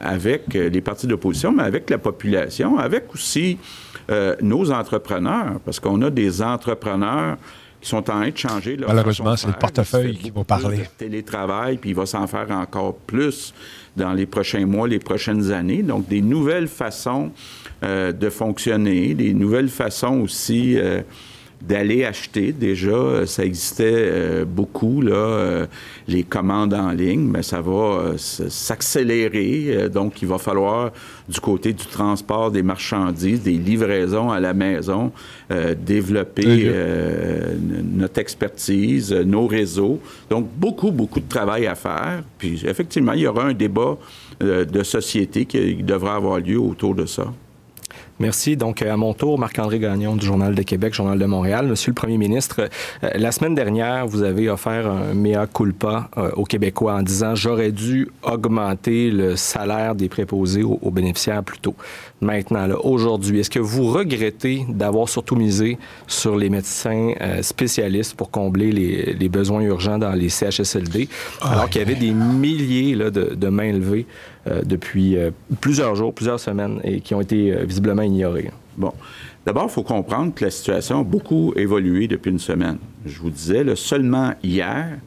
avec 0.00 0.52
les 0.54 0.80
partis 0.80 1.06
d'opposition, 1.06 1.52
mais 1.52 1.62
avec 1.62 1.88
la 1.88 1.98
population, 1.98 2.78
avec 2.78 3.12
aussi 3.14 3.58
nos 4.42 4.70
entrepreneurs, 4.70 5.60
parce 5.64 5.80
qu'on 5.80 6.02
a 6.02 6.10
des 6.10 6.42
entrepreneurs 6.42 7.36
qui 7.80 7.88
sont 7.88 7.98
en 7.98 8.02
train 8.02 8.28
de 8.28 8.36
changer. 8.36 8.76
Malheureusement, 8.86 9.36
c'est 9.36 9.46
le 9.46 9.54
portefeuille 9.54 10.16
qui 10.16 10.30
va 10.30 10.44
parler. 10.44 10.82
télétravail, 10.98 11.78
puis 11.78 11.90
il 11.90 11.96
va 11.96 12.06
s'en 12.06 12.26
faire 12.26 12.50
encore 12.50 12.96
plus 12.96 13.54
dans 13.96 14.12
les 14.12 14.26
prochains 14.26 14.66
mois, 14.66 14.86
les 14.86 14.98
prochaines 14.98 15.50
années. 15.50 15.82
Donc, 15.82 16.06
des 16.06 16.20
nouvelles 16.20 16.68
façons 16.68 17.30
euh, 17.82 18.12
de 18.12 18.28
fonctionner, 18.28 19.14
des 19.14 19.32
nouvelles 19.32 19.68
façons 19.68 20.20
aussi 20.20 20.78
euh, 20.78 21.00
d'aller 21.60 22.04
acheter. 22.04 22.52
Déjà, 22.52 22.90
euh, 22.90 23.26
ça 23.26 23.44
existait 23.44 23.92
euh, 23.94 24.44
beaucoup, 24.44 25.02
là, 25.02 25.12
euh, 25.12 25.66
les 26.08 26.22
commandes 26.22 26.74
en 26.74 26.90
ligne, 26.90 27.20
mais 27.20 27.42
ça 27.42 27.60
va 27.60 28.14
s'accélérer. 28.16 29.88
donc, 29.92 30.22
il 30.22 30.28
va 30.28 30.38
falloir, 30.38 30.90
du 31.28 31.38
côté 31.40 31.72
du 31.72 31.84
transport 31.84 32.50
des 32.50 32.62
marchandises, 32.62 33.42
des 33.42 33.52
livraisons 33.52 34.30
à 34.30 34.40
la 34.40 34.54
maison, 34.54 35.12
développer 35.78 36.72
notre 37.92 38.18
expertise, 38.18 39.12
nos 39.12 39.46
réseaux. 39.46 40.00
Donc, 40.28 40.48
beaucoup, 40.56 40.90
beaucoup 40.90 41.20
de 41.20 41.28
travail 41.28 41.66
à 41.66 41.74
faire. 41.74 42.22
Puis, 42.38 42.62
effectivement, 42.66 43.12
il 43.12 43.20
y 43.20 43.26
aura 43.26 43.44
un 43.44 43.54
débat 43.54 43.96
de 44.40 44.82
société 44.82 45.44
qui 45.46 45.76
devra 45.76 46.16
avoir 46.16 46.40
lieu 46.40 46.58
autour 46.58 46.94
de 46.94 47.06
ça. 47.06 47.32
Merci. 48.20 48.54
Donc, 48.56 48.82
à 48.82 48.98
mon 48.98 49.14
tour, 49.14 49.38
Marc-André 49.38 49.78
Gagnon 49.78 50.14
du 50.14 50.26
Journal 50.26 50.54
de 50.54 50.62
Québec, 50.62 50.92
Journal 50.92 51.18
de 51.18 51.24
Montréal. 51.24 51.66
Monsieur 51.66 51.90
le 51.90 51.94
Premier 51.94 52.18
ministre, 52.18 52.68
la 53.00 53.32
semaine 53.32 53.54
dernière, 53.54 54.06
vous 54.06 54.22
avez 54.22 54.50
offert 54.50 54.86
un 54.86 55.14
mea 55.14 55.46
culpa 55.46 56.10
aux 56.36 56.44
Québécois 56.44 56.96
en 56.96 57.02
disant 57.02 57.34
j'aurais 57.34 57.72
dû 57.72 58.08
augmenter 58.22 59.10
le 59.10 59.36
salaire 59.36 59.94
des 59.94 60.10
préposés 60.10 60.62
aux, 60.62 60.90
bénéficiaires 60.90 61.42
plus 61.42 61.58
tôt. 61.58 61.74
Maintenant, 62.20 62.68
aujourd'hui, 62.82 63.40
est-ce 63.40 63.50
que 63.50 63.58
vous 63.58 63.86
regrettez 63.92 64.66
d'avoir 64.68 65.08
surtout 65.08 65.36
misé 65.36 65.78
sur 66.06 66.36
les 66.36 66.50
médecins 66.50 67.12
spécialistes 67.40 68.14
pour 68.14 68.30
combler 68.30 68.72
les, 68.72 69.28
besoins 69.28 69.62
urgents 69.62 69.96
dans 69.96 70.12
les 70.12 70.28
CHSLD, 70.28 71.08
alors 71.40 71.70
qu'il 71.70 71.80
y 71.80 71.84
avait 71.84 71.94
des 71.94 72.12
milliers 72.12 72.94
de, 72.94 73.34
de 73.34 73.48
mains 73.48 73.72
levées 73.72 74.06
euh, 74.46 74.62
depuis 74.64 75.18
euh, 75.18 75.32
plusieurs 75.60 75.94
jours, 75.96 76.14
plusieurs 76.14 76.40
semaines 76.40 76.80
et 76.82 77.02
qui 77.02 77.14
ont 77.14 77.20
été 77.20 77.52
euh, 77.52 77.64
visiblement 77.64 78.00
ignorées? 78.00 78.50
Bon. 78.78 78.92
D'abord, 79.44 79.64
il 79.64 79.70
faut 79.70 79.82
comprendre 79.82 80.32
que 80.34 80.46
la 80.46 80.50
situation 80.50 81.00
a 81.00 81.04
beaucoup 81.04 81.52
évolué 81.56 82.08
depuis 82.08 82.30
une 82.30 82.38
semaine. 82.38 82.78
Je 83.04 83.20
vous 83.20 83.28
disais, 83.28 83.64
seulement 83.76 84.32
hier, 84.42 84.98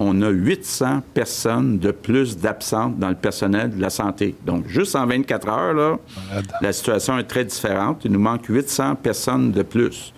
on 0.00 0.22
a 0.22 0.30
800 0.30 1.02
personnes 1.12 1.78
de 1.78 1.90
plus 1.90 2.38
d'absentes 2.38 2.98
dans 2.98 3.10
le 3.10 3.14
personnel 3.14 3.76
de 3.76 3.80
la 3.80 3.90
santé. 3.90 4.34
Donc, 4.46 4.66
juste 4.66 4.96
en 4.96 5.06
24 5.06 5.48
heures, 5.48 5.74
là, 5.74 5.98
la 6.62 6.72
situation 6.72 7.18
est 7.18 7.24
très 7.24 7.44
différente. 7.44 8.00
Il 8.06 8.12
nous 8.12 8.18
manque 8.18 8.46
800 8.46 8.96
personnes 8.96 9.52
de 9.52 9.62
plus. 9.62 10.14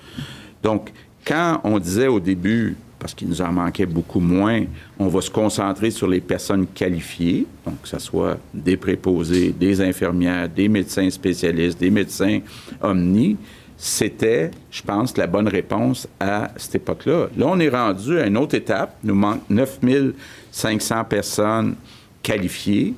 Donc, 0.62 0.92
quand 1.26 1.60
on 1.64 1.80
disait 1.80 2.06
au 2.06 2.20
début, 2.20 2.76
parce 3.00 3.12
qu'il 3.12 3.28
nous 3.28 3.42
en 3.42 3.50
manquait 3.50 3.84
beaucoup 3.84 4.20
moins, 4.20 4.62
on 5.00 5.08
va 5.08 5.20
se 5.20 5.30
concentrer 5.30 5.90
sur 5.90 6.06
les 6.06 6.20
personnes 6.20 6.68
qualifiées, 6.68 7.48
donc 7.66 7.82
que 7.82 7.88
ce 7.88 7.98
soit 7.98 8.38
des 8.54 8.76
préposés, 8.76 9.52
des 9.52 9.80
infirmières, 9.80 10.48
des 10.48 10.68
médecins 10.68 11.10
spécialistes, 11.10 11.80
des 11.80 11.90
médecins 11.90 12.38
omnis. 12.80 13.36
C'était, 13.84 14.52
je 14.70 14.80
pense, 14.80 15.16
la 15.16 15.26
bonne 15.26 15.48
réponse 15.48 16.06
à 16.20 16.52
cette 16.56 16.76
époque-là. 16.76 17.26
Là, 17.36 17.46
on 17.48 17.58
est 17.58 17.68
rendu 17.68 18.16
à 18.16 18.28
une 18.28 18.36
autre 18.36 18.54
étape. 18.54 18.96
Il 19.02 19.08
nous 19.08 19.16
manque 19.16 19.40
9500 19.50 21.02
personnes 21.02 21.74
qualifiées 22.22 22.94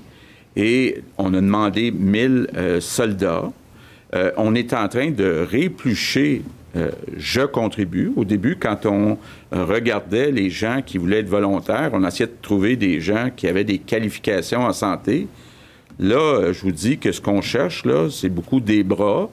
et 0.55 1.03
on 1.17 1.33
a 1.33 1.41
demandé 1.41 1.91
1000 1.91 2.49
euh, 2.55 2.81
soldats. 2.83 3.51
Euh, 4.15 4.31
on 4.37 4.55
est 4.55 4.75
en 4.75 4.87
train 4.89 5.11
de 5.11 5.47
réplucher 5.51 6.43
euh, 6.77 6.91
je 7.17 7.41
contribue. 7.41 8.13
Au 8.15 8.27
début, 8.27 8.57
quand 8.57 8.85
on 8.85 9.17
regardait 9.53 10.33
les 10.33 10.51
gens 10.51 10.83
qui 10.85 10.99
voulaient 10.99 11.21
être 11.21 11.29
volontaires, 11.29 11.93
on 11.95 12.05
essayait 12.07 12.27
de 12.27 12.37
trouver 12.43 12.77
des 12.77 13.01
gens 13.01 13.31
qui 13.35 13.47
avaient 13.47 13.65
des 13.65 13.79
qualifications 13.79 14.61
en 14.61 14.73
santé. 14.75 15.29
Là, 15.99 16.17
euh, 16.17 16.53
je 16.53 16.61
vous 16.63 16.73
dis 16.73 16.99
que 16.99 17.13
ce 17.13 17.21
qu'on 17.21 17.41
cherche, 17.41 17.85
là, 17.85 18.09
c'est 18.11 18.29
beaucoup 18.29 18.61
des 18.61 18.83
bras, 18.83 19.31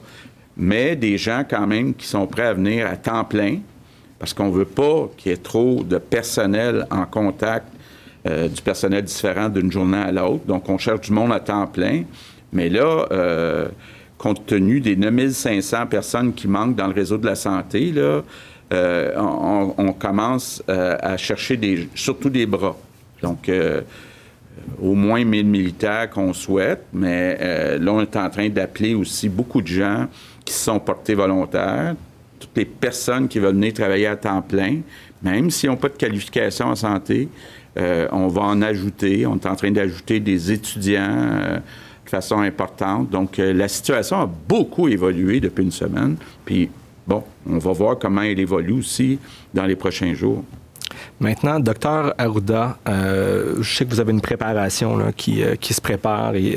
mais 0.62 0.96
des 0.96 1.18
gens 1.18 1.44
quand 1.48 1.66
même 1.66 1.94
qui 1.94 2.06
sont 2.06 2.26
prêts 2.26 2.46
à 2.46 2.54
venir 2.54 2.86
à 2.86 2.96
temps 2.96 3.24
plein, 3.24 3.58
parce 4.18 4.32
qu'on 4.32 4.46
ne 4.46 4.52
veut 4.52 4.64
pas 4.64 5.10
qu'il 5.16 5.30
y 5.30 5.34
ait 5.34 5.38
trop 5.38 5.82
de 5.82 5.98
personnel 5.98 6.86
en 6.90 7.04
contact, 7.04 7.66
du 8.24 8.62
personnel 8.62 9.02
différent 9.02 9.48
d'une 9.48 9.72
journée 9.72 9.98
à 9.98 10.12
l'autre. 10.12 10.44
Donc, 10.46 10.68
on 10.68 10.78
cherche 10.78 11.00
du 11.00 11.12
monde 11.12 11.32
à 11.32 11.40
temps 11.40 11.66
plein. 11.66 12.04
Mais 12.52 12.68
là, 12.68 13.08
compte 14.16 14.46
tenu 14.46 14.80
des 14.80 14.94
9500 14.94 15.86
personnes 15.88 16.32
qui 16.32 16.46
manquent 16.46 16.76
dans 16.76 16.86
le 16.86 16.94
réseau 16.94 17.18
de 17.18 17.26
la 17.26 17.34
santé, 17.34 17.90
là, 17.90 18.22
euh, 18.72 19.12
on, 19.16 19.92
commence 19.92 20.62
euh, 20.68 20.96
à 21.00 21.16
chercher 21.16 21.56
des, 21.56 21.88
surtout 21.94 22.30
des 22.30 22.46
bras. 22.46 22.76
Donc, 23.20 23.48
euh, 23.48 23.82
au 24.80 24.94
moins 24.94 25.24
1000 25.24 25.46
militaires 25.46 26.08
qu'on 26.08 26.32
souhaite, 26.32 26.84
mais 26.92 27.78
là, 27.78 27.92
on 27.92 28.00
est 28.00 28.16
en 28.16 28.30
train 28.30 28.48
d'appeler 28.48 28.94
aussi 28.94 29.28
beaucoup 29.28 29.60
de 29.60 29.66
gens 29.66 30.06
qui 30.44 30.54
sont 30.54 30.78
portés 30.78 31.14
volontaires, 31.14 31.94
toutes 32.38 32.56
les 32.56 32.64
personnes 32.64 33.28
qui 33.28 33.38
veulent 33.38 33.54
venir 33.54 33.72
travailler 33.72 34.06
à 34.06 34.16
temps 34.16 34.42
plein, 34.42 34.80
même 35.22 35.50
s'ils 35.50 35.70
n'ont 35.70 35.76
pas 35.76 35.88
de 35.88 35.96
qualification 35.96 36.66
en 36.66 36.74
santé, 36.74 37.28
on 37.76 38.28
va 38.28 38.42
en 38.42 38.60
ajouter. 38.60 39.24
On 39.24 39.36
est 39.36 39.46
en 39.46 39.54
train 39.54 39.70
d'ajouter 39.70 40.20
des 40.20 40.52
étudiants 40.52 41.60
façon 42.12 42.40
importante. 42.40 43.08
Donc, 43.08 43.38
euh, 43.38 43.54
la 43.54 43.68
situation 43.68 44.20
a 44.20 44.26
beaucoup 44.26 44.86
évolué 44.86 45.40
depuis 45.40 45.64
une 45.64 45.72
semaine. 45.72 46.16
Puis, 46.44 46.68
bon, 47.06 47.24
on 47.48 47.56
va 47.56 47.72
voir 47.72 47.98
comment 47.98 48.20
elle 48.20 48.38
évolue 48.38 48.74
aussi 48.74 49.18
dans 49.54 49.64
les 49.64 49.76
prochains 49.76 50.12
jours. 50.12 50.44
Maintenant, 51.20 51.60
docteur 51.60 52.14
Arruda, 52.18 52.78
euh, 52.88 53.56
je 53.60 53.76
sais 53.76 53.84
que 53.84 53.90
vous 53.90 54.00
avez 54.00 54.12
une 54.12 54.20
préparation 54.20 54.98
euh, 54.98 55.10
qui, 55.16 55.74
se 55.74 55.80
prépare, 55.80 56.34
et, 56.34 56.56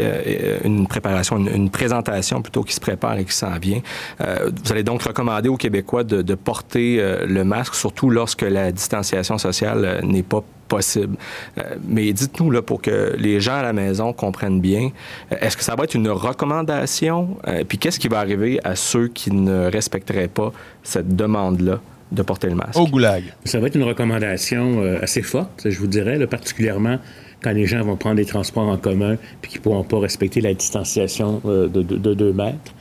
une 0.63 0.87
préparation, 0.87 1.37
une, 1.37 1.69
présentation 1.69 2.41
plutôt 2.41 2.63
qui 2.63 2.73
se 2.73 2.79
prépare 2.79 3.17
et 3.17 3.25
qui 3.25 3.33
s'en 3.33 3.57
vient. 3.59 3.81
vous 4.19 4.71
allez 4.71 4.83
donc 4.83 5.03
recommander 5.03 5.49
aux 5.49 5.57
Québécois 5.57 6.03
de, 6.03 6.21
de 6.21 6.35
porter 6.35 7.01
le 7.25 7.43
masque, 7.43 7.75
surtout 7.75 8.09
lorsque 8.09 8.41
la 8.41 8.71
distanciation 8.71 9.37
sociale 9.37 10.01
n'est 10.03 10.23
pas 10.23 10.43
possible. 10.67 11.17
Euh, 11.57 11.75
mais 11.87 12.11
dites-nous, 12.13 12.61
pour 12.61 12.81
que 12.81 13.15
les 13.17 13.39
gens 13.39 13.55
à 13.55 13.63
la 13.63 13.73
maison 13.73 14.13
comprennent 14.13 14.61
bien, 14.61 14.89
euh, 15.31 15.35
est-ce 15.41 15.57
que 15.57 15.63
ça 15.63 15.75
va 15.75 15.83
être 15.83 15.95
une 15.95 16.09
recommandation? 16.09 17.37
Euh, 17.47 17.63
puis 17.67 17.77
qu'est-ce 17.77 17.99
qui 17.99 18.07
va 18.07 18.19
arriver 18.19 18.59
à 18.63 18.75
ceux 18.75 19.07
qui 19.07 19.31
ne 19.31 19.69
respecteraient 19.69 20.27
pas 20.27 20.51
cette 20.83 21.15
demande-là? 21.15 21.79
De 22.11 22.21
porter 22.21 22.47
le 22.47 22.55
masque. 22.55 22.77
Au 22.77 22.87
goulag. 22.87 23.23
Ça 23.45 23.59
va 23.59 23.67
être 23.67 23.75
une 23.75 23.83
recommandation 23.83 24.81
assez 25.01 25.21
forte, 25.21 25.69
je 25.69 25.79
vous 25.79 25.87
dirais, 25.87 26.25
particulièrement 26.27 26.99
quand 27.41 27.51
les 27.51 27.65
gens 27.65 27.83
vont 27.83 27.95
prendre 27.95 28.15
des 28.15 28.25
transports 28.25 28.67
en 28.67 28.77
commun 28.77 29.17
puis 29.41 29.51
qu'ils 29.51 29.59
ne 29.59 29.63
pourront 29.63 29.83
pas 29.83 29.99
respecter 29.99 30.41
la 30.41 30.53
distanciation 30.53 31.41
de, 31.43 31.67
de, 31.67 32.13
deux 32.13 32.33
mètres. 32.33 32.73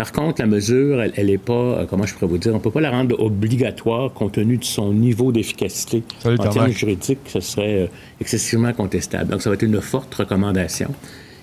Par 0.00 0.12
contre, 0.12 0.40
la 0.40 0.46
mesure, 0.46 1.02
elle 1.02 1.26
n'est 1.26 1.36
pas, 1.36 1.52
euh, 1.52 1.84
comment 1.84 2.06
je 2.06 2.14
pourrais 2.14 2.28
vous 2.28 2.38
dire, 2.38 2.52
on 2.52 2.56
ne 2.56 2.62
peut 2.62 2.70
pas 2.70 2.80
la 2.80 2.90
rendre 2.90 3.20
obligatoire 3.20 4.10
compte 4.14 4.32
tenu 4.32 4.56
de 4.56 4.64
son 4.64 4.94
niveau 4.94 5.30
d'efficacité. 5.30 6.02
En 6.24 6.36
termes 6.38 6.70
juridiques, 6.70 7.18
ce 7.26 7.40
serait 7.40 7.82
euh, 7.82 7.86
excessivement 8.18 8.72
contestable. 8.72 9.30
Donc, 9.30 9.42
ça 9.42 9.50
va 9.50 9.54
être 9.54 9.62
une 9.62 9.80
forte 9.82 10.14
recommandation. 10.14 10.94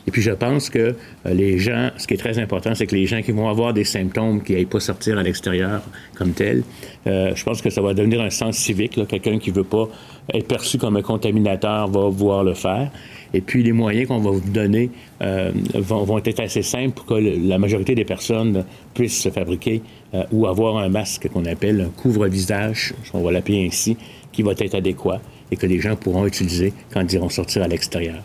Et 0.07 0.11
puis, 0.11 0.21
je 0.21 0.31
pense 0.31 0.69
que 0.69 0.79
euh, 0.79 0.93
les 1.33 1.59
gens, 1.59 1.89
ce 1.97 2.07
qui 2.07 2.13
est 2.13 2.17
très 2.17 2.39
important, 2.39 2.73
c'est 2.73 2.87
que 2.87 2.95
les 2.95 3.05
gens 3.05 3.21
qui 3.21 3.33
vont 3.33 3.49
avoir 3.49 3.73
des 3.73 3.83
symptômes, 3.83 4.41
qui 4.41 4.53
n'aillent 4.53 4.65
pas 4.65 4.79
sortir 4.79 5.17
à 5.17 5.23
l'extérieur 5.23 5.81
comme 6.15 6.31
tel, 6.31 6.63
je 7.05 7.43
pense 7.43 7.61
que 7.61 7.69
ça 7.69 7.81
va 7.81 7.93
devenir 7.93 8.21
un 8.21 8.29
sens 8.29 8.57
civique. 8.57 8.99
Quelqu'un 9.07 9.39
qui 9.39 9.51
ne 9.51 9.55
veut 9.55 9.63
pas 9.63 9.87
être 10.33 10.47
perçu 10.47 10.77
comme 10.77 10.97
un 10.97 11.01
contaminateur 11.01 11.87
va 11.87 12.01
pouvoir 12.01 12.43
le 12.43 12.53
faire. 12.53 12.91
Et 13.33 13.41
puis, 13.41 13.63
les 13.63 13.71
moyens 13.71 14.07
qu'on 14.07 14.19
va 14.19 14.31
vous 14.31 14.49
donner 14.49 14.89
euh, 15.21 15.51
vont, 15.75 16.17
être 16.19 16.39
assez 16.39 16.61
simples 16.61 16.91
pour 16.91 17.05
que 17.05 17.15
la 17.15 17.57
majorité 17.57 17.95
des 17.95 18.05
personnes 18.05 18.65
puissent 18.93 19.21
se 19.21 19.29
fabriquer 19.29 19.81
euh, 20.13 20.23
ou 20.31 20.47
avoir 20.47 20.77
un 20.77 20.89
masque 20.89 21.27
qu'on 21.29 21.45
appelle 21.45 21.81
un 21.81 21.89
couvre-visage, 22.01 22.93
on 23.13 23.21
va 23.21 23.31
l'appeler 23.31 23.65
ainsi, 23.67 23.97
qui 24.31 24.43
va 24.43 24.53
être 24.57 24.75
adéquat 24.75 25.21
et 25.51 25.55
que 25.55 25.65
les 25.65 25.79
gens 25.79 25.95
pourront 25.95 26.25
utiliser 26.25 26.73
quand 26.93 27.01
ils 27.01 27.15
iront 27.15 27.29
sortir 27.29 27.63
à 27.63 27.67
l'extérieur. 27.67 28.21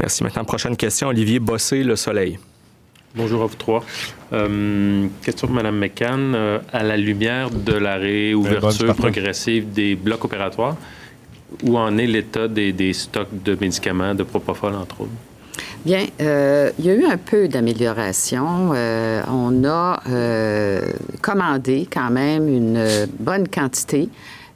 Merci. 0.00 0.24
Maintenant, 0.24 0.44
prochaine 0.44 0.76
question. 0.76 1.08
Olivier 1.08 1.38
Bossé, 1.38 1.84
Le 1.84 1.94
Soleil. 1.94 2.38
Bonjour 3.14 3.42
à 3.42 3.46
vous 3.46 3.56
trois. 3.56 3.84
Euh, 4.32 5.06
question 5.22 5.46
pour 5.46 5.56
Mme 5.56 5.76
McCann. 5.76 6.34
à 6.72 6.82
la 6.82 6.96
lumière 6.96 7.50
de 7.50 7.72
la 7.72 7.96
réouverture 7.96 8.94
progressive 8.94 9.72
des 9.72 9.96
blocs 9.96 10.24
opératoires, 10.24 10.76
où 11.64 11.76
en 11.76 11.98
est 11.98 12.06
l'état 12.06 12.48
des, 12.48 12.92
stocks 12.92 13.42
de 13.44 13.56
médicaments, 13.60 14.14
de 14.14 14.22
propofol, 14.22 14.74
entre 14.74 15.02
autres? 15.02 15.10
Bien, 15.84 16.06
euh, 16.20 16.70
il 16.78 16.84
y 16.84 16.90
a 16.90 16.94
eu 16.94 17.04
un 17.04 17.16
peu 17.16 17.48
d'amélioration. 17.48 18.72
Euh, 18.74 19.22
on 19.28 19.64
a 19.64 20.02
euh, 20.08 20.82
commandé 21.22 21.88
quand 21.90 22.10
même 22.10 22.48
une 22.48 23.06
bonne 23.18 23.48
quantité. 23.48 24.08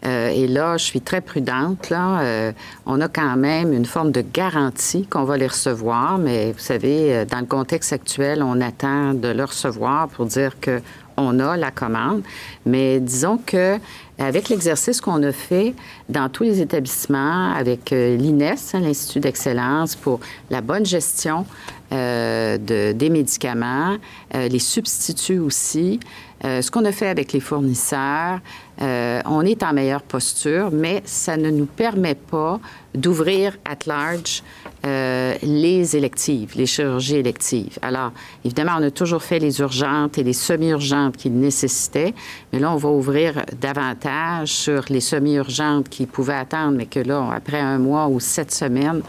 Et 0.04 0.46
là, 0.46 0.76
je 0.76 0.84
suis 0.84 1.00
très 1.00 1.20
prudente. 1.20 1.90
Là. 1.90 2.52
on 2.86 3.00
a 3.00 3.08
quand 3.08 3.36
même 3.36 3.72
une 3.72 3.86
forme 3.86 4.12
de 4.12 4.20
garantie 4.20 5.06
qu'on 5.06 5.24
va 5.24 5.36
les 5.36 5.46
recevoir, 5.46 6.18
mais 6.18 6.52
vous 6.52 6.58
savez, 6.58 7.24
dans 7.24 7.40
le 7.40 7.46
contexte 7.46 7.92
actuel, 7.92 8.42
on 8.42 8.60
attend 8.60 9.14
de 9.14 9.28
le 9.28 9.44
recevoir 9.44 10.08
pour 10.08 10.26
dire 10.26 10.60
que 10.60 10.80
on 11.16 11.38
a 11.40 11.56
la 11.56 11.70
commande. 11.70 12.22
Mais 12.66 13.00
disons 13.00 13.38
que 13.38 13.78
avec 14.18 14.48
l'exercice 14.48 15.00
qu'on 15.00 15.22
a 15.24 15.32
fait 15.32 15.74
dans 16.08 16.28
tous 16.28 16.44
les 16.44 16.60
établissements, 16.60 17.52
avec 17.52 17.92
euh, 17.92 18.16
l'INES, 18.16 18.54
hein, 18.72 18.80
l'Institut 18.80 19.18
d'excellence 19.18 19.96
pour 19.96 20.20
la 20.50 20.60
bonne 20.60 20.86
gestion 20.86 21.46
euh, 21.94 22.58
de, 22.58 22.92
des 22.92 23.08
médicaments, 23.08 23.96
euh, 24.34 24.48
les 24.48 24.58
substituts 24.58 25.38
aussi, 25.38 26.00
ce 26.42 26.70
qu'on 26.70 26.84
a 26.84 26.92
fait 26.92 27.08
avec 27.08 27.32
les 27.32 27.40
fournisseurs, 27.40 28.38
on 28.78 29.40
est 29.46 29.62
en 29.62 29.72
meilleure 29.72 30.02
posture, 30.02 30.68
mais 30.70 31.00
ça 31.06 31.38
ne 31.38 31.48
nous 31.48 31.64
permet 31.64 32.14
pas 32.14 32.60
d'ouvrir 32.94 33.56
at 33.64 33.86
large 33.86 34.42
euh, 34.86 35.34
les 35.42 35.96
électives, 35.96 36.52
les 36.56 36.66
chirurgies 36.66 37.16
électives. 37.16 37.78
Alors, 37.80 38.12
évidemment, 38.44 38.72
on 38.78 38.82
a 38.82 38.90
toujours 38.90 39.22
fait 39.22 39.38
les 39.38 39.60
urgentes 39.60 40.18
et 40.18 40.22
les 40.22 40.34
semi-urgentes 40.34 41.16
qui 41.16 41.30
nécessitaient, 41.30 42.12
mais 42.52 42.58
là, 42.58 42.70
on 42.70 42.76
va 42.76 42.90
ouvrir 42.90 43.46
davantage 43.58 44.48
sur 44.48 44.84
les 44.90 45.00
semi-urgentes 45.00 45.88
qui 45.88 46.04
pouvaient 46.04 46.34
attendre, 46.34 46.76
mais 46.76 46.84
que 46.84 47.00
là, 47.00 47.30
après 47.34 47.60
un 47.60 47.78
mois 47.78 48.08
ou 48.08 48.20
sept 48.20 48.52
semaines, 48.52 49.00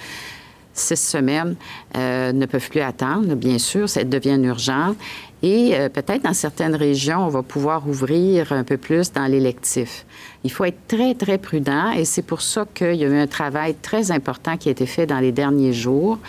six 0.75 0.99
semaines 0.99 1.55
ne 1.95 2.45
peuvent 2.45 2.69
plus 2.69 2.81
attendre, 2.81 3.35
bien 3.35 3.57
sûr, 3.57 3.89
ça 3.89 4.03
devient 4.03 4.39
urgent. 4.43 4.95
Et 5.41 5.73
peut-être 5.93 6.23
dans 6.23 6.33
certaines 6.33 6.75
régions, 6.75 7.25
on 7.25 7.29
va 7.29 7.43
pouvoir 7.43 7.87
ouvrir 7.87 8.51
un 8.51 8.63
peu 8.63 8.77
plus 8.77 9.11
dans 9.13 9.25
l'électif. 9.25 10.05
Il 10.43 10.51
faut 10.51 10.65
être 10.65 10.87
très, 10.87 11.13
très 11.13 11.37
prudent 11.37 11.91
et 11.91 12.03
c'est 12.03 12.23
pour 12.23 12.41
ça 12.41 12.65
qu'il 12.73 12.95
y 12.95 13.03
a 13.03 13.07
eu 13.07 13.17
un 13.17 13.27
travail 13.27 13.75
très 13.81 14.11
important 14.11 14.57
qui 14.57 14.69
a 14.69 14.71
été 14.71 14.85
fait 14.85 15.05
dans 15.05 15.19
les 15.19 15.31
derniers 15.31 15.73
jours. 15.73 16.19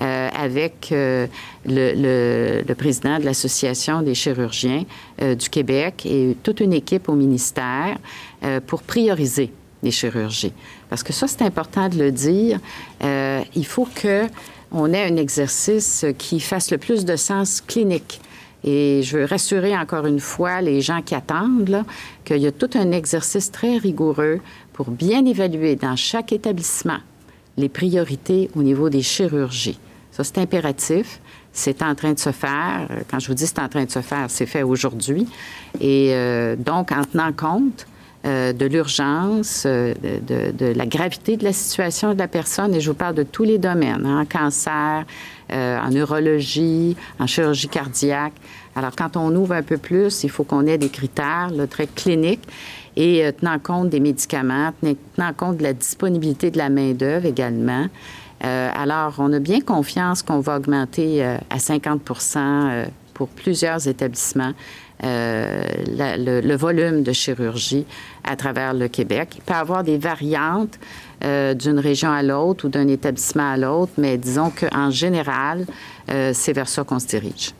Euh, 0.00 0.28
avec 0.34 0.90
euh, 0.90 1.26
le, 1.66 2.72
président 2.72 3.18
de 3.18 3.24
l'Association 3.24 4.00
des 4.00 4.14
chirurgiens 4.14 4.84
euh, 5.20 5.34
du 5.34 5.50
Québec 5.50 6.06
et 6.06 6.36
toute 6.42 6.60
une 6.60 6.72
équipe 6.72 7.08
au 7.08 7.14
ministère 7.14 7.98
pour 8.66 8.82
prioriser 8.82 9.52
les 9.84 9.92
chirurgies. 9.92 10.52
Parce 10.92 11.02
que 11.02 11.14
ça, 11.14 11.26
c'est 11.26 11.40
important 11.40 11.88
de 11.88 11.96
le 11.96 12.12
dire. 12.12 12.60
il 13.02 13.64
faut 13.64 13.88
que 13.94 14.26
on 14.72 14.92
ait 14.92 15.10
un 15.10 15.16
exercice 15.16 16.04
qui 16.18 16.38
fasse 16.38 16.70
le 16.70 16.76
plus 16.76 17.06
de 17.06 17.16
sens 17.16 17.62
clinique. 17.62 18.20
Et 18.62 19.00
je 19.02 19.16
veux 19.16 19.24
rassurer 19.24 19.74
encore 19.74 20.04
une 20.04 20.20
fois 20.20 20.60
les 20.60 20.82
gens 20.82 21.00
qui 21.00 21.14
attendent 21.14 21.84
qu'il 22.26 22.36
y 22.42 22.46
a 22.46 22.52
tout 22.52 22.68
un 22.74 22.92
exercice 22.92 23.50
très 23.50 23.78
rigoureux 23.78 24.40
pour 24.74 24.90
bien 24.90 25.24
évaluer 25.24 25.76
dans 25.76 25.96
chaque 25.96 26.30
établissement 26.30 26.98
les 27.56 27.70
priorités 27.70 28.50
au 28.54 28.62
niveau 28.62 28.90
des 28.90 29.00
chirurgies. 29.00 29.78
Ça, 30.10 30.24
c'est 30.24 30.36
impératif. 30.36 31.22
C'est 31.54 31.80
en 31.80 31.94
train 31.94 32.12
de 32.12 32.18
se 32.18 32.32
faire. 32.32 32.86
Quand 33.10 33.18
je 33.18 33.28
vous 33.28 33.34
dis 33.34 33.46
c'est 33.46 33.60
en 33.60 33.68
train 33.70 33.86
de 33.86 33.90
se 33.90 34.02
faire, 34.02 34.26
c'est 34.28 34.44
fait 34.44 34.62
aujourd'hui. 34.62 35.26
Et 35.80 36.08
euh, 36.10 36.54
donc, 36.54 36.92
en 36.92 37.02
tenant 37.04 37.32
compte 37.32 37.86
euh, 38.24 38.52
de 38.52 38.66
l'urgence, 38.66 39.64
euh, 39.66 39.94
de, 40.02 40.52
de, 40.52 40.72
la 40.72 40.86
gravité 40.86 41.36
de 41.36 41.44
la 41.44 41.52
situation 41.52 42.14
de 42.14 42.18
la 42.18 42.28
personne, 42.28 42.74
et 42.74 42.80
je 42.80 42.90
vous 42.90 42.96
parle 42.96 43.14
de 43.14 43.22
tous 43.22 43.44
les 43.44 43.58
domaines, 43.58 44.06
hein, 44.06 44.20
en 44.20 44.24
cancer, 44.24 45.04
en 45.50 45.90
neurologie, 45.90 46.96
en 47.20 47.26
chirurgie 47.26 47.68
cardiaque. 47.68 48.32
Alors, 48.74 48.92
quand 48.96 49.18
on 49.18 49.36
ouvre 49.36 49.52
un 49.52 49.62
peu 49.62 49.76
plus, 49.76 50.24
il 50.24 50.30
faut 50.30 50.44
qu'on 50.44 50.66
ait 50.66 50.78
des 50.78 50.88
critères 50.88 51.50
très 51.68 51.86
cliniques 51.86 52.48
et 52.96 53.30
tenant 53.38 53.58
compte 53.58 53.90
des 53.90 54.00
médicaments, 54.00 54.72
tenant 54.80 55.34
compte 55.36 55.58
de 55.58 55.62
la 55.62 55.74
disponibilité 55.74 56.50
de 56.50 56.56
la 56.56 56.70
main-d'œuvre 56.70 57.26
également. 57.26 57.86
Euh, 58.44 58.70
alors, 58.74 59.14
on 59.18 59.32
a 59.32 59.38
bien 59.38 59.60
confiance 59.60 60.22
qu'on 60.22 60.40
va 60.40 60.56
augmenter 60.56 61.24
euh, 61.24 61.36
à 61.48 61.58
50% 61.58 62.38
euh, 62.38 62.86
pour 63.14 63.28
plusieurs 63.28 63.86
établissements 63.86 64.52
le, 65.02 66.56
volume 66.56 67.02
de 67.02 67.12
chirurgie 67.12 67.86
à 68.24 68.36
travers 68.36 68.74
le 68.74 68.88
Québec. 68.88 69.34
Il 69.36 69.42
peut 69.42 69.54
y 69.54 69.56
avoir 69.56 69.84
des 69.84 69.98
variantes 69.98 70.78
d'une 71.20 71.78
région 71.78 72.10
à 72.10 72.22
l'autre 72.22 72.66
ou 72.66 72.68
d'un 72.68 72.88
établissement 72.88 73.52
à 73.52 73.56
l'autre, 73.56 73.92
mais 73.98 74.18
disons 74.18 74.50
qu'en 74.50 74.90
général, 74.90 75.66
c'est 76.08 76.52
vers 76.52 76.68
ça 76.68 76.84
qu'on 76.84 76.98
se 76.98 77.06
dirige. 77.06 77.52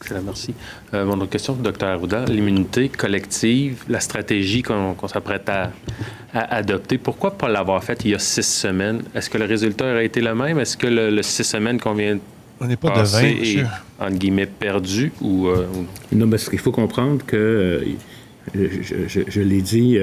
Excellent, 0.00 0.22
merci. 0.22 0.54
Euh, 0.94 1.04
mon 1.04 1.14
autre 1.14 1.30
question, 1.30 1.54
docteur 1.54 1.88
Arruda, 1.88 2.24
l'immunité 2.26 2.88
collective, 2.88 3.82
la 3.88 3.98
stratégie 3.98 4.62
qu'on 4.62 5.08
s'apprête 5.08 5.48
à, 5.48 5.72
adopter, 6.32 6.98
pourquoi 6.98 7.36
pas 7.36 7.48
l'avoir 7.48 7.82
faite 7.82 8.04
il 8.04 8.12
y 8.12 8.14
a 8.14 8.18
six 8.18 8.46
semaines? 8.46 9.02
Est-ce 9.14 9.28
que 9.28 9.38
le 9.38 9.46
résultat 9.46 9.86
aurait 9.86 10.06
été 10.06 10.20
le 10.20 10.34
même? 10.34 10.60
Est-ce 10.60 10.76
que 10.76 10.86
le, 10.86 11.22
six 11.22 11.42
semaines 11.42 11.80
qu'on 11.80 11.94
vient 11.94 12.18
on 12.60 12.66
n'est 12.66 12.76
pas 12.76 12.90
entre 13.98 14.16
guillemets, 14.16 14.46
perdu 14.46 15.12
ou... 15.20 15.48
Euh, 15.48 15.66
non, 16.12 16.28
parce 16.28 16.48
qu'il 16.48 16.58
faut 16.58 16.72
comprendre 16.72 17.24
que, 17.26 17.36
euh, 17.36 17.80
je, 18.54 19.40
l'ai 19.40 19.60
dit, 19.60 19.98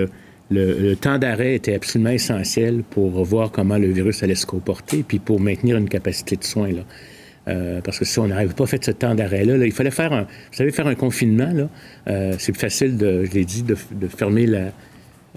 le, 0.51 0.93
temps 0.95 1.17
d'arrêt 1.17 1.55
était 1.55 1.75
absolument 1.75 2.11
essentiel 2.11 2.83
pour 2.89 3.23
voir 3.23 3.51
comment 3.51 3.77
le 3.77 3.87
virus 3.87 4.21
allait 4.23 4.35
se 4.35 4.45
comporter, 4.45 5.03
puis 5.07 5.19
pour 5.19 5.39
maintenir 5.39 5.77
une 5.77 5.89
capacité 5.89 6.35
de 6.35 6.43
soins. 6.43 6.71
Euh, 7.47 7.79
parce 7.81 7.99
que 7.99 8.05
si 8.05 8.17
on 8.19 8.27
n'avait 8.27 8.53
pas 8.53 8.65
fait 8.65 8.83
ce 8.83 8.91
temps 8.91 9.13
d'arrêt-là, 9.13 9.63
il 9.65 9.71
fallait 9.71 9.91
faire 9.91 10.13
un, 10.13 10.23
vous 10.23 10.53
savez, 10.53 10.71
faire 10.71 10.87
un 10.87 10.95
confinement, 10.95 11.51
là, 11.53 11.69
euh, 12.07 12.33
c'est 12.39 12.51
plus 12.51 12.61
facile, 12.61 12.97
de, 12.97 13.25
je 13.25 13.31
l'ai 13.31 13.45
dit, 13.45 13.63
de, 13.63 13.75
fermer 14.07 14.47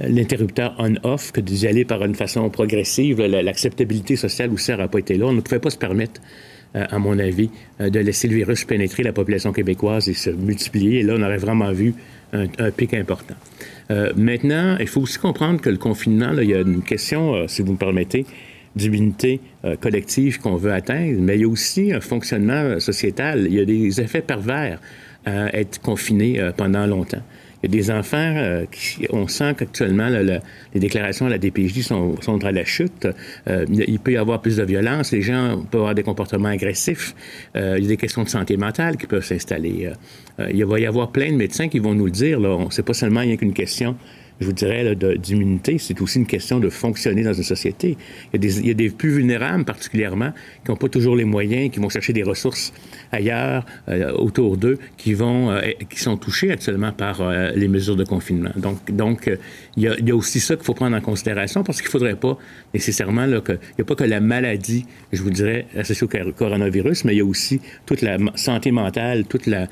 l'interrupteur 0.01 0.75
on-off 0.79 1.33
que 1.33 1.41
d'y 1.41 1.67
aller 1.67 1.85
par 1.85 2.05
une 2.05 2.15
façon 2.15 2.49
progressive. 2.51 3.21
L'acceptabilité 3.21 4.17
sociale 4.17 4.51
aussi 4.53 4.71
n'a 4.71 4.89
pas 4.89 4.99
été 4.99 5.19
là. 5.19 5.27
On 5.27 5.33
ne 5.33 5.41
pouvait 5.41 5.59
pas 5.59 5.71
se 5.71 5.79
permettre, 5.79 6.21
euh, 6.21 6.58
à 6.75 6.99
mon 6.99 7.19
avis, 7.19 7.51
de 7.81 7.99
laisser 7.99 8.29
le 8.29 8.37
virus 8.37 8.65
pénétrer 8.65 9.03
la 9.03 9.13
population 9.13 9.53
québécoise 9.53 10.09
et 10.09 10.15
se 10.15 10.31
multiplier. 10.31 11.01
Et 11.01 11.03
là, 11.03 11.15
on 11.17 11.23
aurait 11.23 11.39
vraiment 11.39 11.73
vu 11.73 11.95
un, 12.33 12.71
pic 12.71 12.95
important. 12.95 13.35
maintenant, 14.17 14.77
il 14.79 14.87
faut 14.87 15.01
aussi 15.01 15.19
comprendre 15.19 15.61
que 15.61 15.71
le 15.71 15.79
confinement, 15.79 16.33
il 16.41 16.51
y 16.51 16.55
a 16.55 16.61
une 16.61 16.83
question, 16.83 17.49
si 17.49 17.63
vous 17.63 17.73
me 17.73 17.79
permettez, 17.79 18.27
d'immunité 18.79 19.41
euh, 19.65 19.77
collective 19.77 20.41
qu'on 20.41 20.57
veut 20.57 20.73
atteindre, 20.73 21.19
mais 21.21 21.35
il 21.37 21.43
y 21.43 21.45
a 21.45 21.49
aussi 21.49 21.93
un 21.93 22.01
fonctionnement 22.01 22.81
sociétal. 22.81 23.47
Il 23.47 23.55
y 23.55 23.61
a 23.61 23.65
des 23.65 24.01
effets 24.01 24.23
pervers 24.23 24.81
à 25.27 25.55
être 25.55 25.81
confiné 25.81 26.41
euh, 26.41 26.53
pendant 26.57 26.87
longtemps. 26.87 27.23
Il 27.63 27.75
y 27.75 27.79
a 27.79 27.81
des 27.81 27.91
enfants 27.91 28.35
euh, 28.37 28.67
qui, 28.71 29.07
on 29.11 29.27
sent 29.27 29.55
qu'actuellement, 29.59 30.09
les 30.09 30.81
déclarations 30.81 31.27
à 31.27 31.29
la 31.29 31.39
DPJ 31.39 31.83
sont, 31.83 32.21
sont 32.21 32.45
à 32.45 32.53
la 32.53 32.65
chute. 32.65 33.09
il 33.69 33.99
peut 33.99 34.13
y 34.13 34.17
avoir 34.17 34.41
plus 34.41 34.57
de 34.57 34.63
violence. 34.65 35.13
Les 35.13 35.23
gens 35.23 35.65
peuvent 35.71 35.81
avoir 35.81 35.95
des 35.95 36.03
comportements 36.03 36.49
agressifs. 36.49 37.15
il 37.55 37.83
y 37.83 37.85
a 37.85 37.89
des 37.89 37.97
questions 37.97 38.23
de 38.23 38.29
santé 38.29 38.57
mentale 38.57 38.97
qui 38.97 39.07
peuvent 39.07 39.25
s'installer. 39.25 39.91
il 40.53 40.65
va 40.65 40.79
y 40.81 40.87
avoir 40.87 41.11
plein 41.11 41.31
de 41.31 41.37
médecins 41.37 41.69
qui 41.69 41.79
vont 41.79 41.95
nous 41.95 42.07
le 42.07 42.13
dire. 42.13 42.39
Là. 42.39 42.59
C'est 42.71 42.85
pas 42.85 42.95
seulement 42.95 43.21
rien 43.21 43.37
qu'une 43.37 43.53
question 43.53 43.97
je 44.41 44.47
vous 44.47 44.53
dirais, 44.53 44.95
d'immunité, 44.95 45.79
c'est 45.79 46.01
aussi 46.01 46.19
une 46.19 46.27
question 46.27 46.61
de 46.61 46.69
fonctionner 46.69 47.23
dans 47.23 47.33
une 47.33 47.43
société. 47.43 47.97
Il 48.33 48.35
y 48.35 48.37
a 48.37 48.39
des, 48.39 48.61
il 48.61 48.67
y 48.67 48.71
a 48.71 48.75
des 48.75 48.91
plus 48.91 49.11
vulnérables, 49.11 49.65
particulièrement, 49.65 50.33
qui 50.65 50.71
n'ont 50.71 50.77
pas 50.77 50.89
toujours 50.89 51.17
les 51.17 51.25
moyens, 51.25 51.71
qui 51.73 51.81
vont 51.81 51.89
chercher 51.89 52.13
des 52.13 52.23
ressources 52.23 52.73
ailleurs, 53.11 53.67
euh, 53.89 54.13
autour 54.13 54.57
d'eux, 54.57 54.79
qui 54.97 55.15
vont, 55.15 55.51
euh, 55.51 55.61
qui 55.91 55.99
sont 55.99 56.17
touchés 56.17 56.51
actuellement 56.53 56.93
par 56.93 57.21
euh, 57.21 57.51
les 57.55 57.69
mesures 57.69 57.97
de 57.97 58.05
confinement. 58.05 58.53
Donc, 58.57 58.91
donc 58.93 59.31
il, 59.79 60.09
y 60.09 60.11
a, 60.11 60.17
aussi 60.17 60.41
ça 60.41 60.57
qu'il 60.57 60.65
faut 60.65 60.75
prendre 60.75 60.97
en 60.97 61.01
considération, 61.01 61.63
parce 61.63 61.79
qu'il 61.79 61.89
ne 61.89 61.93
faudrait 61.93 62.17
pas 62.17 62.37
nécessairement, 62.75 63.27
là, 63.27 63.41
il 63.49 63.59
n'y 63.79 63.83
a 63.83 63.85
pas 63.85 63.95
que 63.95 64.05
la 64.05 64.21
maladie, 64.21 64.85
je 65.13 65.23
vous 65.23 65.31
dirais, 65.31 65.67
associée 65.77 66.07
au 66.07 66.33
coronavirus, 66.33 67.05
mais 67.05 67.15
il 67.15 67.19
y 67.19 67.21
a 67.21 67.25
aussi 67.25 67.61
toute 67.87 68.03
la 68.03 68.19
santé 68.35 68.73
mentale, 68.73 69.25
toute 69.27 69.47
la, 69.47 69.69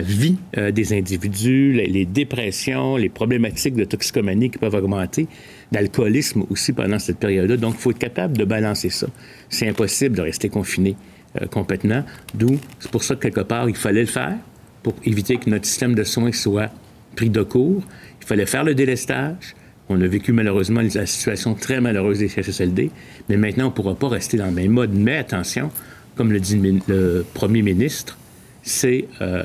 vie 0.00 0.36
des 0.72 0.92
individus, 0.92 1.72
les, 1.72 1.86
les 1.86 2.06
dépressions, 2.06 2.96
les 2.96 3.08
problématiques 3.08 3.74
de 3.74 3.84
toxicomanie 3.84 4.50
qui 4.50 4.58
peuvent 4.58 4.74
augmenter, 4.74 5.26
d'alcoolisme 5.72 6.44
aussi 6.50 6.72
pendant 6.72 6.98
cette 6.98 7.18
période-là. 7.18 7.56
Donc, 7.56 7.74
il 7.76 7.80
faut 7.80 7.90
être 7.90 7.98
capable 7.98 8.36
de 8.36 8.44
balancer 8.44 8.90
ça. 8.90 9.06
C'est 9.48 9.68
impossible 9.68 10.16
de 10.16 10.22
rester 10.22 10.48
confiné 10.48 10.96
euh, 11.40 11.46
complètement. 11.46 12.02
D'où, 12.34 12.58
c'est 12.78 12.90
pour 12.90 13.04
ça 13.04 13.14
que 13.14 13.20
quelque 13.20 13.40
part, 13.40 13.68
il 13.68 13.76
fallait 13.76 14.00
le 14.00 14.06
faire 14.06 14.36
pour 14.82 14.94
éviter 15.04 15.36
que 15.36 15.48
notre 15.48 15.66
système 15.66 15.94
de 15.94 16.04
soins 16.04 16.32
soit 16.32 16.70
pris 17.16 17.30
de 17.30 17.42
court. 17.42 17.82
Il 18.20 18.26
fallait 18.26 18.46
faire 18.46 18.64
le 18.64 18.74
délestage. 18.74 19.54
On 19.88 20.00
a 20.00 20.06
vécu 20.06 20.32
malheureusement 20.32 20.82
la 20.82 21.06
situation 21.06 21.54
très 21.54 21.80
malheureuse 21.80 22.20
des 22.20 22.28
CHSLD, 22.28 22.90
mais 23.28 23.36
maintenant, 23.36 23.64
on 23.64 23.70
ne 23.70 23.74
pourra 23.74 23.96
pas 23.96 24.08
rester 24.08 24.36
dans 24.36 24.46
le 24.46 24.52
même 24.52 24.70
mode. 24.70 24.94
Mais 24.94 25.16
attention, 25.16 25.72
comme 26.14 26.32
le 26.32 26.38
dit 26.38 26.60
le 26.86 27.24
premier 27.34 27.62
ministre, 27.62 28.16
c'est 28.62 29.06
euh, 29.20 29.42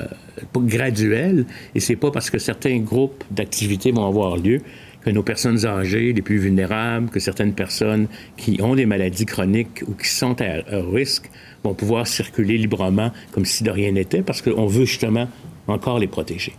graduel 0.54 1.46
et 1.74 1.80
c'est 1.80 1.96
pas 1.96 2.10
parce 2.10 2.30
que 2.30 2.38
certains 2.38 2.78
groupes 2.78 3.24
d'activités 3.30 3.90
vont 3.90 4.06
avoir 4.06 4.36
lieu 4.36 4.60
que 5.04 5.10
nos 5.10 5.22
personnes 5.22 5.64
âgées, 5.64 6.12
les 6.12 6.22
plus 6.22 6.38
vulnérables, 6.38 7.08
que 7.10 7.20
certaines 7.20 7.54
personnes 7.54 8.08
qui 8.36 8.60
ont 8.60 8.74
des 8.74 8.86
maladies 8.86 9.24
chroniques 9.24 9.82
ou 9.86 9.92
qui 9.92 10.08
sont 10.08 10.36
à, 10.42 10.62
risque 10.92 11.30
vont 11.62 11.74
pouvoir 11.74 12.06
circuler 12.06 12.58
librement 12.58 13.12
comme 13.32 13.44
si 13.44 13.62
de 13.62 13.70
rien 13.70 13.92
n'était 13.92 14.22
parce 14.22 14.42
qu'on 14.42 14.66
veut 14.66 14.84
justement 14.84 15.28
encore 15.68 15.98
les 15.98 16.08
protéger. 16.08 16.54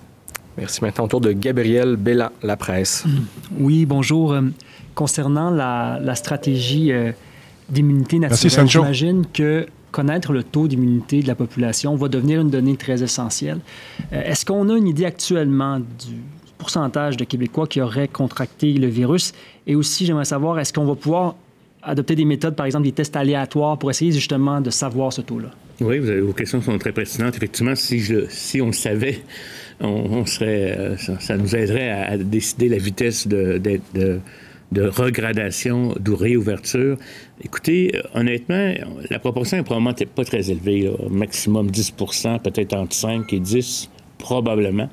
Merci. 0.57 0.83
Maintenant, 0.83 1.05
au 1.05 1.07
tour 1.07 1.21
de 1.21 1.31
Gabriel 1.31 1.97
Bella, 1.97 2.31
La 2.41 2.57
Presse. 2.57 3.05
Oui, 3.59 3.85
bonjour. 3.85 4.33
Euh, 4.33 4.41
concernant 4.95 5.51
la, 5.51 6.15
stratégie 6.15 6.91
euh, 6.91 7.11
d'immunité 7.69 8.17
naturelle, 8.17 8.67
j'imagine 8.67 9.25
que 9.31 9.67
connaître 9.91 10.33
le 10.33 10.43
taux 10.43 10.67
d'immunité 10.67 11.21
de 11.21 11.27
la 11.27 11.35
population 11.35 11.95
va 11.95 12.07
devenir 12.07 12.41
une 12.41 12.49
donnée 12.49 12.75
très 12.75 13.03
essentielle. 13.03 13.59
Euh, 14.11 14.23
est-ce 14.23 14.45
qu'on 14.45 14.67
a 14.69 14.75
une 14.75 14.87
idée 14.87 15.05
actuellement 15.05 15.79
du 15.79 16.21
pourcentage 16.57 17.17
de 17.17 17.23
Québécois 17.23 17.67
qui 17.67 17.79
auraient 17.79 18.07
contracté 18.07 18.73
le 18.73 18.87
virus? 18.87 19.33
Et 19.67 19.75
aussi, 19.75 20.05
j'aimerais 20.07 20.25
savoir, 20.25 20.59
est-ce 20.59 20.73
qu'on 20.73 20.85
va 20.85 20.95
pouvoir 20.95 21.35
adopter 21.83 22.15
des 22.15 22.25
méthodes, 22.25 22.55
par 22.55 22.65
exemple 22.65 22.85
des 22.85 22.91
tests 22.91 23.15
aléatoires, 23.15 23.77
pour 23.77 23.91
essayer 23.91 24.11
justement 24.11 24.59
de 24.59 24.71
savoir 24.71 25.13
ce 25.13 25.21
taux-là? 25.21 25.51
Oui, 25.79 25.99
vos 25.99 26.33
questions 26.33 26.61
sont 26.61 26.77
très 26.79 26.91
pertinentes. 26.91 27.35
Effectivement, 27.35 27.75
si, 27.75 27.99
je, 27.99 28.25
si 28.29 28.59
on 28.61 28.67
le 28.67 28.73
savait, 28.73 29.21
on, 29.80 30.25
serait, 30.25 30.78
euh, 30.78 30.97
ça, 30.97 31.38
nous 31.38 31.55
aiderait 31.55 31.89
à, 31.89 32.17
décider 32.17 32.69
la 32.69 32.78
vitesse 32.78 33.28
de, 33.28 34.19
regradation, 34.75 35.93
de 35.99 36.11
réouverture. 36.11 36.97
Écoutez, 37.43 37.95
euh, 37.95 38.01
honnêtement, 38.13 38.73
la 39.09 39.19
proportion 39.19 39.57
est 39.57 39.63
probablement 39.63 39.93
pas 40.15 40.25
très 40.25 40.49
élevée, 40.51 40.91
maximum 41.09 41.69
10% 41.69 42.41
peut-être 42.41 42.73
entre 42.73 42.95
5 42.95 43.32
et 43.34 43.39
10, 43.39 43.89
probablement. 44.17 44.89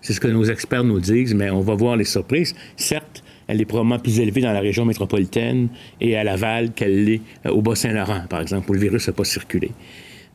C'est 0.00 0.12
ce 0.12 0.20
que 0.20 0.28
nos 0.28 0.44
experts 0.44 0.84
nous 0.84 1.00
disent, 1.00 1.34
mais 1.34 1.50
on 1.50 1.60
va 1.60 1.74
voir 1.74 1.96
les 1.96 2.04
surprises. 2.04 2.54
Certes, 2.76 3.22
elle 3.48 3.60
est 3.60 3.64
probablement 3.64 3.98
plus 3.98 4.20
élevée 4.20 4.42
dans 4.42 4.52
la 4.52 4.60
région 4.60 4.84
métropolitaine 4.84 5.68
et 6.00 6.16
à 6.16 6.22
Laval 6.22 6.72
qu'elle 6.72 7.04
l'est 7.04 7.22
euh, 7.46 7.50
au 7.50 7.62
Bas-Saint-Laurent, 7.62 8.22
par 8.28 8.40
exemple, 8.40 8.70
où 8.70 8.74
le 8.74 8.80
virus 8.80 9.08
n'a 9.08 9.14
pas 9.14 9.24
circulé. 9.24 9.70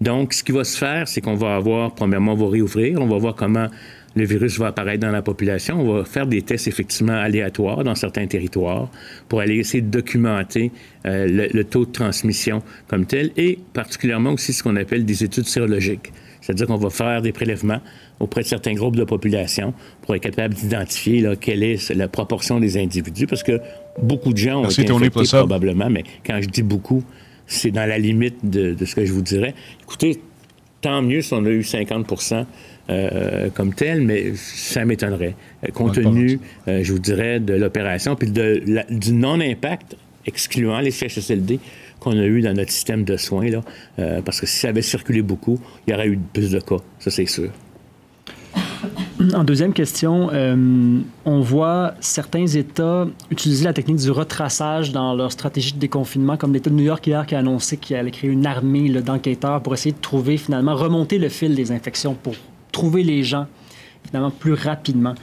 Donc, 0.02 0.34
ce 0.34 0.44
qui 0.44 0.52
va 0.52 0.64
se 0.64 0.78
faire, 0.78 1.08
c'est 1.08 1.22
qu'on 1.22 1.36
va 1.36 1.56
avoir, 1.56 1.94
premièrement, 1.94 2.34
on 2.34 2.38
va 2.38 2.50
réouvrir, 2.50 3.02
on 3.02 3.08
va 3.08 3.18
voir 3.18 3.36
comment 3.36 3.68
le 4.16 4.26
virus 4.26 4.60
va 4.60 4.68
apparaître 4.68 5.00
dans 5.00 5.12
la 5.12 5.22
population. 5.22 5.80
On 5.80 5.94
va 5.94 6.06
faire 6.06 6.28
des 6.28 6.41
tests 6.41 6.68
effectivement 6.68 7.14
aléatoires 7.14 7.84
dans 7.84 7.96
certains 7.96 8.28
territoires 8.28 8.89
pour 9.28 9.39
aller 9.39 9.56
essayer 9.56 9.82
de 9.82 9.89
documenter 9.89 10.72
euh, 11.06 11.50
le, 11.52 11.64
taux 11.64 11.86
de 11.86 11.91
transmission 11.91 12.62
comme 12.88 13.06
tel 13.06 13.32
et 13.38 13.58
particulièrement 13.74 14.32
aussi 14.34 14.54
ce 14.54 14.64
qu'on 14.64 14.76
appelle 14.76 15.06
des 15.06 15.24
études 15.24 15.48
sérologiques. 15.48 16.12
C'est-à-dire 16.41 16.68
qu'on 16.68 16.78
va 16.78 16.89
faire 16.89 17.22
des 17.22 17.32
prélèvements 17.32 17.80
auprès 18.20 18.41
de 18.41 18.48
certains 18.48 18.74
groupes 18.74 18.98
de 18.98 19.06
population 19.06 19.74
pour 20.02 20.14
être 20.16 20.22
capable 20.22 20.54
d'identifier 20.54 21.22
là, 21.22 21.36
quelle 21.36 21.64
est 21.64 21.89
la 21.94 22.08
proportion 22.08 22.60
des 22.60 22.78
individus 22.78 23.28
parce 23.28 23.44
que 23.44 23.60
beaucoup 24.02 24.34
de 24.34 24.38
gens 24.38 24.62
ont 24.62 24.70
été 24.70 24.91
infectés 24.91 25.38
probablement, 25.38 25.89
mais 25.89 26.04
quand 26.26 26.39
je 26.41 26.50
dis 26.50 26.64
beaucoup, 26.64 27.04
c'est 27.48 27.72
dans 27.72 27.88
la 27.88 27.98
limite 27.98 28.38
de, 28.44 28.74
de 28.74 28.86
ce 28.86 28.96
que 28.96 29.06
je 29.06 29.14
vous 29.14 29.22
dirais. 29.22 29.54
Écoutez, 29.82 30.20
tant 30.84 31.02
mieux 31.02 31.22
si 31.22 31.34
on 31.34 31.44
a 31.46 31.50
eu 31.50 31.62
50% 31.62 32.46
euh, 32.89 33.50
comme 33.50 33.74
tel, 33.74 34.02
mais 34.02 34.34
ça 34.36 34.84
m'étonnerait, 34.84 35.36
euh, 35.64 35.72
compte 35.72 35.96
tenu, 35.96 36.39
euh, 36.68 36.84
je 36.84 36.91
vous 36.91 37.00
dirais, 37.00 37.39
de 37.39 37.54
l'opération, 37.54 38.16
puis 38.16 38.30
de 38.30 38.62
du 38.89 39.14
non-impact 39.14 39.96
excluant 40.26 40.80
les 40.80 40.91
CHSLD 40.91 41.60
qu'on 42.00 42.18
a 42.18 42.26
eu 42.26 42.41
dans 42.41 42.54
notre 42.54 42.72
système 42.72 43.06
de 43.06 43.16
soins, 43.16 43.50
là, 43.50 43.62
parce 44.26 44.41
que 44.41 44.46
si 44.46 44.58
ça 44.58 44.70
avait 44.70 44.82
circulé 44.82 45.22
beaucoup, 45.22 45.60
il 45.88 45.91
y 45.91 45.94
aurait 45.94 46.08
eu 46.08 46.20
plus 46.34 46.52
de 46.52 46.60
cas, 46.60 46.80
ça 47.00 47.10
c'est 47.10 47.26
sûr. 47.26 47.50
En 49.34 49.43
deuxième 49.43 49.73
question, 49.73 50.29
on 51.25 51.41
voit 51.41 51.93
certains 51.99 52.45
États 52.45 53.07
utiliser 53.31 53.65
la 53.65 53.73
technique 53.73 53.97
du 53.97 54.11
retraçage 54.11 54.91
dans 54.91 55.15
leur 55.15 55.31
stratégie 55.31 55.73
de 55.73 55.79
déconfinement, 55.79 56.38
comme 56.38 56.53
l'État 56.53 56.69
de 56.69 56.75
New 56.75 56.84
York 56.84 57.05
hier 57.07 57.25
qui 57.25 57.36
a 57.36 57.39
annoncé 57.39 57.77
qu'il 57.77 57.95
allait 57.95 58.11
créer 58.11 58.29
une 58.29 58.45
armée 58.45 58.89
d'enquêteurs 58.89 59.61
pour 59.61 59.73
essayer 59.73 59.93
de 59.93 60.01
trouver 60.01 60.38
finalement, 60.38 60.75
remonter 60.75 61.17
le 61.17 61.29
fil 61.29 61.55
des 61.55 61.71
infections 61.71 62.13
pour 62.13 62.36
trouver 62.71 63.03
les 63.03 63.23
gens 63.23 63.47
finalement 64.05 64.31
plus 64.31 64.53
rapidement. 64.53 65.15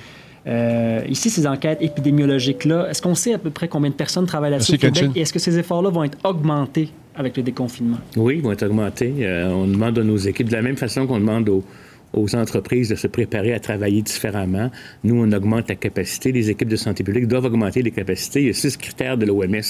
Euh, 0.47 1.03
ici, 1.09 1.29
ces 1.29 1.47
enquêtes 1.47 1.79
épidémiologiques-là, 1.83 2.89
est-ce 2.89 3.03
qu'on 3.03 3.15
sait 3.15 3.35
à 3.35 3.39
peu 3.39 3.51
près 3.51 3.69
combien 3.69 3.91
de 3.91 3.95
personnes 3.95 4.27
travaillent 4.27 4.53
là-dessus 4.53 4.75
au 4.75 4.79
Québec? 4.79 5.11
Et 5.15 5.21
est-ce 5.21 5.33
que 5.33 5.39
ces 5.39 5.59
efforts-là 5.59 5.91
vont 5.91 6.05
être 6.05 6.19
augmentés 6.25 6.89
avec 7.15 7.37
le 7.37 7.43
déconfinement? 7.43 7.99
Oui, 8.17 8.37
ils 8.39 8.43
vont 8.43 8.53
être 8.53 8.65
augmentés. 8.65 9.15
Euh, 9.21 9.51
on 9.51 9.67
demande 9.67 9.99
à 9.99 10.03
nos 10.03 10.17
équipes, 10.17 10.49
de 10.49 10.55
la 10.55 10.63
même 10.63 10.77
façon 10.77 11.07
qu'on 11.07 11.21
demande 11.21 11.49
aux, 11.51 11.63
aux 12.13 12.35
entreprises 12.35 12.89
de 12.89 12.95
se 12.95 13.07
préparer 13.07 13.53
à 13.53 13.61
travailler 13.61 14.03
différemment. 14.03 14.71
Nous, 15.05 15.17
on 15.17 15.31
augmente 15.33 15.69
la 15.69 15.77
capacité. 15.77 16.33
Les 16.33 16.51
équipes 16.51 16.69
de 16.69 16.77
santé 16.77 17.05
publique 17.05 17.27
doivent 17.27 17.47
augmenter 17.47 17.83
les 17.83 17.91
capacités. 17.91 18.41
Il 18.41 18.47
y 18.49 18.51
a 18.51 18.55
six 18.55 18.77
critères 18.77 19.17
de 19.17 19.27
l'OMS 19.27 19.61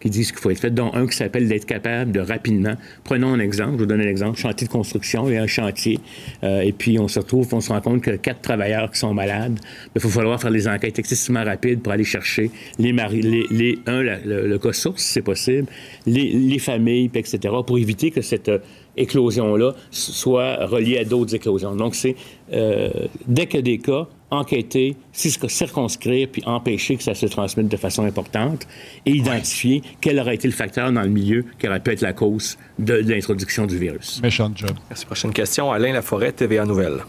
qui 0.00 0.10
disent 0.10 0.32
qu'il 0.32 0.40
faut 0.40 0.50
être 0.50 0.60
fait, 0.60 0.70
dont 0.70 0.92
un 0.94 1.06
qui 1.06 1.16
s'appelle 1.16 1.48
d'être 1.48 1.66
capable 1.66 2.12
de 2.12 2.20
rapidement. 2.20 2.74
Prenons 3.04 3.32
un 3.32 3.40
exemple, 3.40 3.74
je 3.74 3.78
vous 3.78 3.86
donne 3.86 4.00
un 4.00 4.08
exemple, 4.08 4.38
chantier 4.38 4.66
de 4.66 4.72
construction, 4.72 5.28
il 5.28 5.34
y 5.34 5.36
a 5.36 5.42
un 5.42 5.46
chantier, 5.46 5.98
euh, 6.44 6.60
et 6.60 6.72
puis 6.72 6.98
on 6.98 7.08
se 7.08 7.18
retrouve, 7.18 7.52
on 7.52 7.60
se 7.60 7.72
rend 7.72 7.80
compte 7.80 8.02
que 8.02 8.10
quatre 8.16 8.40
travailleurs 8.40 8.90
qui 8.90 8.98
sont 8.98 9.14
malades, 9.14 9.58
il 9.94 10.00
va 10.00 10.08
falloir 10.08 10.40
faire 10.40 10.50
des 10.50 10.68
enquêtes 10.68 10.98
excessivement 10.98 11.44
rapides 11.44 11.80
pour 11.80 11.92
aller 11.92 12.04
chercher 12.04 12.50
les, 12.78 12.92
les, 12.92 13.46
les 13.50 13.78
un, 13.86 14.02
le, 14.02 14.58
cas 14.58 14.72
source, 14.72 15.02
si 15.02 15.12
c'est 15.12 15.22
possible, 15.22 15.66
les, 16.06 16.32
les 16.32 16.58
familles, 16.58 17.10
etc., 17.14 17.38
pour 17.66 17.78
éviter 17.78 18.10
que 18.10 18.20
cette 18.20 18.50
éclosion-là 18.96 19.72
soit 19.90 20.66
reliée 20.66 20.98
à 20.98 21.04
d'autres 21.04 21.34
éclosions. 21.34 21.74
Donc, 21.74 21.94
c'est 21.94 22.16
euh, 22.52 22.88
dès 23.26 23.46
qu'il 23.46 23.56
y 23.56 23.58
a 23.58 23.62
des 23.62 23.78
cas, 23.78 24.06
enquêter, 24.30 24.96
circonscrire, 25.12 26.28
puis 26.30 26.42
empêcher 26.46 26.96
que 26.96 27.02
ça 27.02 27.14
se 27.14 27.26
transmette 27.26 27.68
de 27.68 27.76
façon 27.76 28.04
importante 28.04 28.66
et 29.04 29.12
identifier 29.12 29.82
quel 30.00 30.18
aurait 30.18 30.34
été 30.34 30.48
le 30.48 30.54
facteur 30.54 30.90
dans 30.90 31.02
le 31.02 31.08
milieu 31.08 31.44
qui 31.58 31.68
aurait 31.68 31.80
pu 31.80 31.92
être 31.92 32.00
la 32.00 32.12
cause 32.12 32.58
de, 32.78 32.94
l'introduction 32.94 33.66
du 33.66 33.78
virus. 33.78 34.20
Méchant 34.22 34.50
job. 34.54 34.72
Merci. 34.88 35.06
Prochaine 35.06 35.32
question. 35.32 35.70
Alain 35.70 35.92
Laforêt, 35.92 36.32
TVA 36.32 36.64
Nouvelle. 36.64 37.04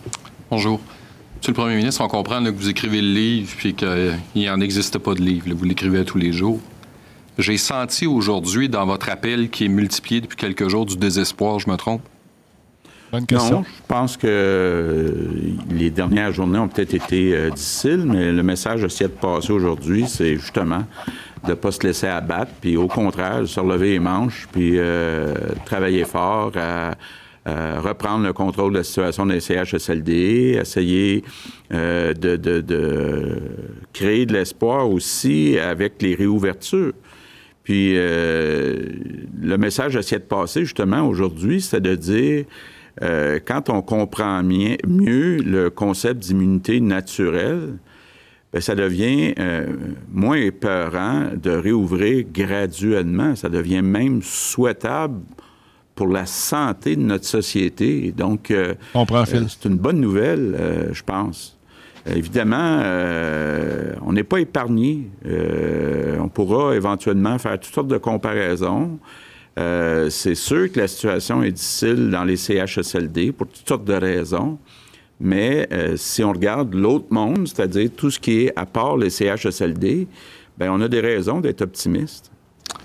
Bonjour. 0.49 0.79
Monsieur 1.37 1.51
le 1.51 1.55
Premier 1.55 1.75
ministre, 1.75 2.03
on 2.03 2.07
comprend 2.07 2.43
que 2.43 2.49
vous 2.49 2.69
écrivez 2.69 3.01
le 3.01 3.13
livre 3.13 3.53
puis 3.57 3.73
qu'il 3.73 4.17
n'en 4.35 4.59
existe 4.59 4.97
pas 4.97 5.13
de 5.13 5.21
livre. 5.21 5.45
vous 5.53 5.65
l'écrivez 5.65 6.03
tous 6.03 6.17
les 6.17 6.31
jours. 6.31 6.59
J'ai 7.37 7.57
senti 7.57 8.07
aujourd'hui 8.07 8.67
dans 8.67 8.85
votre 8.85 9.09
appel 9.09 9.49
qui 9.49 9.65
est 9.65 9.69
multiplié 9.69 10.21
depuis 10.21 10.37
quelques 10.37 10.67
jours 10.69 10.85
du 10.85 10.97
désespoir, 10.97 11.59
je 11.59 11.69
me 11.69 11.75
trompe? 11.75 12.01
Bonne 13.11 13.25
question. 13.25 13.59
Non, 13.59 13.63
je 13.63 13.83
pense 13.87 14.17
que 14.17 14.27
euh, 14.27 15.29
les 15.69 15.91
dernières 15.91 16.33
journées 16.33 16.59
ont 16.59 16.67
peut-être 16.67 16.95
été 16.95 17.33
euh, 17.33 17.49
difficiles, 17.51 18.03
mais 18.05 18.31
le 18.31 18.43
message 18.43 18.83
essayé 18.83 19.09
de 19.09 19.15
passer 19.15 19.53
aujourd'hui, 19.53 20.05
c'est 20.07 20.35
justement 20.35 20.83
de 21.43 21.51
ne 21.51 21.53
pas 21.53 21.71
se 21.71 21.81
laisser 21.83 22.07
abattre, 22.07 22.51
puis 22.59 22.75
au 22.75 22.87
contraire, 22.87 23.41
de 23.41 23.45
se 23.45 23.59
relever 23.59 23.91
les 23.91 23.99
manches, 23.99 24.47
puis 24.51 24.73
euh, 24.75 25.33
travailler 25.65 26.05
fort 26.05 26.51
à, 26.55 26.95
reprendre 27.79 28.25
le 28.25 28.33
contrôle 28.33 28.73
de 28.73 28.79
la 28.79 28.83
situation 28.83 29.25
des 29.25 29.39
CHSLD, 29.39 30.59
essayer 30.59 31.23
de, 31.71 32.13
de, 32.13 33.41
créer 33.93 34.25
de 34.25 34.33
l'espoir 34.33 34.89
aussi 34.89 35.57
avec 35.57 36.01
les 36.01 36.13
réouvertures. 36.13 36.91
Puis 37.67 37.97
euh, 37.97 38.77
le 39.41 39.57
message 39.57 39.97
essayé 39.97 40.19
de 40.19 40.23
passer 40.23 40.61
justement 40.61 41.05
aujourd'hui, 41.05 41.59
c'est 41.59 41.81
de 41.81 41.95
dire 41.95 42.45
euh, 43.01 43.41
quand 43.45 43.69
on 43.69 43.81
comprend 43.81 44.41
mieux 44.41 45.35
le 45.35 45.69
concept 45.69 46.21
d'immunité 46.21 46.79
naturelle, 46.79 47.73
bien, 48.53 48.61
ça 48.61 48.73
devient 48.73 49.33
euh, 49.37 49.65
moins 50.09 50.37
épeurant 50.37 51.25
de 51.35 51.51
réouvrir 51.51 52.23
graduellement. 52.31 53.35
Ça 53.35 53.49
devient 53.49 53.81
même 53.81 54.21
souhaitable 54.21 55.19
pour 55.93 56.07
la 56.07 56.25
santé 56.25 56.95
de 56.95 57.01
notre 57.01 57.25
société. 57.25 58.13
Donc, 58.15 58.53
c'est 59.25 59.65
une 59.65 59.77
bonne 59.77 59.99
nouvelle, 59.99 60.89
je 60.93 61.03
pense. 61.03 61.56
Évidemment, 62.15 62.79
euh, 62.83 63.93
on 64.01 64.13
n'est 64.13 64.23
pas 64.23 64.39
épargné. 64.39 65.09
Euh, 65.25 66.17
on 66.19 66.29
pourra 66.29 66.75
éventuellement 66.75 67.37
faire 67.37 67.59
toutes 67.59 67.73
sortes 67.73 67.87
de 67.87 67.97
comparaisons. 67.97 68.97
Euh, 69.59 70.09
c'est 70.09 70.35
sûr 70.35 70.71
que 70.71 70.79
la 70.79 70.87
situation 70.87 71.43
est 71.43 71.51
difficile 71.51 72.09
dans 72.11 72.23
les 72.23 72.37
CHSLD 72.37 73.31
pour 73.31 73.47
toutes 73.47 73.67
sortes 73.67 73.85
de 73.85 73.93
raisons. 73.93 74.57
Mais 75.19 75.67
si 75.95 76.23
on 76.23 76.31
regarde 76.31 76.75
l'autre 76.75 77.07
monde, 77.09 77.47
c'est-à-dire 77.47 77.89
tout 77.97 78.11
ce 78.11 78.19
qui 78.19 78.45
est 78.45 78.53
à 78.55 78.67
part 78.67 78.97
les 78.97 79.09
CHSLD, 79.09 80.07
bien, 80.59 80.71
on 80.71 80.79
a 80.79 80.87
des 80.87 80.99
raisons 80.99 81.39
d'être 81.39 81.63
optimiste. 81.63 82.31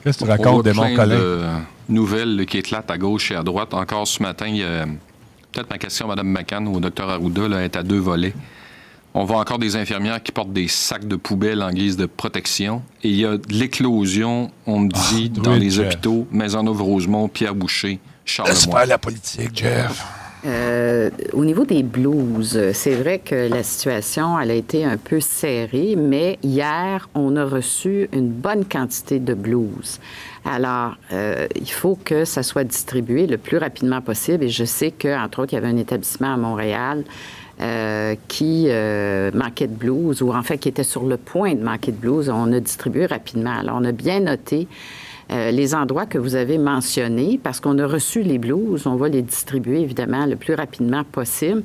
Qu'est-ce 0.03 0.18
que 0.18 0.25
tu 0.25 0.31
racontes, 0.31 0.64
des 0.64 0.73
De 0.73 1.43
nouvelles 1.91 2.47
qui 2.47 2.57
éclatent 2.57 2.91
à 2.91 2.97
gauche 2.97 3.31
et 3.33 3.35
à 3.35 3.43
droite. 3.43 3.75
Encore 3.75 4.09
ce 4.09 4.23
matin, 4.23 4.47
il 4.47 4.57
y 4.57 4.62
a 4.62 4.87
peut-être 5.53 5.68
ma 5.68 5.77
question 5.77 6.07
à 6.11 6.16
Mme 6.16 6.29
McCann 6.29 6.66
ou 6.66 6.77
au 6.77 6.81
Dr 6.81 7.07
Arruda 7.07 7.49
là, 7.49 7.62
est 7.62 7.77
à 7.77 7.83
deux 7.83 7.99
volets. 7.99 8.33
On 9.15 9.25
voit 9.25 9.39
encore 9.39 9.59
des 9.59 9.77
infirmières 9.77 10.23
qui 10.23 10.33
portent 10.33 10.53
des 10.53 10.69
sacs 10.69 11.07
de 11.07 11.17
poubelle 11.17 11.63
en 11.63 11.71
guise 11.71 11.97
de 11.97 12.07
protection. 12.07 12.83
Et 13.03 13.11
il 13.11 13.17
y 13.17 13.27
a 13.27 13.37
de 13.37 13.53
l'éclosion, 13.53 14.51
on 14.67 14.81
me 14.81 14.89
dit, 14.89 15.31
ah, 15.37 15.41
dans 15.41 15.55
les 15.55 15.79
hôpitaux, 15.79 16.27
Maisonneuve-Rosemont, 16.31 17.29
Pierre 17.29 17.55
Boucher, 17.55 17.99
Charles 18.25 18.49
Laisse 18.49 18.67
pas 18.67 18.87
la 18.87 18.99
politique, 18.99 19.51
Jeff. 19.55 20.03
Euh, 20.45 21.11
au 21.35 21.45
niveau 21.45 21.65
des 21.65 21.85
blues, 21.85 22.73
c'est 22.73 22.95
vrai 22.95 23.21
que 23.21 23.49
la 23.49 23.63
situation 23.63 24.41
elle 24.41 24.51
a 24.51 24.55
été 24.55 24.85
un 24.85 24.97
peu 24.97 25.21
serrée, 25.21 25.95
mais 25.97 26.39
hier, 26.43 27.09
on 27.15 27.37
a 27.37 27.45
reçu 27.45 28.09
une 28.13 28.29
bonne 28.29 28.65
quantité 28.65 29.21
de 29.21 29.35
blues. 29.35 30.01
Alors, 30.45 30.97
euh, 31.13 31.47
il 31.55 31.71
faut 31.71 31.97
que 32.03 32.25
ça 32.25 32.43
soit 32.43 32.65
distribué 32.65 33.29
le 33.29 33.39
plus 33.39 33.59
rapidement 33.59 34.01
possible. 34.01 34.45
Et 34.45 34.49
je 34.49 34.65
sais 34.65 34.91
qu'entre 34.91 35.41
autres, 35.41 35.53
il 35.53 35.57
y 35.57 35.59
avait 35.59 35.69
un 35.69 35.77
établissement 35.77 36.35
à 36.35 36.37
Montréal 36.37 37.05
euh, 37.63 38.17
qui 38.27 38.67
euh, 38.71 39.31
manquait 39.33 39.69
de 39.69 39.75
blues, 39.75 40.21
ou 40.21 40.33
en 40.33 40.43
fait 40.43 40.59
qui 40.59 40.69
était 40.69 40.83
sur 40.83 41.05
le 41.05 41.17
point 41.17 41.55
de 41.55 41.63
manquer 41.63 41.93
de 41.93 41.97
blues, 41.97 42.29
on 42.29 42.53
a 42.53 42.59
distribué 42.59 43.07
rapidement. 43.07 43.57
Alors, 43.57 43.79
on 43.81 43.85
a 43.85 43.93
bien 43.93 44.19
noté 44.19 44.67
euh, 45.31 45.53
les 45.53 45.73
endroits 45.73 46.07
que 46.07 46.19
vous 46.19 46.35
avez 46.35 46.59
mentionnés, 46.59 47.39
parce 47.41 47.61
qu'on 47.61 47.79
a 47.79 47.87
reçu 47.87 48.23
les 48.23 48.39
blues, 48.39 48.85
on 48.87 48.97
va 48.97 49.09
les 49.09 49.23
distribuer 49.23 49.81
évidemment 49.81 50.27
le 50.27 50.35
plus 50.35 50.55
rapidement 50.55 51.05
possible. 51.05 51.63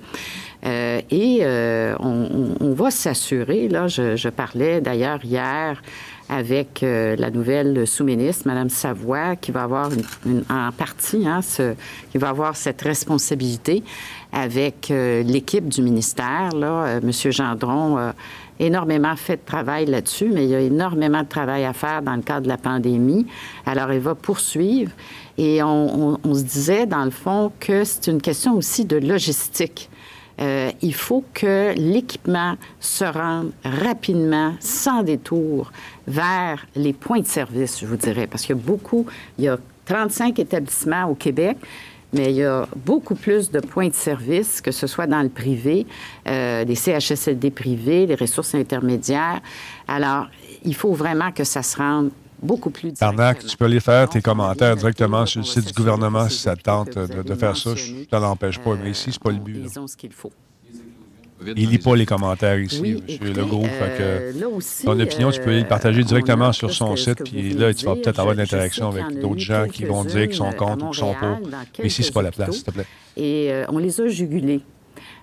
et 0.64 1.42
on, 2.00 2.74
va 2.74 2.92
s'assurer, 2.92 3.68
là, 3.68 3.88
je 3.88 4.30
parlais 4.30 4.82
d'ailleurs 4.82 5.26
hier 5.26 5.82
avec 6.30 6.84
euh, 6.84 7.16
la 7.16 7.32
nouvelle 7.32 7.88
sous-ministre, 7.88 8.48
Mme 8.48 8.70
Savoie, 8.70 9.36
qui 9.36 9.52
va 9.52 9.64
avoir 9.64 9.90
une, 10.26 10.44
en 10.50 10.72
partie, 10.72 11.28
hein, 11.28 11.42
ce, 11.42 11.74
qui 12.12 12.18
va 12.18 12.30
avoir 12.30 12.56
cette 12.56 12.82
responsabilité 12.82 13.84
avec 14.32 14.92
euh, 14.92 15.24
l'équipe 15.24 15.68
du 15.68 15.82
ministère. 15.82 16.50
Là, 16.56 16.86
euh, 16.86 17.00
M. 17.02 17.32
Gendron 17.32 17.98
a 17.98 18.14
énormément 18.60 19.16
fait 19.16 19.38
de 19.38 19.46
travail 19.46 19.86
là-dessus, 19.86 20.30
mais 20.34 20.46
il 20.46 20.50
y 20.50 20.56
a 20.56 20.60
énormément 20.60 21.24
de 21.24 21.28
travail 21.28 21.66
à 21.66 21.74
faire 21.74 22.02
dans 22.02 22.16
le 22.16 22.22
cadre 22.22 22.44
de 22.44 22.48
la 22.48 22.58
pandémie. 22.58 23.28
Alors, 23.66 23.92
il 23.94 24.00
va 24.00 24.16
poursuivre. 24.16 24.92
Et 25.38 25.62
on, 25.62 26.18
se 26.34 26.44
disait, 26.44 26.86
dans 26.88 27.06
le 27.06 27.12
fond, 27.12 27.52
que 27.60 27.84
c'est 27.84 28.08
une 28.08 28.22
question 28.22 28.56
aussi 28.56 28.86
de 28.86 28.98
logistique. 28.98 29.90
Euh, 30.40 30.72
il 30.82 30.94
faut 30.94 31.24
que 31.34 31.74
l'équipement 31.76 32.56
se 32.80 33.06
rende 33.06 33.52
rapidement, 33.64 34.54
sans 34.60 35.04
détour, 35.04 35.72
vers 36.08 36.66
les 36.76 36.94
points 36.94 37.22
de 37.22 37.28
service, 37.28 37.80
je 37.80 37.86
vous 37.86 37.98
dirais, 37.98 38.28
parce 38.28 38.44
qu'il 38.46 38.56
y 38.56 38.60
a 38.60 38.62
beaucoup, 38.62 39.06
il 39.38 39.46
y 39.46 39.48
a 39.48 39.58
35 39.86 40.38
établissements 40.40 41.06
au 41.06 41.16
Québec, 41.16 41.58
mais 42.18 42.32
il 42.32 42.38
y 42.38 42.44
a 42.44 42.68
beaucoup 42.76 43.16
plus 43.16 43.52
de 43.52 43.60
points 43.60 43.90
de 43.90 43.94
service, 43.94 44.60
que 44.62 44.72
ce 44.72 44.88
soit 44.88 45.08
dans 45.08 45.22
le 45.22 45.30
privé, 45.30 45.86
euh, 46.28 46.64
les 46.64 46.76
CHSLD 46.76 47.52
privés, 47.52 48.08
les 48.08 48.16
ressources 48.16 48.56
intermédiaires. 48.56 49.40
Alors, 49.88 50.28
il 50.64 50.76
faut 50.76 50.94
vraiment 50.94 51.32
que 51.32 51.44
ça 51.44 51.62
se 51.62 51.78
rende 51.78 52.10
beaucoup 52.42 52.70
plus 52.70 52.94
Tarnac, 52.94 53.46
tu 53.46 53.58
peux 53.58 53.66
aller 53.66 53.80
faire 53.80 54.10
tes 54.10 54.22
commentaires 54.22 54.76
directement 54.76 55.26
sur 55.26 55.42
le 55.42 55.46
site 55.46 55.68
du 55.68 55.74
gouvernement 55.74 56.28
si 56.30 56.40
ça 56.40 56.56
te 56.56 56.62
tente 56.62 56.98
de, 56.98 57.36
faire 57.36 57.56
ça. 57.56 57.76
Je 57.76 57.94
ne 57.94 58.04
t'en 58.06 58.24
empêche 58.24 58.60
pas, 58.60 58.76
mais 58.76 58.92
ici, 58.92 59.12
ce 59.12 59.18
n'est 59.18 59.24
pas 59.24 59.32
le 59.32 59.40
but. 59.40 59.68
Ce 59.70 59.96
qu'il 59.96 60.12
faut. 60.12 60.32
Il 61.46 61.70
lit 61.70 61.78
pas 61.78 61.96
les 61.96 62.06
commentaires 62.06 62.60
ici, 62.60 63.02
M. 63.08 63.34
Legault. 63.34 63.64
Euh, 63.82 64.32
ton 64.84 65.00
opinion, 65.00 65.32
tu 65.32 65.40
peux 65.42 65.52
les 65.52 65.64
partager 65.64 66.02
euh, 66.02 66.04
directement 66.04 66.52
sur 66.52 66.72
son 66.72 66.96
site, 66.96 67.24
puis 67.24 67.54
là, 67.54 67.74
tu 67.74 67.86
vas 67.86 67.96
peut-être 67.96 68.20
avoir 68.20 68.36
de 68.36 68.42
l'interaction 68.42 68.90
avec 68.90 69.20
d'autres 69.20 69.40
gens 69.40 69.68
qui 69.68 69.86
vont 69.86 70.04
dire 70.04 70.28
qu'ils 70.28 70.36
sont 70.36 70.52
contre 70.52 70.86
ou 70.86 70.90
qu'ils 70.90 71.00
sont 71.00 71.14
pour. 71.14 71.40
Mais 71.80 71.86
ici, 71.86 72.04
ce 72.04 72.10
n'est 72.10 72.14
pas 72.14 72.22
la 72.24 72.32
place, 72.32 72.56
s'il 72.56 72.64
te 72.64 72.72
plaît. 72.72 72.86
Et 73.16 73.52
euh, 73.52 73.66
on 73.70 73.78
les 73.78 74.02
a 74.02 74.08
jugulés. 74.08 74.62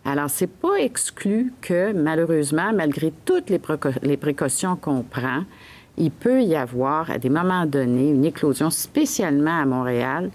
Alors, 0.04 0.30
c'est 0.30 0.50
pas 0.50 0.76
exclu 0.78 1.52
que, 1.60 1.92
malheureusement, 1.92 2.72
malgré 2.72 3.12
toutes 3.24 3.50
les, 3.50 3.60
les 4.02 4.16
précautions 4.16 4.76
qu'on 4.76 5.02
prend, 5.02 5.44
il 5.96 6.10
peut 6.10 6.42
y 6.42 6.54
avoir, 6.54 7.10
à 7.10 7.18
des 7.18 7.28
moments 7.28 7.66
donnés, 7.66 8.10
une 8.10 8.24
éclosion, 8.24 8.70
spécialement 8.70 9.60
à 9.60 9.64
Montréal, 9.64 10.30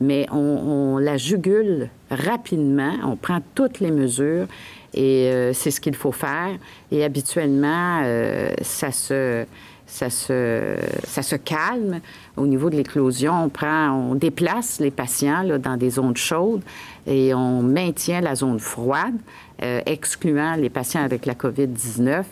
mais 0.00 0.26
on, 0.32 0.98
la 0.98 1.16
jugule 1.16 1.90
rapidement, 2.10 2.94
on 3.04 3.16
prend 3.16 3.40
toutes 3.54 3.80
les 3.80 3.90
mesures 3.90 4.46
et 4.94 5.30
euh, 5.30 5.52
c'est 5.52 5.70
ce 5.70 5.80
qu'il 5.80 5.94
faut 5.94 6.12
faire. 6.12 6.56
Et 6.90 7.04
habituellement, 7.04 8.00
euh, 8.04 8.52
ça 8.62 8.92
se 8.92 9.44
ça 9.90 10.08
se, 10.08 10.76
ça 11.04 11.22
se 11.22 11.36
calme. 11.36 12.00
Au 12.36 12.46
niveau 12.46 12.70
de 12.70 12.76
l'éclosion, 12.76 13.44
on 13.44 13.48
prend, 13.48 13.90
on 13.90 14.14
déplace 14.14 14.78
les 14.78 14.90
patients 14.90 15.42
là, 15.42 15.58
dans 15.58 15.76
des 15.76 15.90
zones 15.90 16.16
chaudes 16.16 16.62
et 17.06 17.34
on 17.34 17.62
maintient 17.62 18.20
la 18.20 18.36
zone 18.36 18.60
froide, 18.60 19.16
euh, 19.62 19.80
excluant 19.86 20.54
les 20.54 20.70
patients 20.70 21.02
avec 21.02 21.26
la 21.26 21.34
COVID-19. 21.34 22.22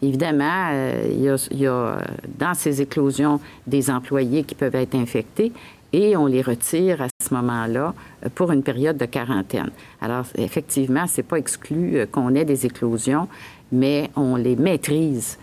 Évidemment, 0.00 0.68
euh, 0.70 1.08
il, 1.10 1.20
y 1.20 1.28
a, 1.28 1.48
il, 1.50 1.58
y 1.58 1.66
a, 1.66 1.98
dans 2.38 2.54
ces 2.54 2.80
éclosions 2.80 3.40
des 3.66 3.90
employés 3.90 4.44
qui 4.44 4.54
peuvent 4.54 4.76
être 4.76 4.94
infectés 4.94 5.52
et 5.92 6.16
on 6.16 6.26
les 6.26 6.42
retire 6.42 7.02
à 7.02 7.08
ce 7.22 7.34
moment-là 7.34 7.94
euh, 8.24 8.28
pour 8.34 8.52
une 8.52 8.62
période 8.62 8.96
de 8.96 9.06
quarantaine. 9.06 9.70
Alors, 10.00 10.26
effectivement, 10.36 11.06
c'est 11.06 11.22
pas 11.22 11.36
exclu 11.36 12.06
qu'on 12.10 12.34
ait 12.34 12.44
des 12.44 12.66
éclosions, 12.66 13.28
mais 13.72 14.10
on 14.16 14.36
les 14.36 14.56
maîtrise. 14.56 15.38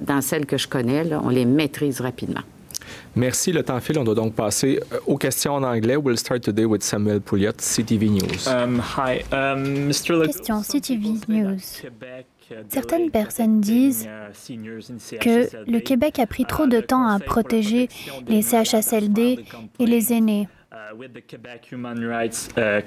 dans 0.00 0.20
celles 0.20 0.44
que 0.44 0.58
je 0.58 0.68
connais, 0.68 1.04
là, 1.04 1.20
on 1.24 1.30
les 1.30 1.46
maîtrise 1.46 2.00
rapidement. 2.02 2.42
Merci. 3.14 3.52
Le 3.52 3.62
temps 3.62 3.80
file. 3.80 3.98
On 3.98 4.04
doit 4.04 4.14
donc 4.14 4.34
passer 4.34 4.80
euh, 4.92 4.98
aux 5.06 5.16
questions 5.16 5.54
en 5.54 5.62
anglais. 5.62 5.96
We'll 5.96 6.18
start 6.18 6.42
today 6.42 6.64
with 6.64 6.82
Samuel 6.82 7.20
Pouliot, 7.20 7.52
CTV 7.58 8.08
News. 8.08 8.48
Um, 8.48 8.80
hi. 8.80 9.22
Um, 9.32 9.88
Mr. 9.88 10.26
Question 10.26 10.62
CTV 10.62 11.20
News. 11.28 11.82
Certaines 12.68 13.10
personnes 13.10 13.60
disent 13.60 14.08
que 15.20 15.70
le 15.70 15.80
Québec 15.80 16.18
a 16.18 16.26
pris 16.26 16.44
trop 16.44 16.66
de 16.66 16.80
temps 16.80 17.06
à 17.06 17.18
protéger 17.18 17.88
les 18.28 18.42
CHSLD 18.42 19.44
et 19.78 19.86
les 19.86 20.12
aînés. 20.12 20.48
La 22.56 22.80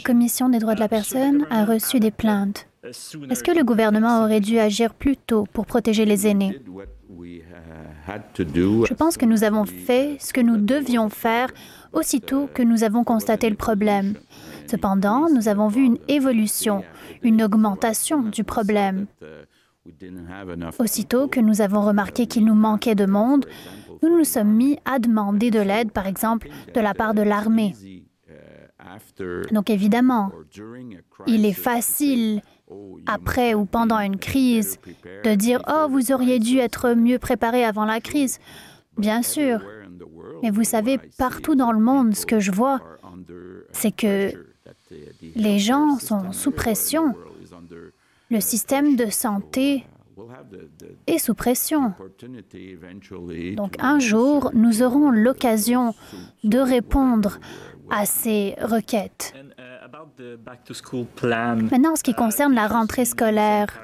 Commission 0.00 0.48
des 0.48 0.58
droits 0.58 0.74
de 0.74 0.80
la 0.80 0.88
personne 0.88 1.46
a 1.50 1.64
reçu 1.64 2.00
des 2.00 2.10
plaintes. 2.10 2.66
Est-ce 2.84 3.42
que 3.42 3.52
le 3.52 3.64
gouvernement 3.64 4.24
aurait 4.24 4.40
dû 4.40 4.58
agir 4.58 4.92
plus 4.94 5.16
tôt 5.16 5.46
pour 5.52 5.64
protéger 5.64 6.04
les 6.04 6.26
aînés? 6.26 6.60
Je 8.06 8.94
pense 8.94 9.16
que 9.16 9.24
nous 9.24 9.44
avons 9.44 9.64
fait 9.64 10.16
ce 10.20 10.32
que 10.32 10.40
nous 10.40 10.56
devions 10.58 11.08
faire 11.08 11.48
aussitôt 11.92 12.48
que 12.52 12.62
nous 12.62 12.84
avons 12.84 13.04
constaté 13.04 13.48
le 13.48 13.56
problème. 13.56 14.14
Cependant, 14.66 15.28
nous 15.30 15.48
avons 15.48 15.68
vu 15.68 15.84
une 15.84 15.98
évolution, 16.08 16.84
une 17.22 17.42
augmentation 17.42 18.22
du 18.22 18.44
problème. 18.44 19.06
Aussitôt 20.78 21.28
que 21.28 21.40
nous 21.40 21.60
avons 21.60 21.82
remarqué 21.82 22.26
qu'il 22.26 22.44
nous 22.44 22.54
manquait 22.54 22.94
de 22.94 23.06
monde, 23.06 23.46
nous 24.02 24.16
nous 24.16 24.24
sommes 24.24 24.52
mis 24.52 24.78
à 24.84 24.98
demander 24.98 25.50
de 25.50 25.60
l'aide, 25.60 25.92
par 25.92 26.06
exemple, 26.06 26.48
de 26.74 26.80
la 26.80 26.94
part 26.94 27.14
de 27.14 27.22
l'armée. 27.22 27.74
Donc 29.52 29.70
évidemment, 29.70 30.32
il 31.26 31.44
est 31.46 31.52
facile 31.52 32.42
après 33.06 33.54
ou 33.54 33.64
pendant 33.66 33.98
une 33.98 34.18
crise, 34.18 34.78
de 35.24 35.34
dire⁇ 35.34 35.60
Oh, 35.68 35.88
vous 35.90 36.12
auriez 36.12 36.38
dû 36.38 36.58
être 36.58 36.94
mieux 36.94 37.18
préparé 37.18 37.64
avant 37.64 37.84
la 37.84 38.00
crise⁇ 38.00 38.38
Bien 39.00 39.22
sûr. 39.22 39.60
Mais 40.42 40.50
vous 40.50 40.64
savez, 40.64 40.98
partout 41.18 41.54
dans 41.54 41.72
le 41.72 41.80
monde, 41.80 42.14
ce 42.14 42.26
que 42.26 42.40
je 42.40 42.52
vois, 42.52 42.80
c'est 43.72 43.92
que 43.92 44.32
les 45.34 45.58
gens 45.58 45.98
sont 45.98 46.32
sous 46.32 46.50
pression. 46.50 47.14
Le 48.30 48.40
système 48.40 48.96
de 48.96 49.10
santé 49.10 49.84
est 51.06 51.18
sous 51.18 51.34
pression. 51.34 51.92
Donc 53.56 53.76
un 53.78 53.98
jour, 53.98 54.50
nous 54.54 54.82
aurons 54.82 55.10
l'occasion 55.10 55.94
de 56.44 56.58
répondre 56.58 57.38
à 57.90 58.06
ces 58.06 58.54
requêtes. 58.60 59.34
Maintenant, 61.70 61.92
en 61.92 61.96
ce 61.96 62.02
qui 62.02 62.14
concerne 62.14 62.54
la 62.54 62.66
rentrée 62.66 63.04
scolaire, 63.04 63.80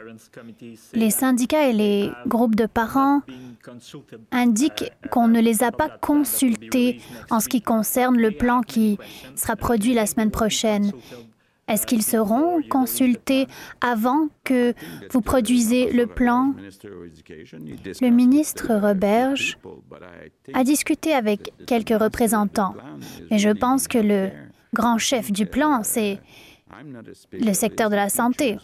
les 0.93 1.11
syndicats 1.11 1.68
et 1.68 1.72
les 1.72 2.11
groupes 2.26 2.55
de 2.55 2.66
parents 2.66 3.22
indiquent 4.30 4.91
qu'on 5.11 5.28
ne 5.28 5.41
les 5.41 5.62
a 5.62 5.72
pas 5.72 5.88
consultés 5.88 7.01
en 7.30 7.41
ce 7.41 7.49
qui 7.49 7.61
concerne 7.61 8.16
le 8.16 8.30
plan 8.30 8.62
qui 8.62 8.99
sera 9.36 9.57
produit 9.57 9.95
la 9.95 10.07
semaine 10.07 10.30
prochaine. 10.30 10.93
Est-ce 11.71 11.87
qu'ils 11.87 12.03
seront 12.03 12.61
consultés 12.68 13.47
avant 13.81 14.29
que 14.43 14.75
vous 15.12 15.21
produisez 15.21 15.93
le 15.93 16.07
plan? 16.07 16.53
Le 18.01 18.09
ministre 18.09 18.75
Roberge 18.75 19.57
a 20.53 20.64
discuté 20.64 21.12
avec 21.12 21.53
quelques 21.66 21.99
représentants 21.99 22.75
et 23.31 23.39
je 23.39 23.51
pense 23.51 23.87
que 23.87 23.99
le 23.99 24.31
grand 24.75 24.99
chef 24.99 25.31
du 25.31 25.47
plan, 25.47 25.83
c'est 25.85 26.18
le 27.33 27.53
secteur 27.53 27.91
de 27.91 27.97
la 27.97 28.09
santé. 28.09 28.57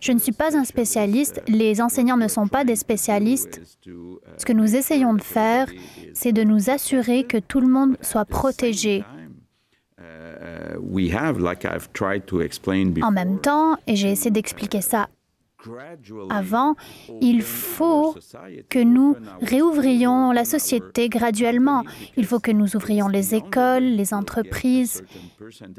Je 0.00 0.12
ne 0.12 0.18
suis 0.18 0.32
pas 0.32 0.56
un 0.56 0.64
spécialiste, 0.64 1.42
les 1.48 1.80
enseignants 1.80 2.16
ne 2.16 2.28
sont 2.28 2.48
pas 2.48 2.64
des 2.64 2.76
spécialistes. 2.76 3.60
Ce 4.38 4.44
que 4.44 4.52
nous 4.52 4.76
essayons 4.76 5.14
de 5.14 5.22
faire, 5.22 5.68
c'est 6.12 6.32
de 6.32 6.44
nous 6.44 6.70
assurer 6.70 7.24
que 7.24 7.38
tout 7.38 7.60
le 7.60 7.68
monde 7.68 7.96
soit 8.00 8.24
protégé. 8.24 9.04
En 13.02 13.10
même 13.10 13.40
temps, 13.40 13.76
et 13.86 13.96
j'ai 13.96 14.10
essayé 14.10 14.30
d'expliquer 14.30 14.80
ça 14.80 15.08
avant, 16.30 16.74
il 17.20 17.42
faut 17.42 18.14
que 18.68 18.78
nous 18.78 19.16
réouvrions 19.40 20.32
la 20.32 20.44
société 20.44 21.08
graduellement. 21.08 21.84
Il 22.16 22.26
faut 22.26 22.40
que 22.40 22.50
nous 22.50 22.76
ouvrions 22.76 23.08
les 23.08 23.34
écoles, 23.34 23.84
les 23.84 24.12
entreprises. 24.14 25.04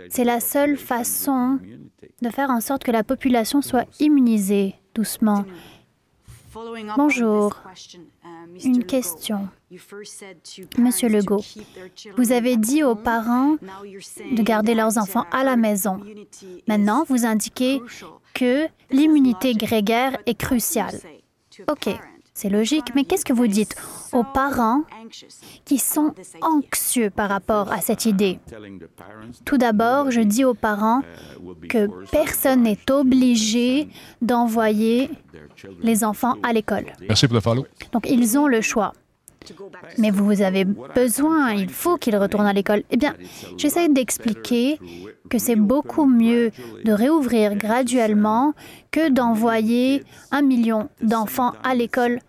C'est 0.10 0.24
la 0.24 0.40
seule 0.40 0.78
façon 0.78 1.60
de 2.22 2.30
faire 2.30 2.50
en 2.50 2.62
sorte 2.62 2.84
que 2.84 2.92
la 2.92 3.04
population 3.04 3.62
soit 3.62 3.86
immunisée 4.00 4.76
doucement. 4.94 5.46
Bonjour. 6.98 7.62
Une 8.64 8.84
question. 8.84 9.48
Monsieur 10.78 11.10
Legault, 11.10 11.44
vous 12.18 12.32
avez 12.32 12.58
dit 12.58 12.84
aux 12.84 12.96
parents 12.96 13.56
de 13.56 14.42
garder 14.42 14.76
leurs 14.76 14.98
enfants 14.98 15.26
à 15.32 15.44
la 15.44 15.56
maison. 15.56 16.00
Maintenant, 16.68 17.06
vous 17.08 17.26
indiquez 17.26 17.82
que 18.34 18.68
l'immunité 18.92 19.54
grégaire 19.54 20.18
est 20.26 20.36
cruciale. 20.36 21.00
OK, 21.70 21.90
c'est 22.34 22.50
logique, 22.50 22.94
mais 22.96 23.06
qu'est-ce 23.06 23.26
que 23.26 23.34
vous 23.34 23.48
dites? 23.48 23.76
Aux 24.16 24.24
parents 24.24 24.84
qui 25.66 25.78
sont 25.78 26.14
anxieux 26.42 27.10
par 27.10 27.30
rapport 27.30 27.72
à 27.72 27.82
cette 27.82 28.06
idée? 28.06 28.40
Tout 29.44 29.58
d'abord, 29.58 30.10
je 30.10 30.22
dis 30.22 30.46
aux 30.46 30.54
parents 30.54 31.02
que 31.70 31.88
personne 32.12 32.64
n'est 32.64 32.90
obligé 32.90 33.90
d'envoyer 34.22 35.10
les 35.82 36.04
enfants 36.04 36.36
à 36.44 36.54
l'école. 36.54 36.86
Merci 37.02 37.28
pour 37.28 37.36
le 37.36 37.42
follow. 37.42 37.66
Donc, 37.92 38.10
ils 38.10 38.38
ont 38.38 38.48
le 38.48 38.62
choix. 38.62 38.94
Mais 40.00 40.10
vous 40.10 40.42
avez 40.42 40.66
besoin, 40.66 41.54
il 41.54 41.70
faut 41.70 41.98
qu'ils 41.98 42.18
retournent 42.18 42.48
à 42.48 42.54
l'école. 42.54 42.82
Eh 42.90 42.98
bien, 42.98 43.14
j'essaie 43.58 43.90
d'expliquer 43.90 44.80
que 45.30 45.38
c'est 45.38 45.56
beaucoup 45.56 46.08
mieux 46.08 46.52
de 46.84 46.92
réouvrir 46.92 47.56
graduellement 47.56 48.54
que 48.90 49.10
d'envoyer 49.10 50.04
un 50.32 50.42
million 50.42 50.90
d'enfants 51.02 51.54
à 51.64 51.76
l'école 51.76 52.20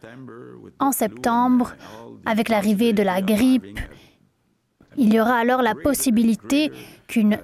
en 0.79 0.93
septembre 0.93 1.75
avec 2.25 2.49
l'arrivée 2.49 2.93
de 2.93 3.03
la 3.03 3.23
grippe. 3.23 3.79
Il 4.97 5.13
y 5.13 5.21
aura 5.21 5.37
alors 5.37 5.63
la 5.63 5.75
possibilité 5.75 6.71
qu'une 7.07 7.39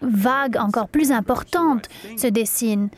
vague 0.00 0.56
encore 0.56 0.88
plus 0.88 1.12
importante 1.12 1.88
se 2.16 2.26
dessine. 2.26 2.88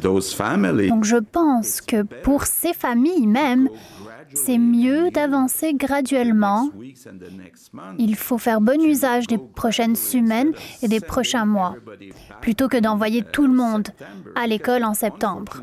Donc 0.00 1.04
je 1.04 1.16
pense 1.16 1.80
que 1.80 2.02
pour 2.02 2.44
ces 2.44 2.72
familles 2.72 3.26
même, 3.26 3.68
c'est 4.34 4.58
mieux 4.58 5.10
d'avancer 5.10 5.74
graduellement. 5.74 6.70
Il 7.98 8.16
faut 8.16 8.38
faire 8.38 8.60
bon 8.60 8.80
usage 8.82 9.26
des 9.26 9.38
prochaines 9.38 9.96
semaines 9.96 10.52
et 10.82 10.88
des 10.88 11.00
prochains 11.00 11.44
mois, 11.44 11.76
plutôt 12.40 12.68
que 12.68 12.76
d'envoyer 12.78 13.22
tout 13.22 13.46
le 13.46 13.54
monde 13.54 13.88
à 14.34 14.46
l'école 14.46 14.84
en 14.84 14.94
septembre. 14.94 15.62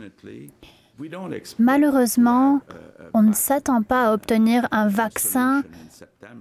Malheureusement, 1.59 2.61
on 3.13 3.23
ne 3.23 3.33
s'attend 3.33 3.81
pas 3.81 4.09
à 4.09 4.13
obtenir 4.13 4.67
un 4.71 4.87
vaccin 4.87 5.63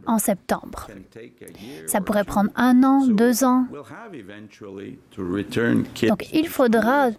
en 0.06 0.18
septembre. 0.18 0.88
Ça 1.86 2.00
pourrait 2.00 2.24
prendre 2.24 2.50
un 2.56 2.82
an, 2.84 3.06
deux 3.06 3.44
ans. 3.44 3.66
Donc 6.08 6.28
il 6.32 6.48
faudra 6.48 7.10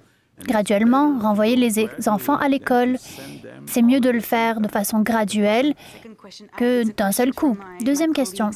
graduellement 0.45 1.19
renvoyer 1.19 1.55
les 1.55 1.89
enfants 2.07 2.37
à 2.37 2.47
l'école. 2.47 2.97
C'est 3.65 3.81
mieux 3.81 3.99
de 3.99 4.09
le 4.09 4.19
faire 4.19 4.61
de 4.61 4.67
façon 4.67 4.99
graduelle 5.01 5.73
que 6.57 6.83
d'un 6.95 7.11
seul 7.11 7.33
coup. 7.33 7.57
Deuxième 7.81 8.13
question. 8.13 8.51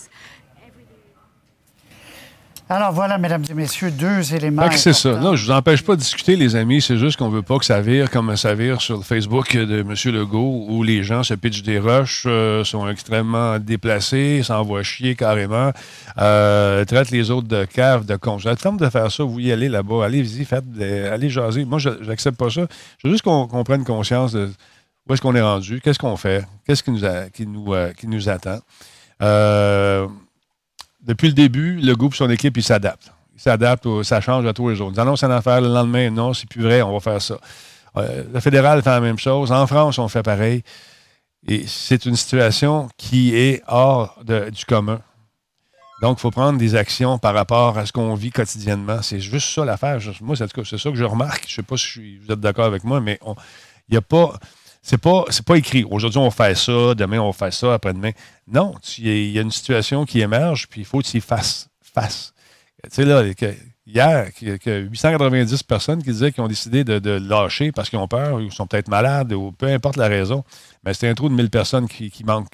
Alors 2.68 2.92
voilà, 2.92 3.20
mesdames 3.20 3.44
et 3.48 3.54
messieurs, 3.54 3.92
deux 3.92 4.34
éléments. 4.34 4.68
C'est 4.72 4.94
ça. 4.94 5.18
Non, 5.18 5.36
je 5.36 5.46
vous 5.46 5.52
empêche 5.52 5.84
pas 5.84 5.96
de 5.96 6.00
discuter, 6.00 6.36
les 6.36 6.56
amis. 6.56 6.82
C'est 6.82 6.98
juste 6.98 7.18
qu'on 7.18 7.30
veut 7.30 7.44
pas 7.44 7.60
que 7.60 7.66
ça 7.66 7.80
vire 7.80 8.10
comme 8.10 8.36
ça 8.36 8.56
vire 8.56 8.82
sur 8.82 8.98
le 8.98 9.04
Facebook 9.04 9.56
de 9.56 9.82
M. 9.82 9.94
Legault, 10.14 10.66
où 10.68 10.82
les 10.82 11.04
gens 11.04 11.22
se 11.22 11.36
pitchent 11.36 11.62
des 11.62 11.78
roches, 11.78 12.24
euh, 12.26 12.64
sont 12.64 12.90
extrêmement 12.90 13.60
déplacés, 13.60 14.42
s'envoient 14.44 14.82
chier 14.82 15.16
carrément, 15.16 15.72
euh, 16.18 16.84
traitent 16.86 17.12
les 17.12 17.30
autres 17.30 17.48
de 17.48 17.66
caves, 17.66 18.06
de 18.06 18.16
cons. 18.16 18.38
Temps 18.38 18.74
de 18.74 18.90
faire 18.90 19.12
ça. 19.12 19.24
Vous 19.24 19.40
y 19.40 19.52
allez 19.52 19.70
là-bas. 19.70 20.06
Allez-y, 20.06 20.44
faites, 20.46 20.66
allez 21.12 21.30
jaser. 21.30 21.66
Moi, 21.66 21.78
je 21.78 21.90
n'accepte 21.90 22.38
pas 22.38 22.50
ça. 22.50 22.66
Je 22.98 23.08
veux 23.08 23.14
juste 23.14 23.24
qu'on 23.24 23.64
prenne 23.64 23.84
conscience 23.84 24.32
de 24.32 24.50
où 25.08 25.14
est-ce 25.14 25.22
qu'on 25.22 25.36
est 25.36 25.42
rendu, 25.42 25.82
qu'est-ce 25.82 26.00
qu'on 26.00 26.18
fait, 26.18 26.46
qu'est-ce 26.66 26.82
qui 26.82 26.92
nous, 26.92 27.06
a, 27.06 27.30
qui 27.30 27.46
nous, 27.46 27.74
euh, 27.74 27.92
qui 27.94 28.08
nous 28.08 28.28
attend. 28.28 28.60
Euh, 29.22 30.08
depuis 31.06 31.28
le 31.28 31.34
début, 31.34 31.80
le 31.80 31.96
groupe, 31.96 32.16
son 32.16 32.30
équipe, 32.30 32.58
il 32.58 32.64
s'adapte. 32.64 33.12
Il 33.36 33.42
s'adapte, 33.42 33.88
ça 34.04 34.22
change 34.22 34.46
à 34.46 34.54
tous 34.54 34.70
les 34.70 34.76
jours. 34.76 34.92
Ils 34.94 35.00
annoncent 35.00 35.26
une 35.26 35.34
affaire 35.34 35.62
le 35.62 35.68
lendemain, 35.68 36.10
non, 36.10 36.34
c'est 36.34 36.50
plus 36.50 36.64
vrai, 36.64 36.82
on 36.82 36.94
va 36.94 37.00
faire 37.00 37.22
ça. 37.22 37.38
Euh, 37.98 38.24
le 38.34 38.40
fédéral 38.40 38.82
fait 38.82 38.90
la 38.90 39.02
même 39.02 39.20
chose. 39.20 39.52
En 39.52 39.68
France, 39.68 40.00
on 40.00 40.08
fait 40.08 40.24
pareil. 40.24 40.64
Et 41.48 41.66
c'est 41.68 42.06
une 42.06 42.16
situation 42.16 42.90
qui 42.98 43.36
est 43.36 43.62
hors 43.68 44.20
du 44.26 44.66
commun. 44.66 45.00
Donc, 46.02 46.18
il 46.18 46.22
faut 46.22 46.32
prendre 46.32 46.58
des 46.60 46.76
actions 46.76 47.18
par 47.18 47.34
rapport 47.34 47.78
à 47.78 47.86
ce 47.86 47.92
qu'on 47.92 48.16
vit 48.16 48.32
quotidiennement. 48.32 49.02
C'est 49.02 49.20
juste 49.20 49.54
ça 49.54 49.64
l'affaire. 49.64 50.00
Moi, 50.22 50.36
c'est 50.36 50.48
ça 50.78 50.90
que 50.90 50.96
je 50.96 51.04
remarque. 51.04 51.44
Je 51.48 51.54
ne 51.54 51.56
sais 51.56 51.64
pas 51.64 51.78
si 51.78 52.18
vous 52.18 52.32
êtes 52.32 52.40
d'accord 52.40 52.66
avec 52.66 52.84
moi, 52.84 53.00
mais 53.00 53.20
il 53.24 53.92
n'y 53.92 53.98
a 53.98 54.02
pas. 54.02 54.34
C'est 54.88 55.00
pas, 55.00 55.26
pas 55.48 55.58
écrit. 55.58 55.84
Aujourd'hui, 55.90 56.20
on 56.20 56.30
fait 56.30 56.56
ça, 56.56 56.94
demain, 56.94 57.20
on 57.20 57.34
fait 57.34 57.52
ça, 57.52 57.74
après-demain. 57.74 58.12
Non, 58.48 58.76
il 59.00 59.32
y 59.32 59.40
a 59.40 59.42
une 59.42 59.50
situation 59.50 60.06
qui 60.06 60.22
émerge, 60.22 60.68
puis 60.68 60.82
il 60.82 60.86
faut 60.86 61.00
que 61.00 61.08
tu 61.08 61.18
y 61.18 61.22
fasses 61.22 61.70
face. 61.82 62.36
Tu 62.84 62.90
sais, 62.92 63.04
là, 63.04 63.24
hier, 63.88 64.30
il 64.42 64.48
y 64.48 64.70
a 64.70 64.78
890 64.78 65.64
personnes 65.64 66.04
qui 66.04 66.12
disaient 66.12 66.32
qu'ils 66.32 66.44
ont 66.44 66.48
décidé 66.48 66.84
de, 66.84 67.10
lâcher 67.10 67.72
parce 67.72 67.90
qu'ils 67.90 67.98
ont 67.98 68.08
peur, 68.08 68.36
ou 68.36 68.52
sont 68.52 68.68
peut-être 68.68 68.88
malades, 68.88 69.34
ou 69.34 69.52
peu 69.52 69.66
importe 69.66 69.98
la 69.98 70.08
raison. 70.08 70.44
Mais 70.84 70.94
c'est 70.94 71.10
un 71.10 71.16
trou 71.16 71.30
de 71.30 71.34
1000 71.34 71.50
personnes 71.50 71.88
qui, 71.88 72.24
manquent. 72.24 72.54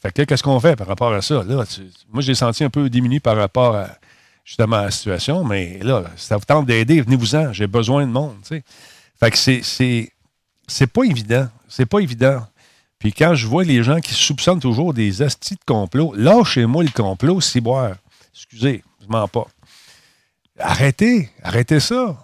Fait 0.00 0.12
que 0.12 0.22
qu'est-ce 0.22 0.44
qu'on 0.44 0.60
fait 0.60 0.76
par 0.76 0.86
rapport 0.86 1.12
à 1.12 1.20
ça? 1.20 1.42
Là, 1.42 1.64
moi, 2.12 2.22
j'ai 2.22 2.36
senti 2.36 2.62
un 2.62 2.70
peu 2.70 2.88
diminué 2.88 3.18
par 3.18 3.36
rapport 3.36 3.74
à 3.74 3.88
justement 4.44 4.76
à 4.76 4.84
la 4.84 4.90
situation, 4.92 5.42
mais 5.42 5.80
là, 5.82 6.04
ça 6.14 6.36
vous 6.36 6.44
tente 6.44 6.66
d'aider, 6.66 7.00
venez-vous-en, 7.00 7.52
j'ai 7.52 7.66
besoin 7.66 8.06
de 8.06 8.12
monde. 8.12 8.36
Tu 8.42 8.58
sais. 8.58 8.64
Fait 9.18 9.32
que 9.32 9.36
c'est 9.36 10.13
c'est 10.66 10.86
pas 10.86 11.04
évident. 11.04 11.48
C'est 11.68 11.86
pas 11.86 12.00
évident. 12.00 12.46
Puis 12.98 13.12
quand 13.12 13.34
je 13.34 13.46
vois 13.46 13.64
les 13.64 13.82
gens 13.82 14.00
qui 14.00 14.14
soupçonnent 14.14 14.60
toujours 14.60 14.94
des 14.94 15.22
astis 15.22 15.54
de 15.54 15.64
complot, 15.66 16.14
lâchez-moi 16.16 16.84
le 16.84 16.90
complot, 16.90 17.40
c'est 17.40 17.60
boire. 17.60 17.96
Excusez, 18.32 18.82
je 19.02 19.06
mens 19.08 19.28
pas. 19.28 19.46
Arrêtez, 20.58 21.30
arrêtez 21.42 21.80
ça. 21.80 22.16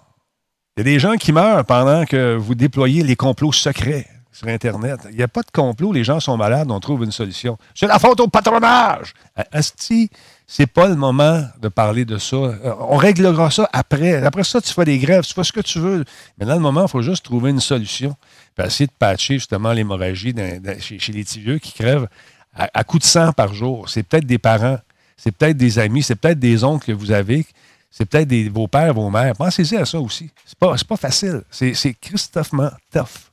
Il 0.75 0.79
y 0.79 0.81
a 0.81 0.83
des 0.83 0.99
gens 0.99 1.17
qui 1.17 1.31
meurent 1.31 1.65
pendant 1.65 2.05
que 2.05 2.35
vous 2.35 2.55
déployez 2.55 3.03
les 3.03 3.15
complots 3.15 3.51
secrets 3.51 4.07
Internet. 4.49 4.99
Il 5.09 5.17
n'y 5.17 5.23
a 5.23 5.27
pas 5.27 5.41
de 5.41 5.51
complot, 5.51 5.91
les 5.93 6.03
gens 6.03 6.19
sont 6.19 6.37
malades, 6.37 6.69
on 6.71 6.79
trouve 6.79 7.03
une 7.03 7.11
solution. 7.11 7.57
C'est 7.75 7.87
la 7.87 7.99
faute 7.99 8.19
au 8.19 8.27
patronage. 8.27 9.13
Asti, 9.51 10.09
c'est 10.47 10.67
pas 10.67 10.87
le 10.87 10.95
moment 10.95 11.43
de 11.61 11.67
parler 11.67 12.05
de 12.05 12.17
ça. 12.17 12.35
Euh, 12.35 12.73
on 12.79 12.97
réglera 12.97 13.51
ça 13.51 13.69
après. 13.71 14.23
Après 14.23 14.43
ça, 14.43 14.61
tu 14.61 14.73
fais 14.73 14.85
des 14.85 14.97
grèves, 14.99 15.23
tu 15.23 15.33
fais 15.33 15.43
ce 15.43 15.53
que 15.53 15.61
tu 15.61 15.79
veux. 15.79 16.03
Mais 16.37 16.45
dans 16.45 16.55
le 16.55 16.59
moment, 16.59 16.83
il 16.83 16.89
faut 16.89 17.01
juste 17.01 17.23
trouver 17.23 17.51
une 17.51 17.59
solution. 17.59 18.15
Puis 18.55 18.65
essayer 18.65 18.87
de 18.87 18.93
patcher 18.97 19.35
justement 19.35 19.71
l'hémorragie 19.71 20.33
chez, 20.79 21.11
les 21.11 21.23
petits 21.23 21.59
qui 21.59 21.73
crèvent 21.73 22.07
à, 22.53 22.83
coups 22.83 23.03
de 23.03 23.07
sang 23.07 23.31
par 23.33 23.53
jour. 23.53 23.89
C'est 23.89 24.03
peut-être 24.03 24.25
des 24.25 24.39
parents, 24.39 24.79
c'est 25.15 25.31
peut-être 25.31 25.57
des 25.57 25.79
amis, 25.79 26.03
c'est 26.03 26.15
peut-être 26.15 26.39
des 26.39 26.63
oncles 26.63 26.87
que 26.87 26.91
vous 26.91 27.11
avez 27.11 27.45
c'est 27.91 28.05
peut-être 28.05 28.33
vos 28.49 28.67
pères, 28.67 28.93
vos 28.93 29.09
mères. 29.09 29.35
Pensez-y 29.35 29.75
à 29.75 29.85
ça 29.85 29.99
aussi. 29.99 30.31
C'est 30.45 30.57
pas, 30.57 30.75
pas 30.87 30.95
facile. 30.95 31.43
C'est 31.51 31.93
Christophement 31.99 32.71
tough. 32.91 33.30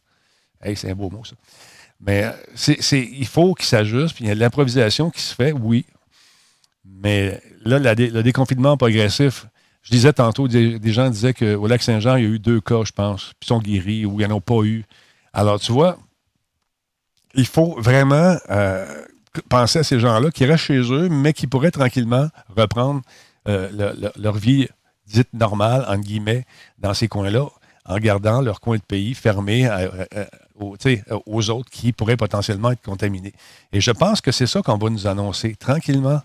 Hey, 0.62 0.76
c'est 0.76 0.90
un 0.90 0.94
beau 0.94 1.10
mot, 1.10 1.24
ça. 1.24 1.36
Mais 2.00 2.24
euh, 2.24 2.74
il 2.92 3.26
faut 3.26 3.54
qu'il 3.54 3.66
s'ajuste, 3.66 4.14
puis 4.14 4.24
il 4.24 4.28
y 4.28 4.30
a 4.30 4.34
de 4.34 4.40
l'improvisation 4.40 5.10
qui 5.10 5.20
se 5.20 5.34
fait, 5.34 5.52
oui. 5.52 5.84
Mais 6.84 7.40
là, 7.64 7.78
le 7.78 8.22
déconfinement 8.22 8.76
progressif, 8.76 9.46
je 9.82 9.90
disais 9.90 10.12
tantôt, 10.12 10.48
des, 10.48 10.92
gens 10.92 11.10
disaient 11.10 11.34
qu'au 11.34 11.66
lac 11.66 11.82
Saint-Jean, 11.82 12.16
il 12.16 12.24
y 12.24 12.26
a 12.26 12.30
eu 12.30 12.38
deux 12.38 12.60
cas, 12.60 12.82
je 12.84 12.92
pense, 12.92 13.32
puis 13.40 13.48
sont 13.48 13.58
guéris, 13.58 14.06
ou 14.06 14.20
ils 14.20 14.28
n'en 14.28 14.36
ont 14.36 14.40
pas 14.40 14.62
eu. 14.62 14.84
Alors, 15.32 15.58
tu 15.60 15.72
vois, 15.72 15.98
il 17.34 17.46
faut 17.46 17.80
vraiment 17.80 18.36
euh, 18.50 18.86
penser 19.48 19.80
à 19.80 19.82
ces 19.82 20.00
gens-là 20.00 20.30
qui 20.30 20.44
restent 20.44 20.64
chez 20.64 20.80
eux, 20.92 21.08
mais 21.08 21.32
qui 21.32 21.46
pourraient 21.46 21.70
tranquillement 21.70 22.28
reprendre 22.56 23.02
euh, 23.48 23.94
leur 24.16 24.36
vie 24.36 24.68
dite 25.06 25.32
normale, 25.32 25.84
entre 25.88 26.02
guillemets, 26.02 26.44
dans 26.78 26.94
ces 26.94 27.08
coins-là, 27.08 27.46
en 27.88 27.96
gardant 27.98 28.42
leur 28.42 28.60
coin 28.60 28.76
de 28.76 28.82
pays 28.82 29.14
fermé 29.14 29.68
aux, 30.54 31.50
autres 31.50 31.70
qui 31.70 31.92
pourraient 31.92 32.16
potentiellement 32.16 32.70
être 32.70 32.82
contaminés. 32.82 33.32
Et 33.72 33.80
je 33.80 33.90
pense 33.90 34.20
que 34.20 34.30
c'est 34.30 34.46
ça 34.46 34.62
qu'on 34.62 34.76
va 34.76 34.90
nous 34.90 35.06
annoncer 35.06 35.56
tranquillement. 35.56 36.20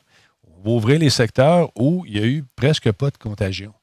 On 0.45 0.69
va 0.69 0.75
ouvrir 0.75 0.99
les 0.99 1.09
secteurs 1.09 1.71
où 1.75 2.03
il 2.05 2.13
n'y 2.13 2.19
a 2.19 2.25
eu 2.25 2.43
presque 2.55 2.91
pas 2.91 3.09
de 3.09 3.17
contagion. 3.17 3.73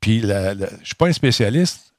Puis, 0.00 0.20
je 0.20 0.26
ne 0.26 0.66
suis 0.84 0.94
pas 0.94 1.08
un 1.08 1.12
spécialiste, 1.12 1.92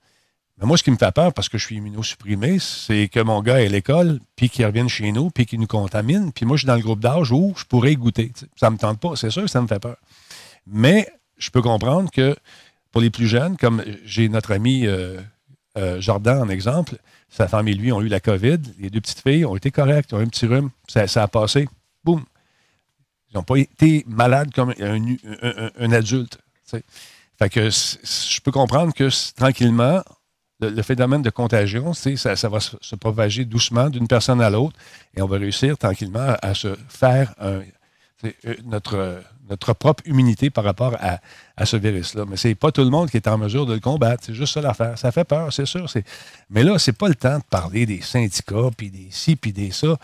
mais 0.59 0.67
moi, 0.67 0.77
ce 0.77 0.83
qui 0.83 0.91
me 0.91 0.97
fait 0.97 1.11
peur, 1.11 1.33
parce 1.33 1.49
que 1.49 1.57
je 1.57 1.65
suis 1.65 1.77
immunosupprimé, 1.77 2.59
c'est 2.59 3.09
que 3.09 3.19
mon 3.19 3.41
gars 3.41 3.61
est 3.61 3.65
à 3.65 3.69
l'école, 3.69 4.19
puis 4.35 4.49
qu'il 4.49 4.65
revienne 4.65 4.89
chez 4.89 5.11
nous, 5.11 5.31
puis 5.31 5.45
qu'il 5.45 5.59
nous 5.59 5.67
contamine. 5.67 6.31
Puis 6.31 6.45
moi, 6.45 6.57
je 6.57 6.61
suis 6.61 6.67
dans 6.67 6.75
le 6.75 6.81
groupe 6.81 6.99
d'âge 6.99 7.31
où 7.31 7.53
je 7.57 7.65
pourrais 7.65 7.95
goûter. 7.95 8.31
Ça 8.55 8.67
ne 8.67 8.75
me 8.75 8.77
tente 8.77 8.99
pas. 8.99 9.15
C'est 9.15 9.31
sûr 9.31 9.49
ça 9.49 9.61
me 9.61 9.67
fait 9.67 9.79
peur. 9.79 9.97
Mais 10.67 11.09
je 11.37 11.49
peux 11.49 11.61
comprendre 11.61 12.11
que 12.11 12.35
pour 12.93 13.01
les 13.01 13.09
plus 13.09 13.27
jeunes, 13.27 13.57
comme 13.57 13.83
j'ai 14.05 14.29
notre 14.29 14.53
ami 14.53 14.85
euh, 14.85 15.19
euh, 15.77 15.99
Jordan 15.99 16.43
en 16.43 16.47
exemple, 16.47 16.95
sa 17.27 17.47
femme 17.47 17.67
et 17.67 17.73
lui 17.73 17.91
ont 17.91 18.01
eu 18.01 18.07
la 18.07 18.19
COVID. 18.19 18.59
Les 18.77 18.91
deux 18.91 19.01
petites 19.01 19.21
filles 19.21 19.45
ont 19.45 19.55
été 19.55 19.71
correctes, 19.71 20.13
ont 20.13 20.19
eu 20.19 20.23
un 20.23 20.27
petit 20.27 20.45
rhume. 20.45 20.69
Ça, 20.87 21.23
a 21.23 21.27
passé. 21.27 21.67
Boum. 22.03 22.23
Ils 23.31 23.37
n'ont 23.37 23.43
pas 23.43 23.57
été 23.57 24.05
malades 24.07 24.53
comme 24.53 24.75
un, 24.79 25.91
adulte. 25.91 26.37
Fait 26.67 27.49
que 27.49 27.71
je 27.71 28.39
peux 28.41 28.51
comprendre 28.51 28.93
que 28.93 29.09
tranquillement, 29.33 30.03
le, 30.59 30.81
phénomène 30.83 31.23
de 31.23 31.31
contagion, 31.31 31.95
ça, 31.95 32.35
ça 32.35 32.47
va 32.47 32.59
se, 32.59 32.95
propager 32.95 33.43
doucement 33.43 33.89
d'une 33.89 34.07
personne 34.07 34.39
à 34.39 34.51
l'autre 34.51 34.77
et 35.17 35.21
on 35.23 35.27
va 35.27 35.39
réussir 35.39 35.79
tranquillement 35.79 36.35
à, 36.43 36.53
se 36.53 36.75
faire 36.89 37.33
notre, 38.65 39.23
notre 39.49 39.73
propre 39.73 40.03
immunité 40.07 40.49
par 40.49 40.63
rapport 40.63 40.95
à, 40.99 41.65
ce 41.65 41.77
virus-là. 41.77 42.25
Mais 42.27 42.37
ce 42.37 42.49
n'est 42.49 42.55
pas 42.55 42.71
tout 42.71 42.83
le 42.83 42.89
monde 42.89 43.09
qui 43.09 43.17
est 43.17 43.27
en 43.27 43.37
mesure 43.37 43.65
de 43.65 43.73
le 43.73 43.79
combattre. 43.79 44.23
C'est 44.25 44.33
juste 44.33 44.53
ça 44.53 44.61
l'affaire. 44.61 44.97
Ça 44.97 45.11
fait 45.11 45.23
peur, 45.23 45.51
c'est 45.51 45.65
sûr. 45.65 45.87
Mais 46.49 46.63
là, 46.63 46.79
ce 46.79 46.91
n'est 46.91 46.95
pas 46.95 47.07
le 47.07 47.15
temps 47.15 47.37
de 47.37 47.43
parler 47.43 47.85
des 47.85 48.01
syndicats, 48.01 48.69
puis 48.75 48.89
des 48.89 49.07
ci, 49.11 49.35
puis 49.35 49.53
des 49.53 49.71
ça. 49.71 49.97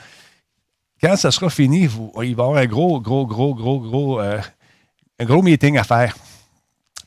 Quand 1.02 1.16
ça 1.16 1.32
sera 1.32 1.50
fini, 1.50 1.88
vous, 1.88 2.12
il 2.18 2.36
va 2.36 2.44
y 2.44 2.48
avoir 2.48 2.58
un 2.58 2.66
gros, 2.66 3.00
gros, 3.00 3.26
gros, 3.26 3.56
gros, 3.56 3.80
gros, 3.80 4.20
euh, 4.20 4.42
un 5.20 5.26
gros 5.26 5.42
meeting 5.42 5.78
à 5.78 5.84
faire. 5.84 6.16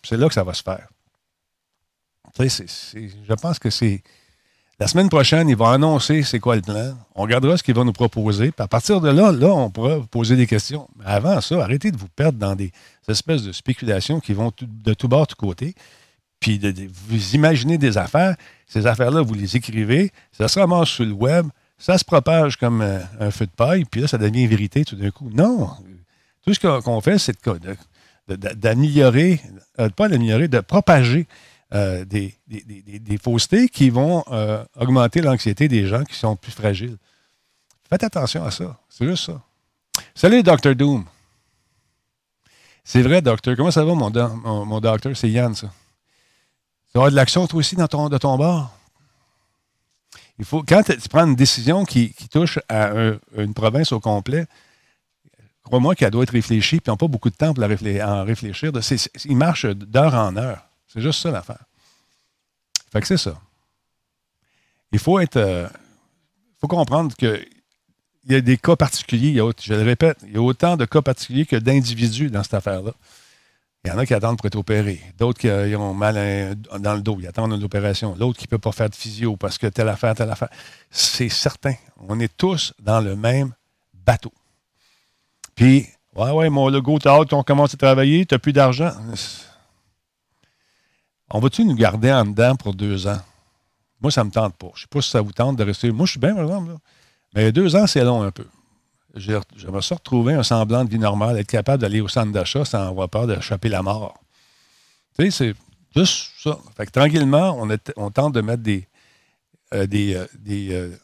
C'est 0.02 0.16
là 0.16 0.28
que 0.28 0.34
ça 0.34 0.44
va 0.44 0.54
se 0.54 0.62
faire. 0.62 0.88
je 2.38 3.34
pense 3.34 3.58
que 3.58 3.70
c'est 3.70 4.02
la 4.80 4.88
semaine 4.88 5.08
prochaine, 5.08 5.48
il 5.48 5.56
va 5.56 5.70
annoncer 5.70 6.22
c'est 6.22 6.40
quoi 6.40 6.56
le 6.56 6.62
plan. 6.62 6.96
On 7.14 7.22
regardera 7.22 7.56
ce 7.56 7.62
qu'il 7.62 7.74
va 7.74 7.84
nous 7.84 7.92
proposer. 7.92 8.50
Puis 8.50 8.64
à 8.64 8.68
partir 8.68 9.00
de 9.00 9.10
là, 9.10 9.30
là, 9.30 9.48
on 9.48 9.70
pourra 9.70 10.00
poser 10.10 10.34
des 10.34 10.46
questions. 10.46 10.88
Mais 10.98 11.04
avant 11.06 11.40
ça, 11.40 11.62
arrêtez 11.62 11.90
de 11.90 11.96
vous 11.96 12.08
perdre 12.08 12.38
dans 12.38 12.56
des 12.56 12.72
espèces 13.06 13.42
de 13.42 13.52
spéculations 13.52 14.18
qui 14.18 14.32
vont 14.32 14.50
de 14.60 14.94
tout 14.94 15.08
bord, 15.08 15.26
de 15.26 15.32
tout 15.32 15.36
côté. 15.36 15.74
Puis 16.40 16.58
de, 16.58 16.74
vous 17.08 17.34
imaginez 17.34 17.78
des 17.78 17.98
affaires. 17.98 18.34
Ces 18.66 18.86
affaires-là, 18.86 19.20
vous 19.20 19.34
les 19.34 19.56
écrivez. 19.56 20.10
Ça 20.32 20.48
se 20.48 20.58
ramasse 20.58 20.88
sur 20.88 21.04
le 21.04 21.12
web. 21.12 21.46
Ça 21.78 21.98
se 21.98 22.04
propage 22.04 22.56
comme 22.56 22.80
un, 22.80 23.30
feu 23.30 23.46
de 23.46 23.52
paille. 23.52 23.84
Puis 23.84 24.00
là, 24.00 24.08
ça 24.08 24.18
devient 24.18 24.46
vérité 24.46 24.84
tout 24.84 24.96
d'un 24.96 25.10
coup. 25.10 25.30
Non. 25.32 25.70
Tout 26.44 26.54
ce 26.54 26.80
qu'on 26.80 27.00
fait, 27.00 27.18
c'est 27.18 27.36
d'améliorer, 28.28 29.40
euh, 29.78 29.88
pas 29.90 30.08
d'améliorer, 30.08 30.48
de 30.48 30.60
propager 30.60 31.26
euh, 31.74 32.04
des, 32.04 33.18
faussetés 33.22 33.68
qui 33.68 33.88
vont 33.88 34.24
euh, 34.30 34.62
augmenter 34.76 35.22
l'anxiété 35.22 35.68
des 35.68 35.86
gens 35.86 36.04
qui 36.04 36.14
sont 36.14 36.36
plus 36.36 36.52
fragiles. 36.52 36.98
Faites 37.88 38.04
attention 38.04 38.44
à 38.44 38.50
ça. 38.50 38.78
C'est 38.90 39.06
juste 39.06 39.24
ça. 39.24 39.40
Salut, 40.14 40.42
Dr. 40.42 40.74
Doom. 40.74 41.06
C'est 42.84 43.00
vrai, 43.00 43.22
docteur. 43.22 43.56
Comment 43.56 43.70
ça 43.70 43.84
va, 43.84 43.94
mon, 43.94 44.10
mon, 44.66 44.80
docteur? 44.80 45.16
C'est 45.16 45.30
Yann, 45.30 45.54
ça. 45.54 45.72
Tu 46.92 46.98
vas 46.98 47.08
de 47.08 47.14
l'action, 47.14 47.46
toi 47.46 47.60
aussi, 47.60 47.74
dans 47.74 47.88
ton, 47.88 48.10
de 48.10 48.18
ton 48.18 48.36
bord? 48.36 48.70
Il 50.38 50.44
faut, 50.44 50.62
quand 50.62 50.82
tu 50.82 51.08
prends 51.08 51.26
une 51.26 51.36
décision 51.36 51.86
qui, 51.86 52.12
touche 52.30 52.58
à 52.68 52.90
une 53.36 53.54
province 53.54 53.92
au 53.92 54.00
complet, 54.00 54.46
crois-moi 55.62 55.94
qu'elle 55.94 56.10
doit 56.10 56.24
être 56.24 56.30
réfléchie, 56.30 56.80
puis 56.80 56.88
ils 56.88 56.90
n'ont 56.90 56.96
pas 56.98 57.08
beaucoup 57.08 57.30
de 57.30 57.36
temps 57.36 57.54
pour 57.54 57.64
en 57.64 58.24
réfléchir. 58.24 58.72
ils 59.24 59.36
marchent 59.36 59.66
d'heure 59.66 60.14
en 60.14 60.36
heure. 60.36 60.66
C'est 60.92 61.00
juste 61.00 61.20
ça 61.22 61.30
l'affaire. 61.30 61.64
Fait 62.92 63.00
que 63.00 63.06
c'est 63.06 63.16
ça. 63.16 63.40
Il 64.92 64.98
faut 64.98 65.18
être. 65.18 65.36
Euh, 65.36 65.68
faut 66.60 66.68
comprendre 66.68 67.14
qu'il 67.16 67.48
y 68.28 68.34
a 68.34 68.40
des 68.40 68.58
cas 68.58 68.76
particuliers. 68.76 69.40
je 69.60 69.74
le 69.74 69.82
répète, 69.82 70.18
il 70.24 70.34
y 70.34 70.36
a 70.36 70.42
autant 70.42 70.76
de 70.76 70.84
cas 70.84 71.00
particuliers 71.00 71.46
que 71.46 71.56
d'individus 71.56 72.30
dans 72.30 72.42
cette 72.42 72.54
affaire-là. 72.54 72.92
Il 73.84 73.88
y 73.88 73.90
en 73.90 73.98
a 73.98 74.06
qui 74.06 74.14
attendent 74.14 74.36
pour 74.36 74.46
être 74.46 74.56
opérés. 74.56 75.00
D'autres 75.18 75.40
qui 75.40 75.48
euh, 75.48 75.76
ont 75.76 75.94
mal 75.94 76.56
dans 76.78 76.94
le 76.94 77.00
dos, 77.00 77.16
ils 77.18 77.26
attendent 77.26 77.52
une 77.52 77.64
opération. 77.64 78.14
L'autre 78.16 78.38
qui 78.38 78.44
ne 78.44 78.50
peut 78.50 78.58
pas 78.58 78.70
faire 78.70 78.90
de 78.90 78.94
physio 78.94 79.36
parce 79.36 79.58
que 79.58 79.66
telle 79.66 79.88
affaire, 79.88 80.14
telle 80.14 80.30
affaire. 80.30 80.50
C'est 80.90 81.30
certain. 81.30 81.74
On 82.08 82.20
est 82.20 82.36
tous 82.36 82.74
dans 82.80 83.00
le 83.00 83.16
même 83.16 83.54
bateau. 83.94 84.32
Puis, 85.56 85.88
ouais, 86.14 86.30
ouais, 86.30 86.50
mon 86.50 86.68
logo, 86.68 86.98
t'as 86.98 87.18
hâte 87.18 87.30
qu'on 87.30 87.42
commence 87.42 87.74
à 87.74 87.76
travailler, 87.76 88.24
t'as 88.24 88.38
plus 88.38 88.52
d'argent. 88.52 88.92
On 91.34 91.40
va-tu 91.40 91.64
nous 91.64 91.74
garder 91.74 92.12
en 92.12 92.26
dedans 92.26 92.54
pour 92.56 92.74
deux 92.74 93.06
ans? 93.06 93.20
Moi, 94.02 94.10
ça 94.10 94.22
ne 94.22 94.28
me 94.28 94.32
tente 94.32 94.54
pas. 94.54 94.68
Je 94.74 94.80
ne 94.80 94.82
sais 94.82 94.88
pas 94.90 95.00
si 95.00 95.10
ça 95.10 95.22
vous 95.22 95.32
tente 95.32 95.56
de 95.56 95.64
rester. 95.64 95.90
Moi, 95.90 96.04
je 96.04 96.12
suis 96.12 96.20
bien, 96.20 96.34
par 96.34 96.44
exemple. 96.44 96.76
Mais 97.34 97.50
deux 97.52 97.74
ans, 97.74 97.86
c'est 97.86 98.04
long 98.04 98.22
un 98.22 98.30
peu. 98.30 98.46
J'aimerais 99.14 99.82
ça 99.82 99.94
retrouver 99.94 100.34
un 100.34 100.42
semblant 100.42 100.84
de 100.84 100.90
vie 100.90 100.98
normale, 100.98 101.38
être 101.38 101.46
capable 101.46 101.80
d'aller 101.80 102.00
au 102.00 102.08
centre 102.08 102.32
d'achat 102.32 102.64
sans 102.64 102.86
avoir 102.86 103.08
peur 103.08 103.26
d'échapper 103.26 103.70
la 103.70 103.82
mort. 103.82 104.14
Tu 105.18 105.30
sais, 105.30 105.30
c'est 105.30 105.54
juste 105.96 106.32
ça. 106.38 106.58
Fait 106.76 106.86
que 106.86 106.90
tranquillement, 106.90 107.58
on, 107.96 108.10
tente 108.10 108.34
de 108.34 108.40
mettre 108.42 108.62
des, 108.62 108.86
euh, 109.72 109.86
des, 109.86 110.14
euh, 110.14 110.26
euh, 110.48 110.96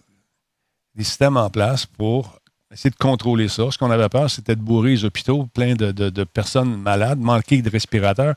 des, 0.94 1.04
systèmes 1.04 1.38
en 1.38 1.48
place 1.48 1.86
pour 1.86 2.38
essayer 2.70 2.90
de 2.90 2.96
contrôler 2.96 3.48
ça. 3.48 3.70
Ce 3.70 3.78
qu'on 3.78 3.90
avait 3.90 4.08
peur, 4.10 4.30
c'était 4.30 4.56
de 4.56 4.62
bourrer 4.62 4.90
les 4.90 5.04
hôpitaux 5.04 5.46
plein 5.46 5.74
de, 5.74 6.24
personnes 6.24 6.76
malades, 6.76 7.18
manquées 7.18 7.62
de 7.62 7.70
respirateurs. 7.70 8.34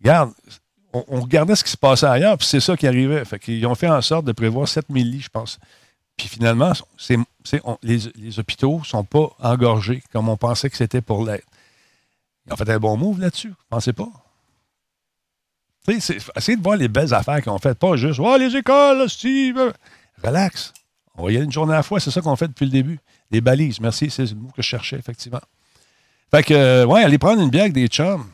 Regarde, 0.00 0.32
on, 0.94 1.20
regardait 1.20 1.56
ce 1.56 1.64
qui 1.64 1.70
se 1.70 1.76
passait 1.76 2.06
ailleurs, 2.06 2.38
puis 2.38 2.46
c'est 2.46 2.60
ça 2.60 2.76
qui 2.76 2.86
arrivait. 2.86 3.24
Fait 3.24 3.66
ont 3.66 3.74
fait 3.74 3.88
en 3.88 4.00
sorte 4.00 4.24
de 4.24 4.32
prévoir 4.32 4.68
7000 4.68 5.10
lits, 5.10 5.20
je 5.22 5.28
pense. 5.28 5.58
Puis 6.16 6.28
finalement, 6.28 6.72
les, 7.82 8.38
hôpitaux 8.38 8.78
ne 8.78 8.84
sont 8.84 9.04
pas 9.04 9.30
engorgés 9.40 10.02
comme 10.12 10.28
on 10.28 10.36
pensait 10.36 10.70
que 10.70 10.76
c'était 10.76 11.00
pour 11.00 11.24
l'être. 11.24 11.46
Ils 12.46 12.52
ont 12.52 12.56
fait 12.56 12.70
un 12.70 12.78
bon 12.78 12.96
move 12.96 13.20
là-dessus, 13.20 13.48
ne 13.48 13.54
pensez 13.70 13.92
pas? 13.92 14.08
Essayez 15.88 16.56
de 16.56 16.62
voir 16.62 16.76
les 16.76 16.88
belles 16.88 17.12
affaires 17.12 17.42
qu'ils 17.42 17.52
ont 17.52 17.58
faites, 17.58 17.78
pas 17.78 17.96
juste 17.96 18.20
Oh, 18.22 18.36
les 18.38 18.56
écoles, 18.56 19.08
Steve! 19.08 19.72
Relax. 20.22 20.72
On 21.16 21.24
va 21.24 21.32
y 21.32 21.36
aller 21.36 21.44
une 21.44 21.52
journée 21.52 21.74
à 21.74 21.78
la 21.78 21.82
fois, 21.82 22.00
c'est 22.00 22.10
ça 22.10 22.20
qu'on 22.20 22.36
fait 22.36 22.48
depuis 22.48 22.64
le 22.64 22.70
début. 22.70 23.00
Les 23.30 23.40
balises, 23.40 23.80
merci, 23.80 24.10
c'est 24.10 24.30
le 24.30 24.36
mot 24.36 24.50
que 24.54 24.62
je 24.62 24.68
cherchais, 24.68 24.96
effectivement. 24.96 25.40
Fait 26.30 26.42
que, 26.42 26.54
euh, 26.54 26.86
ouais, 26.86 27.02
aller 27.02 27.18
prendre 27.18 27.42
une 27.42 27.50
bière 27.50 27.64
avec 27.64 27.74
des 27.74 27.88
chums, 27.88 28.26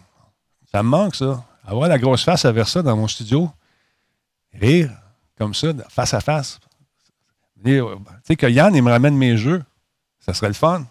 ça 0.71 0.83
me 0.83 0.89
manque, 0.89 1.17
ça. 1.17 1.45
Avoir 1.65 1.89
la 1.89 1.99
grosse 1.99 2.25
face 2.25 2.45
à 2.45 2.65
ça 2.65 2.83
dans 2.83 2.97
mon 2.97 3.09
studio, 3.09 3.51
rire, 4.55 4.91
comme 5.37 5.55
ça, 5.55 5.73
face 5.89 6.15
à 6.15 6.21
face. 6.21 6.59
Tu 7.65 7.81
sais, 8.25 8.37
que 8.37 8.47
Yann, 8.47 8.75
il 8.75 8.83
me 8.83 8.91
ramène 8.91 9.17
mes 9.17 9.37
jeux, 9.37 9.63
ça 10.19 10.35
serait 10.35 10.49
le 10.49 10.55
fun. 10.55 10.87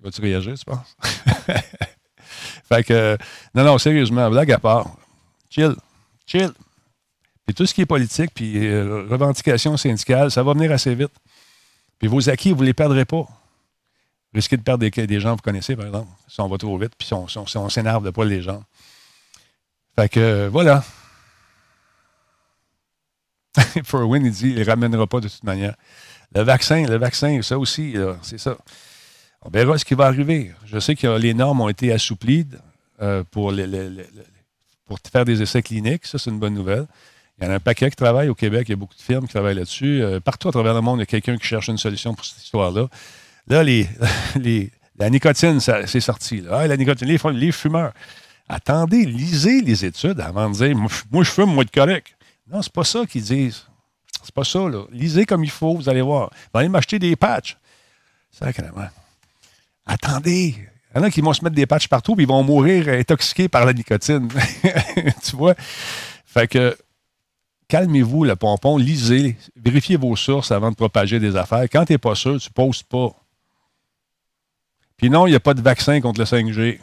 Vas-tu 0.00 0.20
réagir, 0.20 0.54
tu 0.58 0.64
penses? 0.64 0.96
fait 2.68 2.84
que, 2.84 3.18
non, 3.54 3.64
non, 3.64 3.78
sérieusement, 3.78 4.30
blague 4.30 4.52
à 4.52 4.58
part. 4.58 4.96
Chill, 5.50 5.74
chill. 6.26 6.52
Puis 7.44 7.54
tout 7.54 7.66
ce 7.66 7.74
qui 7.74 7.82
est 7.82 7.86
politique, 7.86 8.30
puis 8.34 8.66
euh, 8.66 9.06
revendication 9.08 9.76
syndicale, 9.76 10.30
ça 10.30 10.42
va 10.42 10.52
venir 10.52 10.72
assez 10.72 10.94
vite. 10.94 11.12
Puis 11.98 12.08
vos 12.08 12.28
acquis, 12.28 12.52
vous 12.52 12.62
ne 12.62 12.66
les 12.66 12.74
perdrez 12.74 13.04
pas. 13.04 13.26
Risquez 14.34 14.56
de 14.56 14.62
perdre 14.62 14.80
des, 14.88 15.06
des 15.06 15.20
gens 15.20 15.30
que 15.30 15.36
vous 15.36 15.42
connaissez, 15.42 15.76
par 15.76 15.86
exemple, 15.86 16.10
si 16.28 16.40
on 16.40 16.48
va 16.48 16.58
trop 16.58 16.76
vite, 16.76 16.92
puis 16.98 17.06
si 17.06 17.14
on, 17.14 17.68
s'énerve 17.68 18.04
de 18.04 18.10
pas 18.10 18.24
les 18.24 18.42
gens. 18.42 18.62
Fait 19.98 20.08
que, 20.08 20.20
euh, 20.20 20.48
voilà. 20.50 20.84
Forwin, 23.84 24.24
il 24.24 24.32
dit, 24.32 24.50
il 24.50 24.58
ne 24.58 24.64
ramènera 24.64 25.06
pas 25.06 25.20
de 25.20 25.28
toute 25.28 25.44
manière. 25.44 25.74
Le 26.34 26.42
vaccin, 26.42 26.86
le 26.86 26.96
vaccin, 26.96 27.40
ça 27.42 27.58
aussi, 27.58 27.94
c'est 28.22 28.38
ça. 28.38 28.56
On 29.42 29.48
verra 29.48 29.78
ce 29.78 29.84
qui 29.84 29.94
va 29.94 30.06
arriver. 30.06 30.52
Je 30.64 30.78
sais 30.78 30.96
que 30.96 31.06
les 31.18 31.32
normes 31.32 31.60
ont 31.60 31.68
été 31.68 31.92
assouplies 31.92 32.46
euh, 33.00 33.22
pour, 33.30 33.54
pour 34.86 34.98
faire 35.10 35.24
des 35.24 35.40
essais 35.40 35.62
cliniques. 35.62 36.04
Ça, 36.06 36.18
c'est 36.18 36.30
une 36.30 36.38
bonne 36.38 36.54
nouvelle. 36.54 36.86
Il 37.38 37.44
y 37.44 37.48
en 37.48 37.50
a 37.50 37.54
un 37.56 37.60
paquet 37.60 37.90
qui 37.90 37.96
travaille 37.96 38.28
au 38.28 38.34
Québec, 38.34 38.66
il 38.68 38.72
y 38.72 38.72
a 38.72 38.76
beaucoup 38.76 38.94
de 38.94 39.02
firmes 39.02 39.26
qui 39.26 39.34
travaillent 39.34 39.54
là-dessus. 39.54 40.02
Euh, 40.02 40.20
partout 40.20 40.48
à 40.48 40.52
travers 40.52 40.74
le 40.74 40.80
monde, 40.80 40.98
il 40.98 41.00
y 41.00 41.02
a 41.02 41.06
quelqu'un 41.06 41.36
qui 41.36 41.46
cherche 41.46 41.68
une 41.68 41.78
solution 41.78 42.14
pour 42.14 42.24
cette 42.24 42.42
histoire-là. 42.42 42.88
Là, 43.46 43.62
les, 43.62 43.88
la 44.98 45.10
nicotine, 45.10 45.60
c'est 45.60 46.00
sorti. 46.00 46.42
Ah, 46.50 46.66
la 46.66 46.76
nicotine, 46.76 47.06
les, 47.06 47.52
fumeurs. 47.52 47.92
Attendez, 48.48 49.04
lisez 49.04 49.60
les 49.60 49.84
études 49.84 50.20
avant 50.20 50.48
de 50.48 50.54
dire 50.54 50.76
moi, 50.76 51.24
je 51.24 51.30
fume, 51.30 51.52
moi, 51.52 51.64
de 51.64 51.70
correct. 51.70 52.16
Non, 52.50 52.62
c'est 52.62 52.72
pas 52.72 52.84
ça 52.84 53.04
qu'ils 53.06 53.24
disent. 53.24 53.66
C'est 54.22 54.34
pas 54.34 54.44
ça, 54.44 54.68
là. 54.68 54.84
Lisez 54.92 55.26
comme 55.26 55.44
il 55.44 55.50
faut, 55.50 55.74
vous 55.74 55.88
allez 55.88 56.02
voir. 56.02 56.30
Vous 56.52 56.60
allez 56.60 56.68
m'acheter 56.68 56.98
des 56.98 57.16
patchs. 57.16 57.56
Sacrément. 58.30 58.88
Attendez. 59.84 60.54
Il 60.94 60.98
y 60.98 61.00
en 61.00 61.02
a 61.02 61.10
qui 61.10 61.20
vont 61.20 61.32
se 61.32 61.44
mettre 61.44 61.56
des 61.56 61.66
patchs 61.66 61.88
partout, 61.88 62.14
puis 62.14 62.24
ils 62.24 62.28
vont 62.28 62.42
mourir 62.42 62.88
intoxiqués 62.88 63.48
par 63.48 63.66
la 63.66 63.72
nicotine. 63.72 64.28
tu 65.22 65.36
vois? 65.36 65.54
Fait 66.24 66.48
que 66.48 66.76
calmez-vous 67.68 68.24
le 68.24 68.36
pompon, 68.36 68.76
lisez, 68.76 69.36
vérifiez 69.56 69.96
vos 69.96 70.16
sources 70.16 70.52
avant 70.52 70.70
de 70.70 70.76
propager 70.76 71.18
des 71.18 71.36
affaires. 71.36 71.64
Quand 71.70 71.84
tu 71.84 71.92
n'es 71.92 71.98
pas 71.98 72.14
sûr, 72.14 72.40
tu 72.40 72.48
ne 72.48 72.52
poses 72.52 72.82
pas. 72.82 73.10
Puis 74.96 75.10
non, 75.10 75.26
il 75.26 75.30
n'y 75.30 75.36
a 75.36 75.40
pas 75.40 75.54
de 75.54 75.60
vaccin 75.60 76.00
contre 76.00 76.20
le 76.20 76.26
5G. 76.26 76.78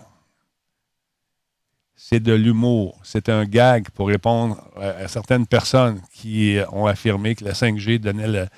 C'est 2.06 2.20
de 2.20 2.34
l'humour. 2.34 3.00
C'est 3.02 3.30
un 3.30 3.46
gag 3.46 3.90
pour 3.92 4.10
répondre 4.10 4.62
à, 4.76 5.08
certaines 5.08 5.48
personnes 5.48 6.02
qui 6.14 6.58
ont 6.74 6.86
affirmé 6.86 7.34
que 7.34 7.46
le 7.46 7.52
5G 7.52 7.98
donnait 7.98 8.50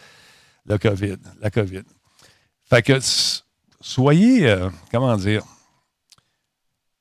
le, 0.65 0.77
COVID, 0.79 1.17
la 1.39 1.51
COVID. 1.51 1.83
Fait 2.67 2.81
que 2.81 2.97
soyez, 3.79 4.49
euh, 4.49 4.71
comment 4.91 5.15
dire, 5.15 5.43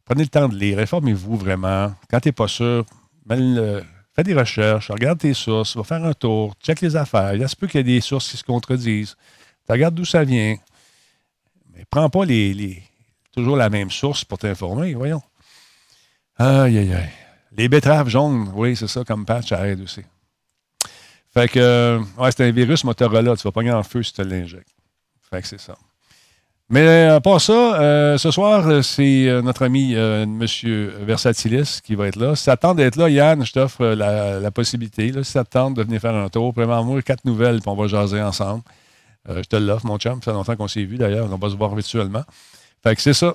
prenez 0.05 0.25
le 0.25 0.29
temps 0.29 0.47
de 0.47 0.55
lire, 0.55 0.79
informez-vous 0.81 1.39
vraiment. 1.39 1.95
Quand 2.11 2.21
tu 2.21 2.29
n'es 2.29 2.33
pas 2.33 2.49
sûr, 2.49 2.85
le, 3.27 3.83
Fais 4.15 4.23
des 4.23 4.35
recherches, 4.35 4.91
regarde 4.91 5.21
tes 5.21 5.33
sources, 5.33 5.75
va 5.79 5.83
faire 5.83 6.05
un 6.05 6.13
tour, 6.13 6.55
check 6.63 6.83
les 6.83 6.95
affaires. 6.95 7.35
Il 7.35 7.49
se 7.49 7.57
peut 7.57 7.67
qu'il 7.69 7.79
y 7.79 7.81
ait 7.81 7.85
des 7.95 8.03
sources 8.03 8.31
qui 8.31 8.37
se 8.37 8.45
contredisent. 8.45 9.17
Tu 9.67 9.73
regardes 9.73 9.95
d'où 9.95 10.05
ça 10.05 10.23
vient. 10.25 10.57
Mais 11.73 11.87
prends 11.89 12.11
pas 12.11 12.27
les, 12.27 12.83
toujours 13.33 13.57
la 13.57 13.71
même 13.71 13.91
source 13.91 14.27
pour 14.27 14.37
t'informer, 14.37 14.93
voyons. 14.93 15.23
Aïe, 16.39 16.79
aïe, 16.79 16.93
aïe. 16.93 17.11
Les 17.57 17.69
betteraves 17.69 18.09
jaunes, 18.09 18.51
oui, 18.55 18.75
c'est 18.75 18.89
ça, 18.89 19.05
comme 19.05 19.25
patch, 19.25 19.49
ça 19.51 19.67
aide 19.69 19.81
aussi. 19.81 20.03
Fait 21.33 21.49
que, 21.49 22.01
ouais, 22.19 22.31
c'est 22.31 22.47
un 22.47 22.51
virus 22.53 22.85
Motorola. 22.85 23.37
Tu 23.37 23.43
vas 23.43 23.53
pogner 23.53 23.73
en 23.73 23.83
feu 23.83 24.03
si 24.03 24.13
tu 24.13 24.23
l'injectes. 24.23 24.69
Fait 25.31 25.43
que 25.43 25.49
c'est 25.49 25.61
ça. 25.61 25.75
Mais 26.71 27.07
à 27.07 27.21
part 27.21 27.41
ça, 27.41 27.81
euh, 27.81 28.17
ce 28.19 28.31
soir, 28.31 28.67
euh, 28.69 28.83
c'est 28.83 29.29
euh, 29.29 29.43
notre 29.43 29.65
ami 29.65 29.93
M. 29.95 30.47
Versatilis 31.03 31.81
qui 31.83 31.95
va 31.95 32.07
être 32.07 32.17
là. 32.17 32.35
Si 32.37 32.45
ça 32.45 32.57
tente 32.57 32.79
d'être 32.79 32.97
là, 32.97 33.11
Yann, 33.11 33.45
je 33.45 33.53
t'offre 33.53 33.85
la, 33.85 34.51
possibilité. 34.51 35.11
Là, 35.11 35.25
si 35.25 35.33
ça 35.33 35.45
tente 35.45 35.75
de 35.75 35.83
venir 35.83 36.01
faire 36.01 36.15
un 36.15 36.29
tour, 36.29 36.55
moi 36.57 37.03
quatre 37.03 37.25
nouvelles, 37.25 37.61
puis 37.61 37.69
on 37.69 37.77
va 37.77 37.87
jaser 37.87 38.23
ensemble. 38.23 38.63
je 39.29 39.43
te 39.43 39.57
l'offre, 39.57 39.87
mon 39.87 39.99
chum. 39.99 40.23
Ça 40.23 40.31
fait 40.31 40.37
longtemps 40.37 40.57
qu'on 40.57 40.69
s'est 40.69 40.85
vu 40.85 40.97
d'ailleurs. 40.97 41.29
On 41.31 41.37
va 41.37 41.51
se 41.51 41.57
voir 41.57 41.75
virtuellement. 41.75 42.25
Fait 42.83 42.95
que 42.97 43.03
c'est 43.03 43.15
ça. 43.15 43.35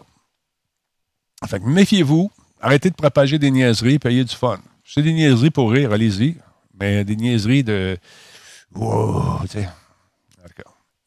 Fait 1.48 1.60
que 1.60 1.66
méfiez-vous. 1.66 2.32
Arrêtez 2.62 2.90
de 2.90 2.96
propager 2.96 3.40
des 3.40 3.52
niaiseries, 3.52 4.00
payez 4.00 4.24
du 4.24 4.36
fun. 4.36 4.60
C'est 4.86 5.02
des 5.02 5.14
niaiseries 5.14 5.52
pour 5.52 5.72
rire, 5.72 5.94
allez-y. 5.94 6.36
Mais 6.80 7.04
des 7.04 7.16
niaiseries 7.16 7.64
de. 7.64 7.98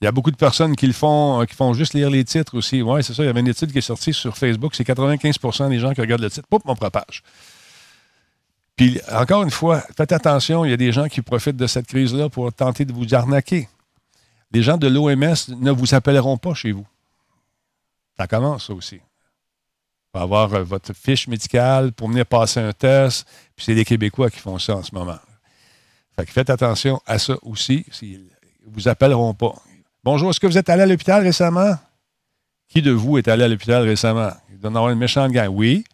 Il 0.02 0.04
y 0.04 0.08
a 0.08 0.12
beaucoup 0.12 0.32
de 0.32 0.36
personnes 0.36 0.74
qui 0.74 0.88
le 0.88 0.92
font, 0.92 1.40
euh, 1.40 1.44
qui 1.44 1.54
font 1.54 1.72
juste 1.74 1.94
lire 1.94 2.10
les 2.10 2.24
titres 2.24 2.56
aussi. 2.56 2.82
Oui, 2.82 3.04
c'est 3.04 3.14
ça. 3.14 3.22
Il 3.22 3.26
y 3.26 3.28
avait 3.28 3.40
une 3.40 3.48
étude 3.48 3.70
qui 3.70 3.78
est 3.78 3.82
sortie 3.82 4.12
sur 4.12 4.36
Facebook. 4.36 4.74
C'est 4.74 4.86
95% 4.86 5.68
des 5.68 5.78
gens 5.78 5.92
qui 5.92 6.00
regardent 6.00 6.22
le 6.22 6.30
titre. 6.30 6.48
Poup, 6.48 6.64
mon 6.64 6.74
propage. 6.74 7.22
Puis, 8.74 9.00
encore 9.12 9.44
une 9.44 9.50
fois, 9.50 9.80
faites 9.96 10.10
attention. 10.10 10.64
Il 10.64 10.70
y 10.70 10.74
a 10.74 10.76
des 10.76 10.90
gens 10.90 11.06
qui 11.06 11.22
profitent 11.22 11.56
de 11.56 11.68
cette 11.68 11.86
crise-là 11.86 12.28
pour 12.28 12.52
tenter 12.52 12.84
de 12.84 12.92
vous 12.92 13.14
arnaquer. 13.14 13.68
Les 14.50 14.62
gens 14.62 14.76
de 14.76 14.88
l'OMS 14.88 15.34
ne 15.56 15.70
vous 15.70 15.94
appelleront 15.94 16.36
pas 16.36 16.54
chez 16.54 16.72
vous. 16.72 16.86
Ça 18.18 18.26
commence, 18.26 18.66
ça 18.66 18.74
aussi. 18.74 19.00
Va 20.14 20.22
avoir 20.22 20.52
euh, 20.52 20.62
votre 20.62 20.92
fiche 20.92 21.26
médicale 21.26 21.92
pour 21.92 22.08
venir 22.08 22.26
passer 22.26 22.60
un 22.60 22.72
test. 22.72 23.26
Puis 23.56 23.64
c'est 23.64 23.74
les 23.74 23.84
Québécois 23.84 24.30
qui 24.30 24.40
font 24.40 24.58
ça 24.58 24.76
en 24.76 24.82
ce 24.82 24.94
moment. 24.94 25.18
Fait 26.14 26.26
que 26.26 26.32
faites 26.32 26.50
attention 26.50 27.00
à 27.06 27.18
ça 27.18 27.34
aussi. 27.42 27.86
Ils 28.02 28.18
ne 28.18 28.72
vous 28.74 28.88
appelleront 28.88 29.32
pas. 29.32 29.54
Bonjour, 30.04 30.30
est-ce 30.30 30.40
que 30.40 30.46
vous 30.46 30.58
êtes 30.58 30.68
allé 30.68 30.82
à 30.82 30.86
l'hôpital 30.86 31.22
récemment? 31.22 31.76
Qui 32.68 32.82
de 32.82 32.90
vous 32.90 33.16
est 33.16 33.28
allé 33.28 33.44
à 33.44 33.48
l'hôpital 33.48 33.84
récemment? 33.84 34.30
Il 34.50 34.58
doit 34.58 34.70
y 34.70 34.76
avoir 34.76 34.90
une 34.90 34.98
méchante 34.98 35.32
gang. 35.32 35.48
Oui. 35.50 35.84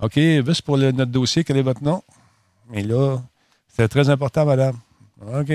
OK, 0.00 0.14
juste 0.14 0.62
pour 0.62 0.76
notre 0.76 1.04
dossier, 1.04 1.44
quel 1.44 1.58
est 1.58 1.62
votre 1.62 1.84
nom? 1.84 2.02
Mais 2.70 2.82
là, 2.82 3.18
c'est 3.68 3.86
très 3.88 4.08
important, 4.08 4.46
madame. 4.46 4.78
OK. 5.20 5.52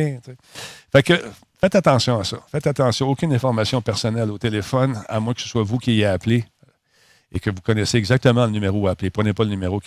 Fait 0.91 1.03
que 1.03 1.13
faites 1.59 1.75
attention 1.75 2.19
à 2.19 2.23
ça. 2.23 2.37
Faites 2.49 2.67
attention. 2.67 3.09
Aucune 3.09 3.33
information 3.33 3.81
personnelle 3.81 4.31
au 4.31 4.37
téléphone, 4.37 5.01
à 5.09 5.19
moins 5.19 5.33
que 5.33 5.41
ce 5.41 5.49
soit 5.49 5.63
vous 5.63 5.79
qui 5.79 5.91
ayez 5.91 6.05
appelé 6.05 6.45
et 7.35 7.39
que 7.39 7.49
vous 7.49 7.61
connaissez 7.61 7.97
exactement 7.97 8.45
le 8.45 8.51
numéro 8.51 8.87
à 8.87 8.91
appeler. 8.91 9.09
Prenez 9.09 9.33
pas 9.33 9.43
le 9.43 9.49
numéro 9.49 9.81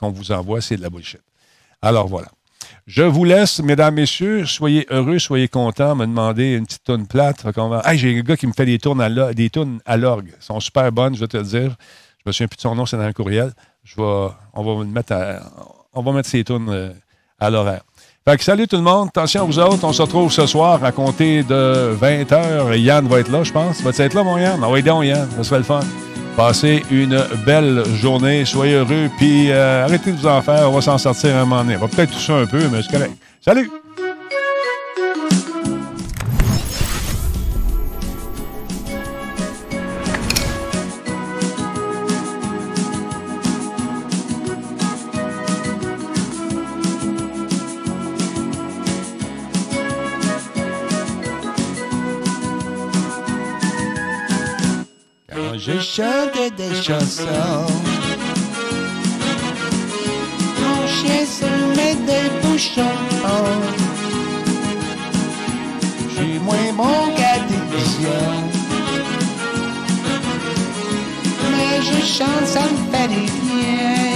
qu'on 0.00 0.10
vous 0.10 0.32
envoie, 0.32 0.60
c'est 0.60 0.76
de 0.76 0.82
la 0.82 0.90
bullshit. 0.90 1.20
Alors 1.82 2.06
voilà. 2.06 2.28
Je 2.86 3.02
vous 3.02 3.24
laisse, 3.24 3.60
mesdames, 3.60 3.94
messieurs. 3.94 4.46
Soyez 4.46 4.86
heureux, 4.90 5.18
soyez 5.18 5.48
contents. 5.48 5.96
Me 5.96 6.06
demander 6.06 6.54
une 6.54 6.66
petite 6.66 6.84
tourne 6.84 7.06
plate. 7.06 7.44
j'ai 7.94 8.18
un 8.18 8.22
gars 8.22 8.36
qui 8.36 8.46
me 8.46 8.52
fait 8.52 8.64
des 8.64 8.78
tournes 8.78 9.00
à 9.00 9.08
l'orgue. 9.96 10.32
Elles 10.34 10.42
sont 10.42 10.60
super 10.60 10.90
bonnes, 10.92 11.14
je 11.14 11.20
vais 11.20 11.26
te 11.26 11.36
le 11.36 11.42
dire. 11.42 11.76
Je 12.18 12.22
me 12.26 12.32
souviens 12.32 12.46
plus 12.46 12.56
de 12.56 12.62
son 12.62 12.74
nom, 12.74 12.86
c'est 12.86 12.96
dans 12.96 13.06
le 13.06 13.12
courriel. 13.12 13.52
Je 13.82 13.96
vais, 13.96 14.28
on 14.54 14.62
va 14.62 14.84
mettre 14.84 15.14
on 15.92 16.02
va 16.02 16.12
mettre 16.12 16.28
ces 16.28 16.42
tournes 16.44 16.70
euh, 16.70 16.92
à 17.38 17.50
l'horaire. 17.50 17.82
Fait 18.26 18.38
que 18.38 18.44
salut 18.44 18.66
tout 18.66 18.76
le 18.76 18.82
monde. 18.82 19.08
Attention 19.08 19.42
à 19.42 19.44
vous 19.44 19.58
autres. 19.58 19.84
On 19.84 19.92
se 19.92 20.00
retrouve 20.00 20.32
ce 20.32 20.46
soir 20.46 20.82
à 20.82 20.92
compter 20.92 21.42
de 21.42 21.94
20h. 22.00 22.76
Yann 22.78 23.06
va 23.06 23.20
être 23.20 23.30
là, 23.30 23.44
je 23.44 23.52
pense. 23.52 23.82
Va-tu 23.82 24.00
être 24.00 24.14
là, 24.14 24.22
mon 24.22 24.38
Yann? 24.38 24.60
Ah 24.62 24.70
oui, 24.70 24.82
donc, 24.82 25.04
Yann. 25.04 25.28
Ça 25.36 25.44
serait 25.44 25.58
le 25.58 25.64
fun. 25.64 25.80
Passez 26.36 26.82
une 26.90 27.24
belle 27.46 27.84
journée, 27.94 28.44
soyez 28.44 28.74
heureux, 28.74 29.08
puis 29.18 29.52
euh, 29.52 29.84
arrêtez 29.84 30.10
de 30.10 30.16
vous 30.16 30.26
en 30.26 30.42
faire, 30.42 30.68
on 30.68 30.74
va 30.74 30.80
s'en 30.80 30.98
sortir 30.98 31.36
un 31.36 31.44
moment 31.44 31.62
donné. 31.62 31.76
On 31.76 31.80
va 31.80 31.88
peut-être 31.88 32.10
toucher 32.10 32.32
un 32.32 32.46
peu, 32.46 32.68
mais 32.68 32.82
c'est 32.82 32.90
correct. 32.90 33.12
Salut! 33.40 33.70
Je 55.96 56.02
chante 56.02 56.56
des 56.56 56.74
chansons. 56.82 57.66
Mon 60.60 60.86
chien 60.88 61.24
se 61.24 61.50
met 61.76 61.94
des 61.94 62.28
bouchons. 62.42 62.82
J'ai 66.16 66.38
moins 66.40 66.72
bon 66.76 67.14
qu'addiction. 67.16 68.10
Mais 71.52 71.80
je 71.82 72.04
chante, 72.04 72.46
ça 72.46 72.62
me 72.62 72.92
fait 72.92 73.08
bien. 73.08 74.13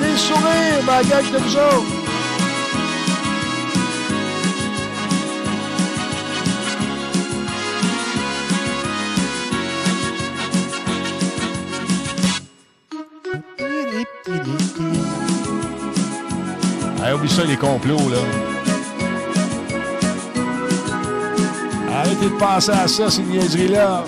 Le 0.00 0.16
sourire, 0.16 0.82
bagage 0.86 1.30
de 1.30 1.38
vous. 1.38 1.84
Hey, 17.04 17.12
oublie 17.14 17.28
ça, 17.28 17.44
les 17.44 17.56
complots, 17.56 17.96
là. 18.10 18.16
Arrêtez 21.92 22.24
de 22.24 22.30
penser 22.30 22.72
à 22.72 22.88
ça, 22.88 23.10
ces 23.10 23.22
niaiseries-là. 23.22 24.04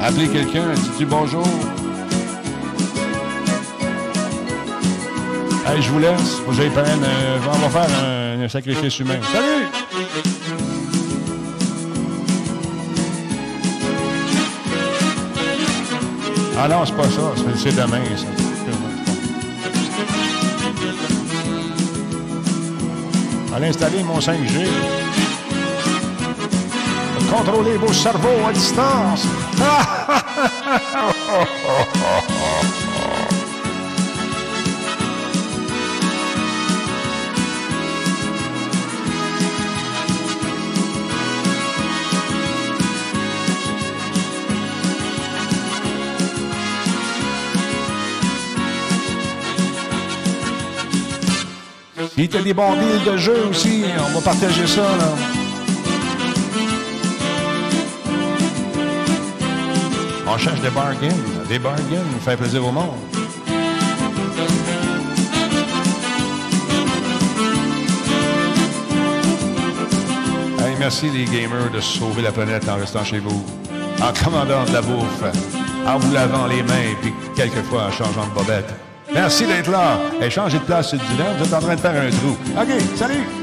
Appelez 0.00 0.28
quelqu'un, 0.28 0.72
dites-lui 0.74 1.06
bonjour. 1.06 1.46
Hey, 5.66 5.82
je 5.82 5.90
vous 5.90 5.98
laisse. 5.98 6.40
Que 6.46 6.52
j'aille 6.54 6.70
prendre. 6.70 6.88
Euh, 6.88 7.38
on 7.46 7.68
va 7.68 7.68
faire 7.68 7.90
un, 8.04 8.48
sacrifice 8.48 8.98
humain. 8.98 9.20
Salut! 9.32 9.68
Ah 16.58 16.68
non, 16.68 16.84
c'est 16.84 16.96
pas 16.96 17.04
ça. 17.04 17.32
C'est 17.56 17.76
demain, 17.76 18.00
ça. 18.16 18.26
Allez 23.54 23.68
installer 23.68 24.02
mon 24.02 24.18
5G. 24.18 24.66
Contrôler 27.30 27.76
vos 27.76 27.92
cerveaux 27.92 28.46
à 28.48 28.52
distance. 28.52 29.26
Il 52.32 52.36
y 52.36 52.38
a 52.38 52.42
des 52.42 52.54
bons 52.54 52.76
de 53.04 53.16
jeu 53.16 53.48
aussi. 53.50 53.82
On 53.98 54.14
va 54.14 54.20
partager 54.20 54.64
ça, 54.64 54.82
là. 54.82 55.14
On 60.28 60.38
cherche 60.38 60.60
des 60.60 60.70
bargains. 60.70 61.08
Des 61.48 61.58
bargains, 61.58 62.04
fait 62.24 62.36
plaisir 62.36 62.64
au 62.64 62.70
monde. 62.70 62.94
Hey, 70.60 70.76
merci 70.78 71.10
les 71.10 71.24
gamers 71.24 71.70
de 71.74 71.80
sauver 71.80 72.22
la 72.22 72.30
planète 72.30 72.68
en 72.68 72.76
restant 72.76 73.02
chez 73.02 73.18
vous, 73.18 73.44
en 74.00 74.24
commandant 74.24 74.64
de 74.66 74.72
la 74.72 74.82
bouffe, 74.82 75.24
en 75.84 75.98
vous 75.98 76.12
lavant 76.14 76.46
les 76.46 76.62
mains, 76.62 76.94
puis 77.02 77.12
quelquefois 77.34 77.86
en 77.86 77.90
changeant 77.90 78.26
de 78.28 78.34
bobette. 78.34 78.72
Merci 79.12 79.46
d'être 79.46 79.70
là. 79.70 79.98
Et 80.20 80.30
changez 80.30 80.58
de 80.58 80.64
place 80.64 80.92
le 80.92 80.98
divan. 80.98 81.24
Vous 81.38 81.44
êtes 81.44 81.54
en 81.54 81.60
train 81.60 81.74
de 81.74 81.80
faire 81.80 81.94
un 82.00 82.10
trou. 82.10 82.36
OK, 82.56 82.68
salut! 82.96 83.39